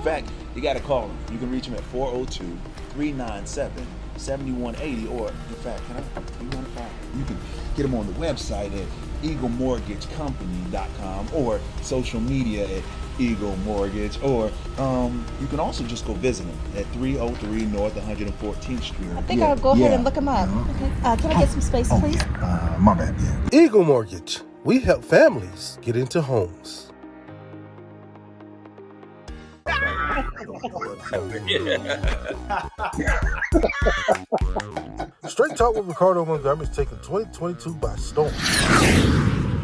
In 0.00 0.06
fact, 0.06 0.32
you 0.54 0.62
got 0.62 0.78
to 0.78 0.80
call 0.80 1.08
them. 1.08 1.18
You 1.30 1.36
can 1.36 1.50
reach 1.50 1.66
them 1.66 1.74
at 1.74 1.82
402 1.82 2.42
397 2.94 3.86
7180 4.16 5.06
or 5.08 5.28
in 5.28 5.34
fact 5.56 5.82
can 5.86 5.96
I 5.96 6.00
you 6.42 6.48
want 6.50 6.66
to 6.66 6.72
find 6.72 6.90
you 7.16 7.24
can 7.24 7.36
get 7.76 7.82
them 7.82 7.94
on 7.94 8.06
the 8.06 8.12
website 8.14 8.74
at 8.74 8.86
eaglemortgagecompany.com 9.22 11.28
or 11.34 11.60
social 11.82 12.20
media 12.20 12.66
at 12.78 12.82
Eagle 13.18 13.54
Mortgage 13.58 14.18
or 14.22 14.50
um, 14.78 15.22
you 15.38 15.46
can 15.48 15.60
also 15.60 15.84
just 15.84 16.06
go 16.06 16.14
visit 16.14 16.46
them 16.46 16.58
at 16.76 16.86
303 16.92 17.66
North 17.66 17.94
114th 17.94 18.82
Street. 18.82 19.10
I 19.16 19.20
think 19.22 19.42
I'll 19.42 19.56
go 19.56 19.72
ahead 19.72 19.92
and 19.92 20.04
look 20.04 20.14
them 20.14 20.28
up. 20.28 20.48
Okay. 20.48 20.90
Uh, 21.04 21.16
can 21.16 21.30
I 21.30 21.40
get 21.40 21.50
some 21.50 21.60
space, 21.60 21.90
please? 22.00 22.22
Uh, 22.22 22.78
my 22.80 22.94
bad, 22.94 23.14
yeah. 23.20 23.48
Eagle 23.52 23.84
Mortgage. 23.84 24.40
We 24.64 24.80
help 24.80 25.04
families 25.04 25.78
get 25.82 25.96
into 25.96 26.22
homes. 26.22 26.89
Straight 35.28 35.56
Talk 35.56 35.74
with 35.76 35.86
Ricardo 35.86 36.24
Montgomery 36.24 36.66
is 36.66 36.76
taking 36.76 36.98
2022 36.98 37.74
by 37.74 37.94
storm. 37.96 38.32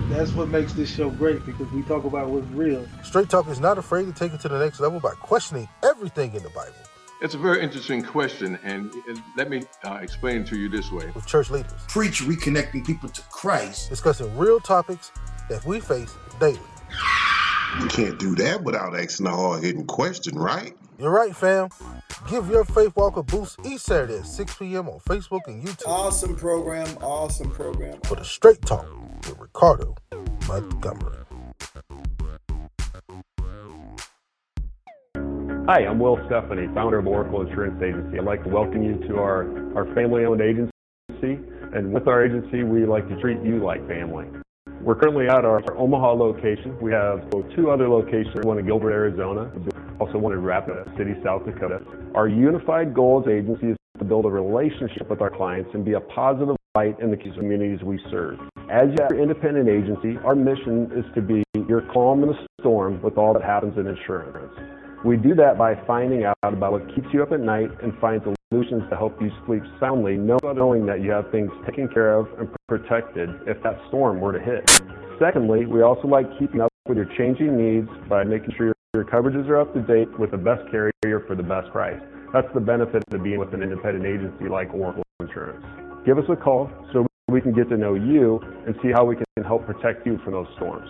That's 0.09 0.33
what 0.33 0.49
makes 0.49 0.73
this 0.73 0.95
show 0.95 1.11
great 1.11 1.45
because 1.45 1.71
we 1.73 1.83
talk 1.83 2.05
about 2.05 2.29
what's 2.29 2.47
real. 2.49 2.87
Straight 3.03 3.29
Talk 3.29 3.49
is 3.49 3.61
not 3.61 3.77
afraid 3.77 4.07
to 4.07 4.13
take 4.13 4.33
it 4.33 4.41
to 4.41 4.49
the 4.49 4.59
next 4.59 4.81
level 4.81 5.01
by 5.01 5.13
questioning 5.21 5.69
everything 5.85 6.35
in 6.35 6.43
the 6.43 6.49
Bible 6.51 6.73
It's 7.21 7.35
a 7.35 7.39
very 7.39 7.63
interesting 7.63 8.03
question, 8.03 8.59
and 8.63 8.91
let 9.37 9.51
me 9.51 9.65
uh, 9.85 9.99
explain 10.01 10.45
to 10.45 10.57
you 10.59 10.69
this 10.71 10.91
way. 10.91 11.11
with 11.15 11.27
church 11.27 11.51
leaders, 11.51 11.73
Preach 11.89 12.23
reconnecting 12.23 12.87
people 12.87 13.09
to 13.11 13.21
Christ. 13.31 13.91
discussing 13.91 14.35
real 14.39 14.61
topics 14.61 15.13
that 15.51 15.63
we 15.67 15.81
face 15.81 16.15
daily. 16.41 16.59
You 17.81 17.89
can't 17.89 18.19
do 18.19 18.35
that 18.37 18.63
without 18.63 18.99
asking 18.99 19.27
a 19.27 19.37
hard 19.37 19.63
hitting 19.63 19.87
question, 19.87 20.39
right? 20.39 20.75
You're 20.99 21.11
right, 21.11 21.37
fam. 21.37 21.69
Give 22.31 22.49
your 22.49 22.65
faith 22.65 22.97
walk 22.97 23.17
a 23.17 23.23
boost 23.23 23.59
each 23.67 23.81
Saturday 23.83 24.19
at 24.19 24.27
6 24.27 24.57
p.m. 24.57 24.89
on 24.89 24.99
Facebook 25.01 25.41
and 25.47 25.63
YouTube 25.63 25.87
Awesome 25.87 26.35
program. 26.35 26.89
Awesome 27.03 27.51
program. 27.51 28.01
for 28.05 28.17
the 28.17 28.25
Straight 28.25 28.63
Talk 28.63 28.87
with 29.27 29.39
Ricardo 29.39 29.95
Montgomery. 30.49 31.19
Hi, 35.69 35.85
I'm 35.85 35.99
Will 35.99 36.19
Stephanie, 36.27 36.69
founder 36.75 36.99
of 36.99 37.07
Oracle 37.07 37.43
Insurance 37.43 37.83
Agency. 37.83 38.19
I'd 38.19 38.25
like 38.25 38.43
to 38.45 38.49
welcome 38.49 38.83
you 38.83 38.97
to 39.09 39.17
our, 39.19 39.77
our 39.77 39.85
family 39.95 40.25
owned 40.25 40.41
agency. 40.41 40.71
And 41.21 41.93
with 41.93 42.07
our 42.09 42.25
agency, 42.25 42.63
we 42.63 42.87
like 42.87 43.07
to 43.09 43.21
treat 43.21 43.43
you 43.43 43.63
like 43.63 43.87
family. 43.89 44.27
We're 44.87 44.95
currently 44.95 45.27
at 45.27 45.45
our, 45.45 45.65
Omaha 45.77 46.13
location. 46.13 46.79
We 46.81 46.93
have 46.93 47.29
two 47.57 47.73
other 47.73 47.89
locations, 47.89 48.45
one 48.45 48.57
in 48.61 48.67
Gilbert, 48.67 48.93
Arizona, 48.93 49.51
also 49.99 50.17
one 50.17 50.33
in 50.33 50.45
Rapid 50.45 50.77
City, 50.97 51.15
South 51.25 51.45
Dakota. 51.45 51.81
Our 52.15 52.29
unified 52.29 52.95
goal 52.95 53.21
as 53.21 53.29
agency 53.29 53.71
is 53.71 53.77
to 53.99 54.05
build 54.05 54.27
a 54.27 54.29
relationship 54.29 55.11
with 55.11 55.21
our 55.21 55.29
clients 55.29 55.71
and 55.75 55.85
be 55.85 55.95
a 55.95 56.01
positive 56.01 56.55
light 56.77 57.01
in 57.01 57.11
the 57.11 57.17
communities 57.17 57.83
we 57.83 57.99
serve. 58.13 58.39
As 58.71 58.87
your 58.97 59.21
independent 59.21 59.69
agency, 59.69 60.19
our 60.25 60.37
mission 60.37 60.89
is 60.95 61.05
to 61.17 61.21
be 61.21 61.43
your 61.69 61.81
calm 61.93 62.23
in 62.23 62.29
the 62.29 62.47
storm 62.61 63.03
with 63.03 63.19
all 63.19 63.35
that 63.35 63.43
happens 63.43 63.77
in 63.77 63.89
insurance. 63.89 64.55
We 65.05 65.17
do 65.17 65.35
that 65.35 65.59
by 65.59 65.75
finding 65.85 66.27
out 66.27 66.39
about 66.45 66.71
what 66.71 66.95
keeps 66.95 67.09
you 67.13 67.25
up 67.25 67.33
at 67.33 67.41
night 67.41 67.71
and 67.83 67.93
find 67.99 68.23
solutions 68.53 68.83
to 68.91 68.97
help 68.97 69.21
you 69.21 69.31
sleep 69.45 69.63
soundly, 69.81 70.17
knowing 70.17 70.87
that 70.87 71.01
you 71.03 71.11
have 71.11 71.31
things 71.31 71.51
taken 71.67 71.89
care 71.89 72.15
of 72.15 72.29
and 72.39 72.49
protected 72.69 73.29
if 73.47 73.61
that 73.63 73.77
storm 73.89 74.21
were 74.21 74.33
to 74.33 74.39
hit. 74.39 74.65
Secondly, 75.19 75.67
we 75.67 75.83
also 75.83 76.07
like 76.07 76.27
keeping 76.39 76.61
up 76.61 76.71
with 76.87 76.97
your 76.97 77.09
changing 77.19 77.57
needs 77.57 77.89
by 78.09 78.23
making 78.23 78.55
sure 78.57 78.73
your 78.95 79.05
coverages 79.05 79.49
are 79.49 79.61
up 79.61 79.75
to 79.75 79.83
date 79.83 80.09
with 80.19 80.31
the 80.31 80.37
best 80.37 80.63
carrier 80.71 81.25
for 81.27 81.35
the 81.35 81.43
best 81.43 81.71
price. 81.73 82.01
That's 82.33 82.47
the 82.55 82.61
benefit 82.61 83.03
of 83.13 83.23
being 83.23 83.39
with 83.39 83.53
an 83.53 83.63
independent 83.63 84.07
agency 84.07 84.49
like 84.49 84.73
Oracle 84.73 85.03
Insurance. 85.21 85.65
Give 86.05 86.19
us 86.19 86.25
a 86.29 86.37
call 86.37 86.71
so 86.93 87.07
we 87.29 87.41
can 87.41 87.53
get 87.53 87.69
to 87.71 87.77
know 87.77 87.95
you 87.95 88.41
and 88.67 88.77
see 88.83 88.91
how 88.95 89.05
we 89.05 89.17
can 89.17 89.45
help 89.45 89.67
protect 89.67 90.07
you 90.07 90.19
from 90.23 90.35
those 90.35 90.47
storms. 90.57 90.89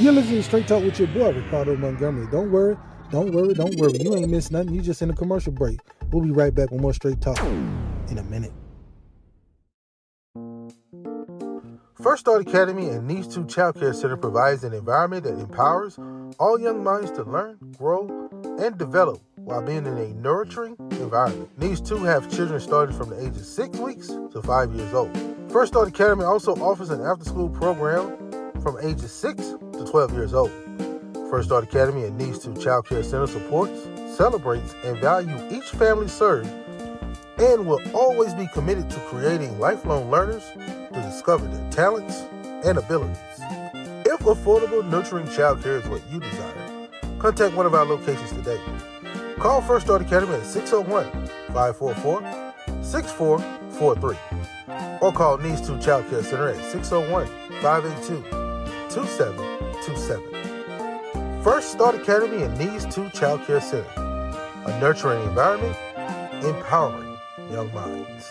You're 0.00 0.12
listening 0.12 0.36
to 0.36 0.42
Straight 0.44 0.66
Talk 0.66 0.82
with 0.82 0.98
your 0.98 1.08
boy, 1.08 1.30
Ricardo 1.30 1.76
Montgomery. 1.76 2.26
Don't 2.32 2.50
worry, 2.50 2.74
don't 3.10 3.34
worry, 3.34 3.52
don't 3.52 3.78
worry. 3.78 3.98
You 4.00 4.16
ain't 4.16 4.30
missed 4.30 4.50
nothing. 4.50 4.74
You 4.74 4.80
just 4.80 5.02
in 5.02 5.10
a 5.10 5.14
commercial 5.14 5.52
break. 5.52 5.78
We'll 6.10 6.24
be 6.24 6.30
right 6.30 6.54
back 6.54 6.70
with 6.70 6.80
more 6.80 6.94
Straight 6.94 7.20
Talk 7.20 7.38
in 7.38 8.16
a 8.16 8.22
minute. 8.22 8.50
First 12.02 12.20
Start 12.20 12.40
Academy 12.40 12.88
and 12.88 13.06
Needs 13.06 13.28
2 13.34 13.44
Child 13.44 13.78
Care 13.78 13.92
Center 13.92 14.16
provides 14.16 14.64
an 14.64 14.72
environment 14.72 15.24
that 15.24 15.38
empowers 15.38 15.98
all 16.38 16.58
young 16.58 16.82
minds 16.82 17.10
to 17.10 17.24
learn, 17.24 17.58
grow, 17.76 18.08
and 18.58 18.78
develop 18.78 19.20
while 19.36 19.60
being 19.60 19.84
in 19.84 19.98
a 19.98 20.08
nurturing 20.14 20.76
environment. 20.92 21.50
Needs 21.58 21.82
2 21.82 21.96
have 22.04 22.34
children 22.34 22.58
starting 22.58 22.96
from 22.96 23.10
the 23.10 23.20
age 23.20 23.36
of 23.36 23.44
6 23.44 23.78
weeks 23.80 24.06
to 24.06 24.40
5 24.40 24.72
years 24.72 24.94
old. 24.94 25.14
First 25.52 25.74
Start 25.74 25.88
Academy 25.88 26.24
also 26.24 26.54
offers 26.54 26.88
an 26.88 27.02
after 27.02 27.26
school 27.26 27.50
program 27.50 28.16
from 28.62 28.78
ages 28.80 29.12
6 29.12 29.56
to 29.84 29.90
12 29.90 30.12
years 30.12 30.34
old. 30.34 30.50
First 31.30 31.48
Start 31.48 31.64
Academy 31.64 32.04
and 32.04 32.18
Needs 32.18 32.40
2 32.40 32.54
Child 32.54 32.86
Care 32.86 33.02
Center 33.02 33.26
supports, 33.26 33.88
celebrates, 34.16 34.74
and 34.84 34.98
value 34.98 35.34
each 35.50 35.70
family 35.70 36.08
served 36.08 36.50
and 37.38 37.66
will 37.66 37.80
always 37.94 38.34
be 38.34 38.46
committed 38.52 38.90
to 38.90 39.00
creating 39.00 39.58
lifelong 39.58 40.10
learners 40.10 40.42
to 40.54 41.00
discover 41.02 41.46
their 41.46 41.70
talents 41.70 42.24
and 42.66 42.76
abilities. 42.76 43.16
If 44.04 44.20
affordable, 44.20 44.86
nurturing 44.90 45.26
childcare 45.26 45.82
is 45.82 45.88
what 45.88 46.02
you 46.10 46.20
desire, 46.20 46.88
contact 47.18 47.56
one 47.56 47.64
of 47.64 47.74
our 47.74 47.86
locations 47.86 48.32
today. 48.32 48.60
Call 49.38 49.62
First 49.62 49.86
Start 49.86 50.02
Academy 50.02 50.34
at 50.34 50.44
601 50.44 51.10
544 51.54 52.20
6443 52.82 54.98
or 55.00 55.12
call 55.12 55.38
Needs 55.38 55.66
2 55.66 55.80
Child 55.80 56.10
Care 56.10 56.22
Center 56.22 56.50
at 56.50 56.62
601 56.70 57.26
582 57.62 59.49
2727. 59.82 61.42
First 61.42 61.72
Start 61.72 61.94
Academy 61.94 62.42
and 62.42 62.58
Needs 62.58 62.86
2 62.94 63.10
Child 63.10 63.44
Care 63.46 63.60
Center, 63.60 63.88
a 64.66 64.78
nurturing 64.80 65.22
environment, 65.22 65.76
empowering 66.44 67.16
young 67.50 67.72
minds. 67.72 68.30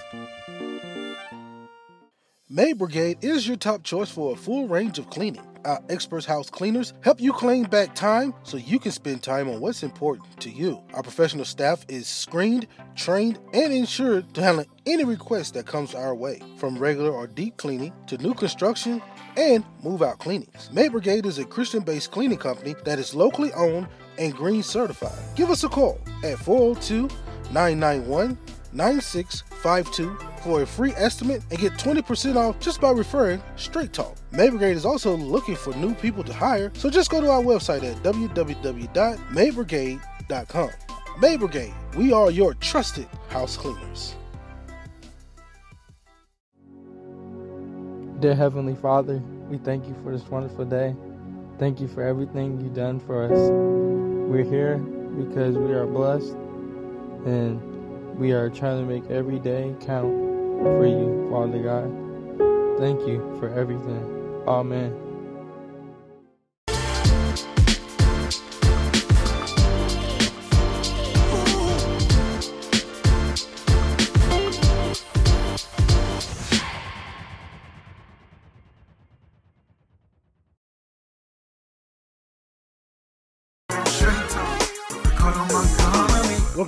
Maid 2.51 2.79
Brigade 2.79 3.17
is 3.21 3.47
your 3.47 3.57
top 3.57 3.83
choice 3.83 4.09
for 4.09 4.33
a 4.33 4.35
full 4.35 4.67
range 4.67 4.97
of 4.97 5.09
cleaning. 5.09 5.45
Our 5.65 5.81
experts 5.89 6.25
house 6.25 6.49
cleaners 6.49 6.93
help 7.01 7.19
you 7.21 7.33
claim 7.33 7.65
back 7.65 7.93
time 7.93 8.33
so 8.43 8.57
you 8.57 8.79
can 8.79 8.91
spend 8.91 9.21
time 9.21 9.49
on 9.49 9.59
what's 9.59 9.83
important 9.83 10.39
to 10.41 10.49
you. 10.49 10.81
Our 10.93 11.03
professional 11.03 11.45
staff 11.45 11.85
is 11.89 12.07
screened, 12.07 12.67
trained, 12.95 13.39
and 13.53 13.73
insured 13.73 14.33
to 14.33 14.41
handle 14.41 14.65
any 14.85 15.03
request 15.03 15.53
that 15.55 15.67
comes 15.67 15.93
our 15.93 16.15
way, 16.15 16.41
from 16.57 16.79
regular 16.79 17.11
or 17.11 17.27
deep 17.27 17.57
cleaning 17.57 17.93
to 18.07 18.17
new 18.17 18.33
construction 18.33 19.01
and 19.39 19.65
move 19.83 20.03
out 20.03 20.19
cleanings. 20.19 20.69
Maid 20.73 20.91
Brigade 20.91 21.25
is 21.25 21.39
a 21.39 21.45
Christian 21.45 21.79
based 21.81 22.11
cleaning 22.11 22.37
company 22.37 22.75
that 22.83 22.99
is 22.99 23.15
locally 23.15 23.53
owned 23.53 23.87
and 24.17 24.35
green 24.35 24.61
certified. 24.61 25.17
Give 25.35 25.49
us 25.49 25.63
a 25.63 25.69
call 25.69 25.97
at 26.23 26.37
402 26.39 27.07
991 27.51 28.37
9652 28.71 30.15
for 30.43 30.61
a 30.61 30.67
free 30.67 30.93
estimate 30.95 31.41
and 31.49 31.59
get 31.59 31.73
20% 31.73 32.35
off 32.35 32.59
just 32.59 32.79
by 32.81 32.91
referring 32.91 33.41
Straight 33.55 33.93
Talk. 33.93 34.15
Maid 34.31 34.51
Brigade 34.51 34.75
is 34.75 34.85
also 34.85 35.15
looking 35.15 35.55
for 35.55 35.73
new 35.75 35.95
people 35.95 36.23
to 36.23 36.33
hire, 36.33 36.71
so 36.75 36.87
just 36.89 37.09
go 37.09 37.21
to 37.21 37.29
our 37.29 37.41
website 37.41 37.83
at 37.83 37.95
www.maidbrigade.com. 38.03 40.69
Maid 41.19 41.39
Brigade, 41.39 41.73
we 41.95 42.13
are 42.13 42.29
your 42.29 42.53
trusted 42.55 43.07
house 43.29 43.57
cleaners. 43.57 44.15
Dear 48.19 48.35
Heavenly 48.35 48.75
Father, 48.75 49.23
we 49.49 49.57
thank 49.59 49.87
you 49.87 49.95
for 50.03 50.11
this 50.11 50.27
wonderful 50.27 50.65
day. 50.65 50.93
Thank 51.57 51.79
you 51.79 51.87
for 51.87 52.03
everything 52.03 52.59
you've 52.59 52.73
done 52.73 52.99
for 52.99 53.23
us. 53.23 53.49
We're 54.29 54.43
here 54.43 54.77
because 54.77 55.57
we 55.57 55.71
are 55.71 55.85
blessed 55.85 56.33
and 57.25 58.19
we 58.19 58.33
are 58.33 58.49
trying 58.49 58.85
to 58.85 58.93
make 58.93 59.09
every 59.09 59.39
day 59.39 59.73
count 59.79 60.11
for 60.61 60.85
you, 60.85 61.29
Father 61.31 61.59
God. 61.63 62.77
Thank 62.77 63.07
you 63.07 63.37
for 63.39 63.47
everything. 63.57 64.43
Amen. 64.45 65.08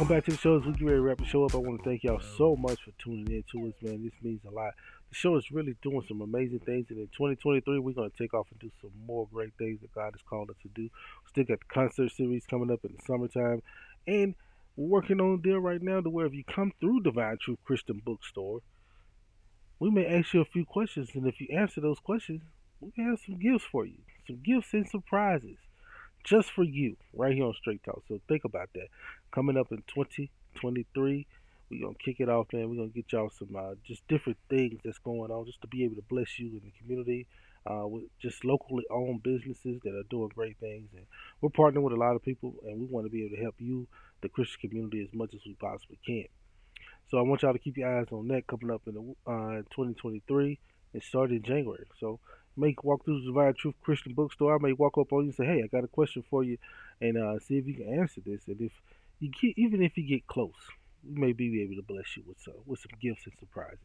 Welcome 0.01 0.17
back 0.17 0.25
to 0.25 0.31
the 0.31 0.37
show. 0.37 0.57
As 0.57 0.65
we 0.65 0.73
get 0.73 0.85
ready 0.85 0.97
to 0.97 1.01
wrap 1.03 1.19
the 1.19 1.25
show 1.25 1.45
up, 1.45 1.53
I 1.53 1.57
want 1.57 1.83
to 1.83 1.87
thank 1.87 2.03
y'all 2.03 2.19
so 2.35 2.55
much 2.55 2.79
for 2.81 2.89
tuning 2.97 3.31
in 3.31 3.43
to 3.51 3.67
us, 3.67 3.75
man. 3.83 4.03
This 4.03 4.13
means 4.23 4.41
a 4.47 4.49
lot. 4.49 4.73
The 5.09 5.15
show 5.15 5.35
is 5.35 5.51
really 5.51 5.75
doing 5.83 6.01
some 6.07 6.21
amazing 6.21 6.61
things, 6.65 6.87
and 6.89 6.97
in 6.97 7.05
2023, 7.09 7.77
we're 7.77 7.93
going 7.93 8.09
to 8.09 8.17
take 8.17 8.33
off 8.33 8.47
and 8.49 8.59
do 8.59 8.71
some 8.81 8.89
more 9.05 9.27
great 9.31 9.53
things 9.59 9.79
that 9.81 9.93
God 9.93 10.13
has 10.13 10.21
called 10.27 10.49
us 10.49 10.55
to 10.63 10.69
do. 10.69 10.89
Still 11.29 11.43
got 11.43 11.59
the 11.59 11.65
concert 11.71 12.11
series 12.13 12.47
coming 12.47 12.71
up 12.71 12.83
in 12.83 12.95
the 12.97 13.03
summertime, 13.05 13.61
and 14.07 14.33
we're 14.75 14.87
working 14.87 15.21
on 15.21 15.35
a 15.35 15.37
deal 15.37 15.59
right 15.59 15.83
now 15.83 16.01
to 16.01 16.09
where 16.09 16.25
if 16.25 16.33
you 16.33 16.45
come 16.45 16.73
through 16.79 17.03
Divine 17.03 17.37
Truth 17.39 17.59
Christian 17.63 18.01
Bookstore, 18.03 18.61
we 19.77 19.91
may 19.91 20.07
ask 20.07 20.33
you 20.33 20.41
a 20.41 20.45
few 20.45 20.65
questions, 20.65 21.09
and 21.13 21.27
if 21.27 21.39
you 21.39 21.47
answer 21.55 21.79
those 21.79 21.99
questions, 21.99 22.41
we 22.79 22.89
can 22.89 23.07
have 23.07 23.19
some 23.23 23.37
gifts 23.37 23.65
for 23.71 23.85
you, 23.85 23.99
some 24.25 24.41
gifts 24.43 24.73
and 24.73 24.89
surprises 24.89 25.57
just 26.23 26.51
for 26.51 26.63
you 26.63 26.97
right 27.13 27.33
here 27.33 27.45
on 27.45 27.53
Straight 27.53 27.83
Talk. 27.83 28.03
So 28.07 28.19
think 28.27 28.43
about 28.45 28.69
that. 28.75 28.87
Coming 29.31 29.57
up 29.57 29.71
in 29.71 29.77
2023, 29.87 31.27
we're 31.69 31.81
going 31.81 31.95
to 31.95 32.03
kick 32.03 32.19
it 32.19 32.29
off, 32.29 32.47
man. 32.53 32.69
We're 32.69 32.75
going 32.75 32.91
to 32.91 32.95
get 32.95 33.11
y'all 33.11 33.31
some 33.37 33.55
uh, 33.55 33.75
just 33.85 34.07
different 34.07 34.37
things 34.49 34.79
that's 34.83 34.99
going 34.99 35.31
on 35.31 35.45
just 35.45 35.61
to 35.61 35.67
be 35.67 35.83
able 35.83 35.95
to 35.95 36.03
bless 36.09 36.37
you 36.37 36.47
in 36.47 36.61
the 36.63 36.71
community 36.79 37.27
uh, 37.65 37.87
with 37.87 38.03
just 38.21 38.43
locally 38.43 38.83
owned 38.89 39.23
businesses 39.23 39.79
that 39.83 39.95
are 39.95 40.03
doing 40.09 40.29
great 40.33 40.57
things. 40.59 40.89
And 40.95 41.05
we're 41.39 41.49
partnering 41.49 41.83
with 41.83 41.93
a 41.93 41.97
lot 41.97 42.15
of 42.15 42.23
people, 42.23 42.55
and 42.65 42.79
we 42.79 42.85
want 42.85 43.05
to 43.05 43.11
be 43.11 43.25
able 43.25 43.35
to 43.35 43.41
help 43.41 43.55
you, 43.59 43.87
the 44.21 44.29
Christian 44.29 44.69
community, 44.69 45.01
as 45.01 45.13
much 45.13 45.33
as 45.33 45.41
we 45.45 45.53
possibly 45.53 45.99
can. 46.05 46.25
So 47.09 47.17
I 47.17 47.21
want 47.21 47.41
y'all 47.41 47.53
to 47.53 47.59
keep 47.59 47.77
your 47.77 47.99
eyes 47.99 48.07
on 48.11 48.27
that 48.29 48.47
coming 48.47 48.71
up 48.71 48.81
in 48.87 48.93
the, 48.93 49.31
uh, 49.31 49.61
2023 49.71 50.59
and 50.93 51.03
start 51.03 51.31
in 51.31 51.43
January. 51.43 51.85
So 51.99 52.19
may 52.57 52.75
walk 52.83 53.05
through 53.05 53.21
the 53.21 53.53
Truth 53.57 53.75
Christian 53.81 54.13
Bookstore. 54.13 54.55
I 54.55 54.59
may 54.59 54.73
walk 54.73 54.97
up 54.97 55.13
on 55.13 55.23
you 55.23 55.29
and 55.29 55.35
say, 55.35 55.45
"Hey, 55.45 55.63
I 55.63 55.67
got 55.67 55.83
a 55.83 55.87
question 55.87 56.23
for 56.29 56.43
you," 56.43 56.57
and 56.99 57.17
uh, 57.17 57.39
see 57.39 57.57
if 57.57 57.67
you 57.67 57.75
can 57.75 57.99
answer 57.99 58.21
this. 58.25 58.41
And 58.47 58.61
if 58.61 58.71
you 59.19 59.29
get, 59.29 59.57
even 59.57 59.81
if 59.81 59.97
you 59.97 60.03
get 60.03 60.27
close, 60.27 60.53
we 61.07 61.19
may 61.19 61.31
be 61.31 61.61
able 61.61 61.75
to 61.75 61.81
bless 61.81 62.17
you 62.17 62.23
with 62.25 62.39
some 62.39 62.55
with 62.65 62.79
some 62.79 62.91
gifts 63.01 63.25
and 63.25 63.33
surprises. 63.39 63.79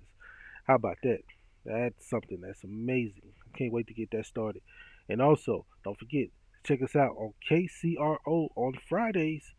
How 0.67 0.75
about 0.75 0.99
that? 1.03 1.21
That's 1.65 2.09
something 2.09 2.41
that's 2.41 2.65
amazing. 2.65 3.33
I 3.45 3.59
can't 3.59 3.73
wait 3.73 3.87
to 3.89 3.95
get 3.95 4.11
that 4.13 4.27
started. 4.27 4.63
And 5.09 5.21
also, 5.21 5.67
don't 5.85 5.99
forget, 5.99 6.29
check 6.65 6.83
us 6.83 6.97
out 6.97 7.17
on 7.17 7.33
KCRO 7.49 8.49
on 8.57 8.75
Fridays. 8.89 9.53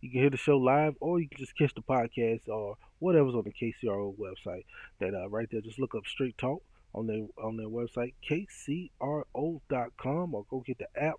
You 0.00 0.10
can 0.10 0.20
hear 0.20 0.30
the 0.30 0.36
show 0.36 0.58
live, 0.58 0.94
or 1.00 1.20
you 1.20 1.28
can 1.28 1.38
just 1.38 1.56
catch 1.56 1.74
the 1.74 1.82
podcast 1.82 2.48
or 2.48 2.76
whatever's 2.98 3.34
on 3.34 3.44
the 3.44 3.52
KCRO 3.52 4.14
website. 4.16 4.64
That 5.00 5.14
uh, 5.14 5.28
right 5.28 5.48
there, 5.50 5.60
just 5.60 5.78
look 5.78 5.94
up 5.94 6.06
Straight 6.06 6.38
Talk 6.38 6.62
on 6.98 7.06
their 7.06 7.26
on 7.42 7.56
their 7.56 7.68
website 7.68 8.12
kcro.com 8.28 10.34
or 10.34 10.44
go 10.50 10.62
get 10.66 10.78
the 10.78 10.88
app. 10.96 11.14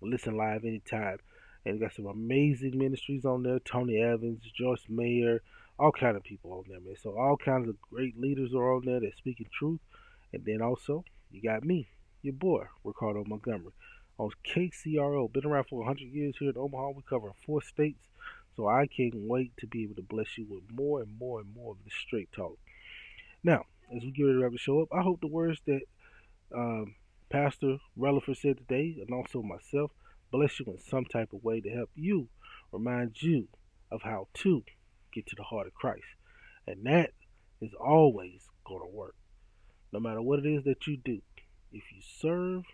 Listen 0.00 0.36
live 0.36 0.64
anytime. 0.64 1.18
And 1.66 1.80
got 1.80 1.92
some 1.92 2.06
amazing 2.06 2.78
ministries 2.78 3.24
on 3.24 3.42
there. 3.42 3.58
Tony 3.58 4.00
Evans, 4.00 4.40
Joyce 4.56 4.84
Meyer, 4.88 5.42
all 5.78 5.90
kind 5.90 6.16
of 6.16 6.22
people 6.22 6.52
on 6.52 6.64
there, 6.68 6.78
man. 6.80 6.94
So 7.02 7.18
all 7.18 7.36
kinds 7.36 7.68
of 7.68 7.80
great 7.80 8.16
leaders 8.18 8.54
are 8.54 8.74
on 8.74 8.84
there 8.86 9.00
that 9.00 9.16
speaking 9.16 9.48
truth. 9.52 9.80
And 10.32 10.44
then 10.44 10.62
also 10.62 11.04
you 11.30 11.42
got 11.42 11.64
me, 11.64 11.88
your 12.22 12.34
boy, 12.34 12.66
Ricardo 12.84 13.24
Montgomery, 13.26 13.72
on 14.18 14.30
KCRO. 14.46 15.32
Been 15.32 15.44
around 15.44 15.66
for 15.68 15.80
100 15.80 16.12
years 16.12 16.36
here 16.38 16.50
in 16.50 16.56
Omaha. 16.56 16.90
We 16.90 17.02
cover 17.08 17.32
four 17.44 17.60
states. 17.60 18.06
So 18.56 18.68
I 18.68 18.86
can't 18.86 19.14
wait 19.14 19.52
to 19.58 19.66
be 19.66 19.82
able 19.84 19.96
to 19.96 20.02
bless 20.02 20.38
you 20.38 20.46
with 20.48 20.62
more 20.72 21.02
and 21.02 21.18
more 21.18 21.40
and 21.40 21.52
more 21.54 21.72
of 21.72 21.84
this 21.84 21.94
straight 21.94 22.32
talk. 22.32 22.56
Now, 23.44 23.66
as 23.94 24.02
we 24.02 24.10
get 24.10 24.24
ready 24.24 24.56
to 24.56 24.58
show 24.58 24.82
up, 24.82 24.88
I 24.92 25.02
hope 25.02 25.20
the 25.20 25.28
words 25.28 25.60
that 25.66 25.80
um, 26.54 26.94
Pastor 27.30 27.78
Relaford 27.98 28.36
said 28.36 28.58
today, 28.58 28.96
and 29.00 29.14
also 29.14 29.42
myself, 29.42 29.90
bless 30.30 30.60
you 30.60 30.66
in 30.66 30.78
some 30.78 31.04
type 31.04 31.32
of 31.32 31.42
way 31.42 31.60
to 31.60 31.70
help 31.70 31.90
you, 31.94 32.28
remind 32.72 33.22
you 33.22 33.48
of 33.90 34.02
how 34.02 34.28
to 34.34 34.62
get 35.12 35.26
to 35.26 35.36
the 35.36 35.42
heart 35.42 35.66
of 35.66 35.74
Christ. 35.74 36.04
And 36.66 36.84
that 36.84 37.10
is 37.60 37.72
always 37.80 38.42
going 38.66 38.80
to 38.80 38.94
work. 38.94 39.14
No 39.92 40.00
matter 40.00 40.20
what 40.20 40.40
it 40.40 40.46
is 40.46 40.64
that 40.64 40.86
you 40.86 40.98
do, 41.02 41.20
if 41.72 41.84
you 41.94 42.02
serve 42.02 42.64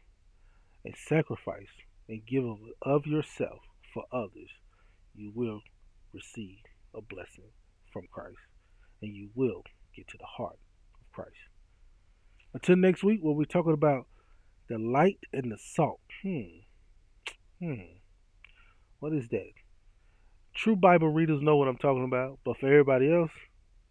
and 0.85 0.95
sacrifice 0.97 1.69
and 2.09 2.27
give 2.27 2.45
of, 2.45 2.59
of 2.83 3.07
yourself 3.07 3.61
for 3.93 4.05
others, 4.12 4.51
you 5.15 5.31
will 5.35 5.61
receive 6.12 6.59
a 6.95 7.01
blessing 7.01 7.51
from 7.93 8.09
Christ. 8.12 8.39
And 9.01 9.15
you 9.15 9.31
will 9.35 9.62
get 9.95 10.09
to 10.09 10.19
the 10.19 10.27
heart 10.27 10.59
Christ. 11.15 11.31
Until 12.53 12.77
next 12.77 13.03
week, 13.05 13.21
we'll 13.23 13.39
be 13.39 13.47
talking 13.47 13.73
about 13.73 14.07
the 14.69 14.79
light 14.79 15.19
and 15.33 15.53
the 15.53 15.59
salt. 15.59 16.01
Hmm. 16.23 16.43
Hmm. 17.61 17.81
What 19.01 19.12
is 19.12 19.29
that? 19.29 19.53
True 20.55 20.77
Bible 20.77 21.09
readers 21.09 21.43
know 21.43 21.57
what 21.57 21.69
I'm 21.69 21.77
talking 21.77 22.05
about, 22.05 22.39
but 22.45 22.59
for 22.59 22.67
everybody 22.67 23.12
else, 23.12 23.31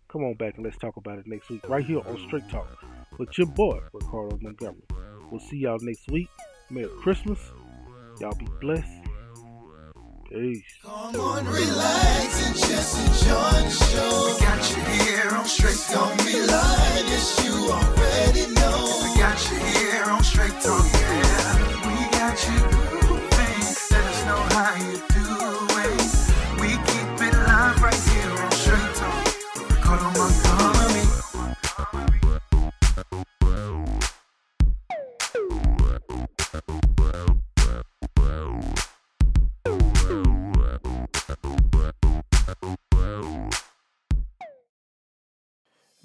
come 0.10 0.24
on 0.24 0.36
back 0.36 0.56
and 0.56 0.64
let's 0.64 0.78
talk 0.78 0.96
about 0.96 1.20
it 1.20 1.28
next 1.28 1.50
week, 1.50 1.68
right 1.68 1.86
here 1.86 2.00
on 2.00 2.18
Straight 2.28 2.50
Talk 2.50 2.68
with 3.20 3.38
your 3.38 3.48
boy, 3.48 3.80
Ricardo 3.92 4.38
Montgomery. 4.42 4.84
We'll 5.30 5.42
see 5.42 5.58
y'all 5.58 5.80
next 5.82 6.10
week. 6.10 6.30
Merry 6.70 6.90
Christmas. 7.02 7.40
Y'all 8.20 8.36
be 8.36 8.48
blessed. 8.62 9.03
Peace. 10.30 10.64
Come 10.84 11.16
on, 11.16 11.46
relax 11.46 12.48
and 12.48 12.56
just 12.56 12.98
enjoy 13.00 13.36
the 13.36 13.70
show. 13.70 14.34
We 14.34 14.42
got 14.42 14.76
you 14.76 14.84
here 14.84 15.30
on 15.32 15.46
Straight 15.46 15.78
Talk. 15.92 16.18
Be 16.20 16.40
lying, 16.40 17.06
yes, 17.08 17.46
you 17.46 17.54
already 17.72 18.54
know. 18.54 19.02
We 19.04 19.20
got 19.20 19.40
you 19.52 19.58
here 19.58 20.06
on 20.06 20.24
Straight 20.24 20.60
Talk, 20.62 20.86
yeah. 20.94 21.43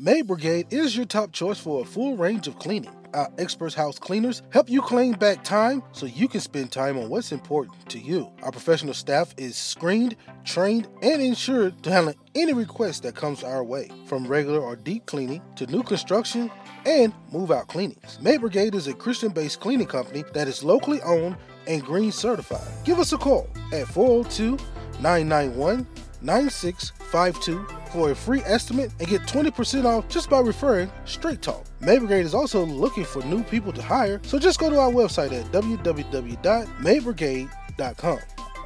Maid 0.08 0.26
Brigade 0.26 0.68
is 0.70 0.96
your 0.96 1.04
top 1.04 1.32
choice 1.32 1.58
for 1.58 1.82
a 1.82 1.84
full 1.84 2.16
range 2.16 2.48
of 2.48 2.58
cleaning. 2.58 2.96
Our 3.12 3.28
experts 3.36 3.74
house 3.74 3.98
cleaners 3.98 4.40
help 4.48 4.70
you 4.70 4.80
claim 4.80 5.12
back 5.12 5.44
time 5.44 5.82
so 5.92 6.06
you 6.06 6.28
can 6.28 6.40
spend 6.40 6.72
time 6.72 6.96
on 6.96 7.10
what's 7.10 7.30
important 7.30 7.86
to 7.90 7.98
you. 7.98 8.32
Our 8.42 8.50
professional 8.50 8.94
staff 8.94 9.34
is 9.36 9.54
screened, 9.54 10.16
trained, 10.46 10.88
and 11.02 11.20
insured 11.20 11.82
to 11.82 11.92
handle 11.92 12.14
any 12.34 12.54
request 12.54 13.02
that 13.02 13.16
comes 13.16 13.44
our 13.44 13.62
way, 13.62 13.90
from 14.06 14.26
regular 14.26 14.60
or 14.60 14.76
deep 14.76 15.04
cleaning 15.04 15.42
to 15.56 15.66
new 15.66 15.82
construction 15.82 16.50
and 16.86 17.12
move 17.30 17.50
out 17.50 17.68
cleanings. 17.68 18.18
Maid 18.22 18.40
Brigade 18.40 18.74
is 18.74 18.86
a 18.86 18.94
Christian 18.94 19.30
based 19.30 19.60
cleaning 19.60 19.88
company 19.88 20.24
that 20.32 20.48
is 20.48 20.64
locally 20.64 21.02
owned 21.02 21.36
and 21.66 21.84
green 21.84 22.12
certified. 22.12 22.66
Give 22.82 22.98
us 22.98 23.12
a 23.12 23.18
call 23.18 23.46
at 23.74 23.86
402 23.88 24.56
991 25.02 25.86
9652 26.22 27.66
for 27.92 28.10
a 28.10 28.14
free 28.14 28.40
estimate 28.44 28.90
and 28.98 29.08
get 29.08 29.22
20% 29.22 29.84
off 29.84 30.08
just 30.08 30.30
by 30.30 30.40
referring 30.40 30.90
Straight 31.04 31.42
Talk. 31.42 31.64
Maid 31.80 31.98
Brigade 32.00 32.26
is 32.26 32.34
also 32.34 32.64
looking 32.64 33.04
for 33.04 33.22
new 33.24 33.44
people 33.44 33.72
to 33.72 33.82
hire, 33.82 34.20
so 34.24 34.38
just 34.38 34.58
go 34.58 34.70
to 34.70 34.78
our 34.78 34.90
website 34.90 35.32
at 35.32 35.44
www.maidbrigade.com. 35.52 38.18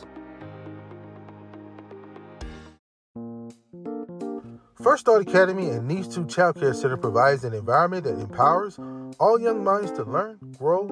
First 4.82 5.02
Start 5.02 5.20
Academy 5.28 5.68
and 5.68 5.86
Needs 5.86 6.08
2 6.14 6.24
Child 6.24 6.58
Care 6.58 6.72
Center 6.72 6.96
provides 6.96 7.44
an 7.44 7.52
environment 7.52 8.04
that 8.04 8.18
empowers 8.18 8.78
all 9.18 9.38
young 9.38 9.62
minds 9.62 9.90
to 9.92 10.04
learn, 10.04 10.38
grow, 10.58 10.88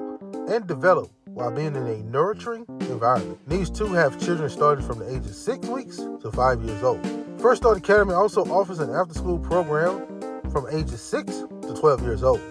and 0.47 0.67
develop 0.67 1.09
while 1.25 1.49
being 1.49 1.75
in 1.75 1.87
a 1.87 1.97
nurturing 2.03 2.67
environment. 2.81 3.39
Needs 3.47 3.71
2 3.71 3.87
have 3.93 4.23
children 4.23 4.47
starting 4.47 4.85
from 4.85 4.99
the 4.99 5.09
age 5.09 5.25
of 5.25 5.33
6 5.33 5.67
weeks 5.69 5.97
to 5.97 6.31
5 6.31 6.61
years 6.61 6.83
old. 6.83 7.03
First 7.41 7.63
Start 7.63 7.79
Academy 7.79 8.13
also 8.13 8.43
offers 8.45 8.77
an 8.77 8.91
after 8.91 9.15
school 9.15 9.39
program 9.39 10.05
from 10.51 10.67
ages 10.69 11.01
6 11.01 11.25
to 11.25 11.75
12 11.79 12.03
years 12.03 12.21
old. 12.21 12.41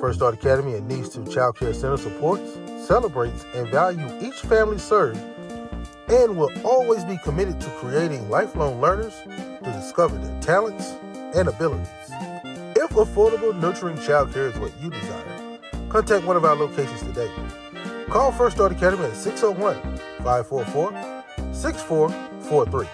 First 0.00 0.20
Start 0.20 0.34
Academy 0.34 0.74
and 0.74 0.86
Needs 0.86 1.08
2 1.08 1.26
Child 1.26 1.56
Care 1.56 1.74
Center 1.74 1.96
supports, 1.96 2.60
celebrates, 2.86 3.44
and 3.56 3.66
value 3.70 4.06
each 4.20 4.36
family 4.42 4.78
served 4.78 5.18
and 6.10 6.36
will 6.36 6.50
always 6.64 7.04
be 7.04 7.16
committed 7.18 7.60
to 7.60 7.70
creating 7.70 8.28
lifelong 8.28 8.80
learners 8.80 9.14
discover 9.90 10.16
their 10.18 10.40
talents 10.40 10.94
and 11.34 11.48
abilities. 11.48 11.88
If 12.76 12.90
affordable, 12.90 13.60
nurturing 13.60 13.96
childcare 13.96 14.52
is 14.52 14.58
what 14.60 14.70
you 14.80 14.88
desire, 14.88 15.58
contact 15.88 16.24
one 16.24 16.36
of 16.36 16.44
our 16.44 16.54
locations 16.54 17.02
today. 17.02 17.28
Call 18.08 18.30
First 18.30 18.54
Start 18.54 18.70
Academy 18.70 19.06
at 19.06 19.16
601 19.16 19.74
544 20.18 20.92
6443 21.52 22.86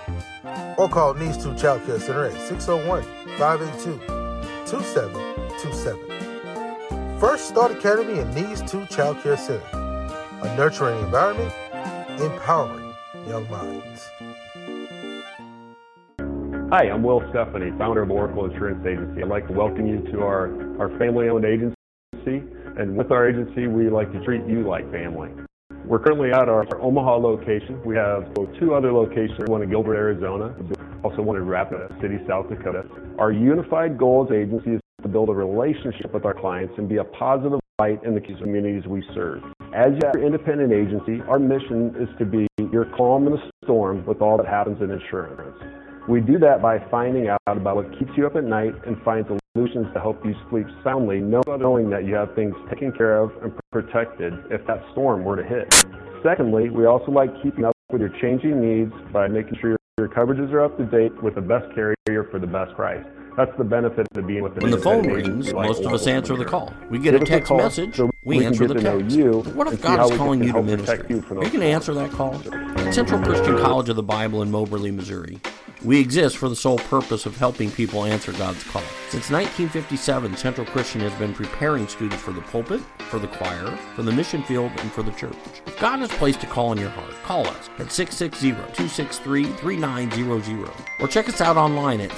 or 0.79 0.89
call 0.89 1.13
Needs 1.13 1.37
2 1.37 1.55
Child 1.57 1.85
Care 1.85 2.01
Center 2.01 2.25
at 2.25 2.41
601 2.49 3.03
582 3.37 3.99
2727. 4.65 7.21
First 7.21 7.49
Start 7.49 7.73
Academy 7.73 8.21
and 8.21 8.35
Needs 8.35 8.63
2 8.71 8.87
Child 8.87 9.23
Care 9.23 9.37
Center, 9.37 9.69
a 10.43 10.57
nurturing 10.57 10.99
environment, 11.01 11.53
empowering 12.23 12.95
young 13.29 13.47
minds. 13.51 14.09
Hi, 16.69 16.91
I'm 16.91 17.05
Will 17.05 17.23
Stephanie, 17.31 17.71
founder 17.79 18.03
of 18.03 18.11
Oracle 18.11 18.45
Insurance 18.45 18.85
Agency. 18.85 19.23
I'd 19.23 19.29
like 19.29 19.47
to 19.47 19.53
welcome 19.53 19.87
you 19.87 20.03
to 20.11 20.23
our, 20.23 20.51
our 20.81 20.89
family 20.99 21.29
owned 21.29 21.45
agency. 21.45 21.77
And 22.77 22.97
with 22.97 23.13
our 23.13 23.29
agency, 23.29 23.69
we 23.69 23.89
like 23.89 24.11
to 24.11 24.25
treat 24.25 24.45
you 24.49 24.67
like 24.67 24.91
family. 24.91 25.31
We're 25.85 26.01
currently 26.01 26.31
at 26.31 26.49
our, 26.49 26.67
our 26.67 26.83
Omaha 26.83 27.19
location. 27.19 27.81
We 27.85 27.95
have 27.95 28.35
two 28.59 28.75
other 28.75 28.93
locations, 28.93 29.49
one 29.49 29.63
in 29.63 29.71
Gilbert, 29.71 29.95
Arizona, 29.95 30.57
also 31.05 31.23
one 31.23 31.37
in 31.37 31.47
Rapid 31.47 31.79
City, 32.03 32.19
South 32.27 32.49
Dakota. 32.49 32.83
Our 33.21 33.31
unified 33.31 33.97
goal 33.97 34.27
as 34.29 34.35
agency 34.35 34.73
is 34.73 34.81
to 35.03 35.09
build 35.09 35.29
a 35.29 35.35
relationship 35.35 36.13
with 36.13 36.25
our 36.25 36.35
clients 36.35 36.75
and 36.79 36.89
be 36.89 36.97
a 36.97 37.05
positive 37.05 37.61
light 37.79 38.03
in 38.03 38.13
the 38.13 38.21
communities 38.21 38.89
we 38.89 39.05
serve. 39.15 39.41
As 39.73 39.93
your 40.03 40.27
independent 40.27 40.73
agency, 40.73 41.23
our 41.29 41.39
mission 41.39 41.95
is 41.95 42.09
to 42.19 42.25
be 42.25 42.49
your 42.73 42.87
calm 42.97 43.29
in 43.29 43.35
the 43.35 43.51
storm 43.63 44.05
with 44.05 44.21
all 44.21 44.37
that 44.37 44.47
happens 44.47 44.83
in 44.83 44.91
insurance. 44.91 45.86
We 46.09 46.21
do 46.21 46.39
that 46.39 46.63
by 46.63 46.79
finding 46.89 47.29
out 47.29 47.41
about 47.49 47.77
what 47.77 47.91
keeps 47.99 48.13
you 48.17 48.29
up 48.29 48.37
at 48.37 48.45
night 48.45 48.73
and 48.87 48.97
find 49.03 49.27
solutions 49.57 49.89
to 49.93 50.01
help 50.01 50.25
you 50.25 50.35
sleep 50.51 50.67
soundly, 50.85 51.19
knowing 51.19 51.91
that 51.91 52.05
you 52.05 52.15
have 52.15 52.33
things 52.37 52.55
taken 52.71 52.93
care 52.93 53.19
of 53.19 53.33
and 53.43 53.53
protected 53.73 54.33
if 54.49 54.65
that 54.69 54.85
storm 54.93 55.25
were 55.25 55.35
to 55.35 55.43
hit. 55.43 55.67
Secondly, 56.23 56.71
we 56.71 56.87
also 56.87 57.11
like 57.11 57.31
keeping 57.43 57.65
up 57.65 57.75
with 57.91 58.01
your 58.01 58.13
changing 58.21 58.61
needs 58.61 58.93
by 59.13 59.27
making 59.27 59.59
sure 59.61 59.77
your 59.99 60.09
coverages 60.09 60.53
are 60.53 60.61
up 60.61 60.79
to 60.79 60.85
date 60.85 61.11
with 61.25 61.35
the 61.35 61.41
best 61.41 61.67
carrier 61.75 62.29
for 62.31 62.39
the 62.39 62.47
best 62.47 62.73
price. 62.77 63.05
That's 63.37 63.55
the 63.59 63.65
benefit 63.65 64.07
of 64.15 64.27
being 64.27 64.43
with 64.43 64.57
an 64.57 64.63
When 64.63 64.71
the 64.71 64.79
phone 64.79 65.07
rings, 65.07 65.53
like 65.53 65.69
most 65.69 65.85
of 65.85 65.93
us 65.93 66.07
answer 66.07 66.35
the 66.37 66.47
call. 66.47 66.73
We 66.89 66.99
get 66.99 67.15
a 67.15 67.19
text 67.19 67.49
call 67.49 67.59
message, 67.59 67.97
so 67.97 68.11
we 68.25 68.39
can 68.39 68.47
answer 68.47 68.67
the 68.67 68.75
text. 68.75 69.55
What 69.55 69.71
if 69.71 69.83
God 69.83 70.11
is 70.11 70.17
calling 70.17 70.43
you 70.43 70.53
to 70.53 70.63
ministry? 70.63 71.05
you 71.11 71.19
Are 71.19 71.45
you 71.45 71.51
going 71.51 71.61
to 71.61 71.67
answer 71.67 71.93
that 71.93 72.13
call? 72.13 72.35
At 72.79 72.95
Central 72.95 73.21
Christian 73.21 73.59
College 73.59 73.91
of 73.91 73.97
the 73.97 74.03
Bible 74.03 74.41
in 74.41 74.51
Moberly, 74.51 74.91
Missouri, 74.91 75.39
we 75.85 76.01
exist 76.01 76.39
for 76.39 76.49
the 76.49 76.57
sole 76.57 76.79
purpose 76.79 77.27
of 77.27 77.37
helping 77.37 77.71
people 77.71 78.05
answer 78.05 78.33
God's 78.33 78.65
call. 78.65 78.81
Since 79.11 79.29
1957, 79.31 80.35
Central 80.37 80.67
Christian 80.67 81.03
has 81.03 81.13
been 81.15 81.35
preparing 81.35 81.87
students 81.87 82.23
for 82.23 82.33
the 82.33 82.41
pulpit, 82.41 82.81
for 83.11 83.19
the 83.19 83.29
choir, 83.29 83.67
for 83.95 84.03
the 84.03 84.13
mission 84.13 84.43
field, 84.45 84.73
and 84.79 84.91
for 84.91 85.03
the 85.03 85.13
church. 85.13 85.37
If 85.67 85.79
God 85.79 85.99
has 85.99 86.09
placed 86.13 86.43
a 86.43 86.47
call 86.47 86.73
in 86.73 86.79
your 86.79 86.89
heart, 86.89 87.13
call 87.23 87.47
us 87.47 87.69
at 87.79 87.89
660-263-3900 87.89 90.71
or 90.99 91.09
check 91.09 91.29
us 91.29 91.43
out 91.43 91.57
online 91.57 92.01
at 92.01 92.11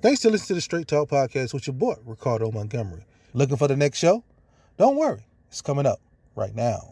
Thanks 0.00 0.20
to 0.20 0.30
listen 0.30 0.48
to 0.48 0.54
the 0.54 0.60
Straight 0.60 0.86
Talk 0.86 1.10
Podcast 1.10 1.54
with 1.54 1.66
your 1.66 1.74
boy, 1.74 1.94
Ricardo 2.04 2.50
Montgomery. 2.50 3.04
Looking 3.34 3.56
for 3.56 3.68
the 3.68 3.76
next 3.76 3.98
show? 3.98 4.24
Don't 4.78 4.96
worry, 4.96 5.26
it's 5.48 5.60
coming 5.60 5.86
up 5.86 6.00
right 6.36 6.54
now. 6.54 6.91